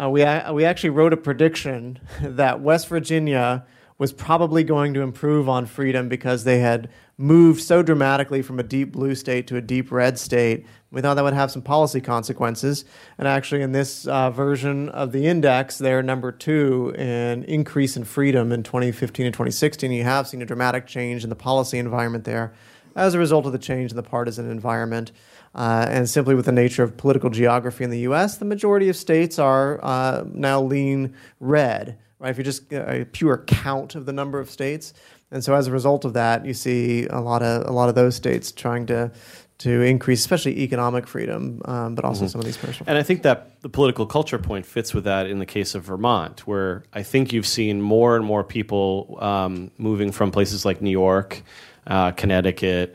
uh, 0.00 0.10
we, 0.10 0.22
a- 0.22 0.50
we 0.52 0.64
actually 0.64 0.90
wrote 0.90 1.12
a 1.12 1.16
prediction 1.16 1.98
that 2.22 2.60
West 2.60 2.88
Virginia 2.88 3.64
was 3.96 4.12
probably 4.12 4.64
going 4.64 4.92
to 4.92 5.00
improve 5.00 5.48
on 5.48 5.66
freedom 5.66 6.08
because 6.08 6.44
they 6.44 6.58
had 6.58 6.90
moved 7.16 7.62
so 7.62 7.82
dramatically 7.82 8.42
from 8.42 8.58
a 8.58 8.62
deep 8.62 8.92
blue 8.92 9.14
state 9.14 9.46
to 9.46 9.56
a 9.56 9.60
deep 9.60 9.92
red 9.92 10.18
state. 10.18 10.66
We 10.90 11.00
thought 11.00 11.14
that 11.14 11.24
would 11.24 11.34
have 11.34 11.50
some 11.50 11.62
policy 11.62 12.00
consequences. 12.00 12.84
And 13.18 13.26
actually, 13.28 13.62
in 13.62 13.72
this 13.72 14.06
uh, 14.06 14.30
version 14.30 14.88
of 14.90 15.12
the 15.12 15.26
index, 15.26 15.78
they're 15.78 16.02
number 16.02 16.32
two 16.32 16.94
in 16.96 17.44
increase 17.44 17.96
in 17.96 18.04
freedom 18.04 18.52
in 18.52 18.62
2015 18.62 19.26
and 19.26 19.32
2016. 19.32 19.90
You 19.92 20.04
have 20.04 20.28
seen 20.28 20.42
a 20.42 20.46
dramatic 20.46 20.86
change 20.86 21.24
in 21.24 21.30
the 21.30 21.36
policy 21.36 21.78
environment 21.78 22.24
there 22.24 22.54
as 22.96 23.14
a 23.14 23.18
result 23.18 23.46
of 23.46 23.52
the 23.52 23.58
change 23.58 23.90
in 23.90 23.96
the 23.96 24.02
partisan 24.02 24.50
environment. 24.50 25.12
Uh, 25.54 25.86
and 25.88 26.10
simply 26.10 26.34
with 26.34 26.46
the 26.46 26.52
nature 26.52 26.82
of 26.82 26.96
political 26.96 27.30
geography 27.30 27.84
in 27.84 27.90
the 27.90 28.00
U.S., 28.00 28.38
the 28.38 28.44
majority 28.44 28.88
of 28.88 28.96
states 28.96 29.38
are 29.38 29.78
uh, 29.84 30.24
now 30.32 30.60
lean 30.60 31.14
red. 31.38 31.96
Right? 32.18 32.30
If 32.30 32.38
you 32.38 32.44
just 32.44 32.72
uh, 32.72 32.84
a 32.86 33.04
pure 33.04 33.38
count 33.38 33.94
of 33.94 34.06
the 34.06 34.12
number 34.12 34.40
of 34.40 34.50
states, 34.50 34.94
And 35.34 35.42
so 35.42 35.52
as 35.54 35.66
a 35.66 35.72
result 35.72 36.04
of 36.04 36.12
that, 36.12 36.46
you 36.46 36.54
see 36.54 37.06
a 37.08 37.20
lot 37.20 37.42
of 37.42 37.66
a 37.68 37.72
lot 37.72 37.88
of 37.88 37.96
those 37.96 38.14
states 38.14 38.52
trying 38.52 38.86
to 38.86 39.10
to 39.58 39.82
increase, 39.82 40.20
especially 40.20 40.60
economic 40.60 41.06
freedom, 41.06 41.60
um, 41.64 41.94
but 41.94 42.04
also 42.04 42.26
some 42.26 42.40
of 42.40 42.44
these 42.44 42.56
personal. 42.56 42.88
And 42.88 42.98
I 42.98 43.02
think 43.02 43.22
that 43.22 43.60
the 43.62 43.68
political 43.68 44.06
culture 44.06 44.38
point 44.38 44.64
fits 44.64 44.94
with 44.94 45.04
that 45.04 45.26
in 45.26 45.38
the 45.40 45.46
case 45.46 45.74
of 45.74 45.84
Vermont, 45.84 46.46
where 46.46 46.84
I 46.92 47.02
think 47.02 47.32
you've 47.32 47.46
seen 47.46 47.80
more 47.80 48.16
and 48.16 48.24
more 48.24 48.44
people 48.44 49.18
um, 49.20 49.70
moving 49.76 50.12
from 50.12 50.30
places 50.30 50.64
like 50.64 50.80
New 50.80 50.90
York, 50.90 51.42
uh, 51.86 52.12
Connecticut, 52.12 52.94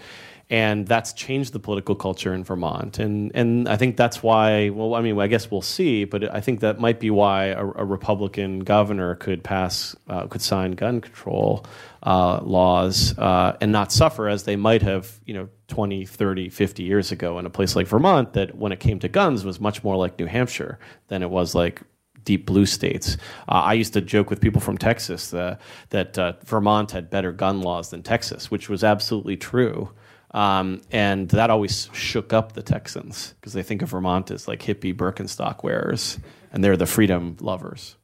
and 0.49 0.87
that's 0.87 1.13
changed 1.13 1.53
the 1.53 1.59
political 1.59 1.95
culture 1.95 2.33
in 2.33 2.43
Vermont. 2.45 2.99
And 2.99 3.31
and 3.35 3.67
I 3.67 3.75
think 3.75 3.97
that's 3.97 4.23
why. 4.23 4.69
Well, 4.69 4.95
I 4.95 5.01
mean, 5.01 5.19
I 5.19 5.27
guess 5.27 5.51
we'll 5.51 5.61
see, 5.61 6.05
but 6.05 6.33
I 6.33 6.39
think 6.39 6.61
that 6.61 6.79
might 6.79 7.01
be 7.01 7.09
why 7.09 7.47
a, 7.47 7.65
a 7.65 7.85
Republican 7.85 8.59
governor 8.59 9.15
could 9.15 9.43
pass, 9.43 9.95
uh, 10.07 10.27
could 10.27 10.41
sign 10.41 10.71
gun 10.71 11.01
control 11.01 11.65
uh, 12.03 12.39
laws 12.41 13.17
uh, 13.17 13.57
and 13.61 13.71
not 13.71 13.91
suffer 13.91 14.27
as 14.27 14.43
they 14.43 14.55
might 14.55 14.81
have, 14.81 15.19
you 15.25 15.33
know, 15.33 15.49
20, 15.67 16.05
30, 16.05 16.49
50 16.49 16.83
years 16.83 17.11
ago 17.11 17.37
in 17.39 17.45
a 17.45 17.49
place 17.49 17.75
like 17.75 17.87
Vermont 17.87 18.33
that 18.33 18.55
when 18.55 18.71
it 18.71 18.79
came 18.79 18.99
to 18.99 19.07
guns 19.07 19.45
was 19.45 19.59
much 19.59 19.83
more 19.83 19.95
like 19.95 20.17
New 20.17 20.25
Hampshire 20.25 20.79
than 21.07 21.21
it 21.21 21.29
was 21.29 21.53
like 21.53 21.81
deep 22.23 22.45
blue 22.45 22.65
states. 22.65 23.17
Uh, 23.47 23.53
I 23.53 23.73
used 23.73 23.93
to 23.93 24.01
joke 24.01 24.29
with 24.29 24.41
people 24.41 24.61
from 24.61 24.77
Texas 24.77 25.33
uh, 25.33 25.57
that 25.89 26.17
uh, 26.17 26.33
Vermont 26.45 26.91
had 26.91 27.09
better 27.09 27.31
gun 27.31 27.61
laws 27.61 27.89
than 27.89 28.03
Texas, 28.03 28.51
which 28.51 28.69
was 28.69 28.83
absolutely 28.83 29.37
true. 29.37 29.89
Um, 30.31 30.81
and 30.91 31.27
that 31.29 31.49
always 31.49 31.89
shook 31.91 32.33
up 32.33 32.53
the 32.53 32.61
Texans 32.61 33.33
because 33.39 33.53
they 33.53 33.63
think 33.63 33.81
of 33.81 33.89
Vermont 33.89 34.29
as 34.31 34.47
like 34.47 34.61
hippie 34.61 34.95
Birkenstock 34.95 35.63
wearers, 35.63 36.19
and 36.51 36.63
they're 36.63 36.77
the 36.77 36.85
freedom 36.85 37.35
lovers. 37.39 37.95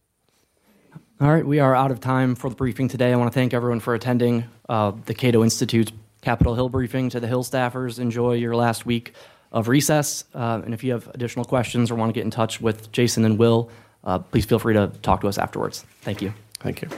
All 1.21 1.31
right, 1.31 1.45
we 1.45 1.59
are 1.59 1.73
out 1.73 1.91
of 1.91 2.01
time 2.01 2.35
for 2.35 2.49
the 2.49 2.57
briefing 2.57 2.89
today. 2.89 3.13
I 3.13 3.15
want 3.15 3.31
to 3.31 3.33
thank 3.33 3.53
everyone 3.53 3.79
for 3.79 3.95
attending 3.95 4.43
uh, 4.67 4.91
the 5.05 5.13
Cato 5.13 5.43
Institute's 5.43 5.93
Capitol 6.21 6.55
Hill 6.55 6.67
briefing. 6.67 7.09
To 7.11 7.21
the 7.21 7.27
Hill 7.27 7.45
staffers, 7.45 7.99
enjoy 7.99 8.33
your 8.33 8.53
last 8.53 8.85
week 8.85 9.13
of 9.49 9.69
recess. 9.69 10.25
Uh, 10.33 10.61
and 10.65 10.73
if 10.73 10.83
you 10.83 10.91
have 10.91 11.07
additional 11.13 11.45
questions 11.45 11.89
or 11.89 11.95
want 11.95 12.09
to 12.09 12.13
get 12.13 12.25
in 12.25 12.31
touch 12.31 12.59
with 12.59 12.91
Jason 12.91 13.23
and 13.23 13.37
Will, 13.37 13.69
uh, 14.03 14.19
please 14.19 14.43
feel 14.43 14.59
free 14.59 14.73
to 14.73 14.87
talk 15.03 15.21
to 15.21 15.29
us 15.29 15.37
afterwards. 15.37 15.85
Thank 16.01 16.21
you. 16.21 16.33
Thank 16.59 16.81
you. 16.81 16.89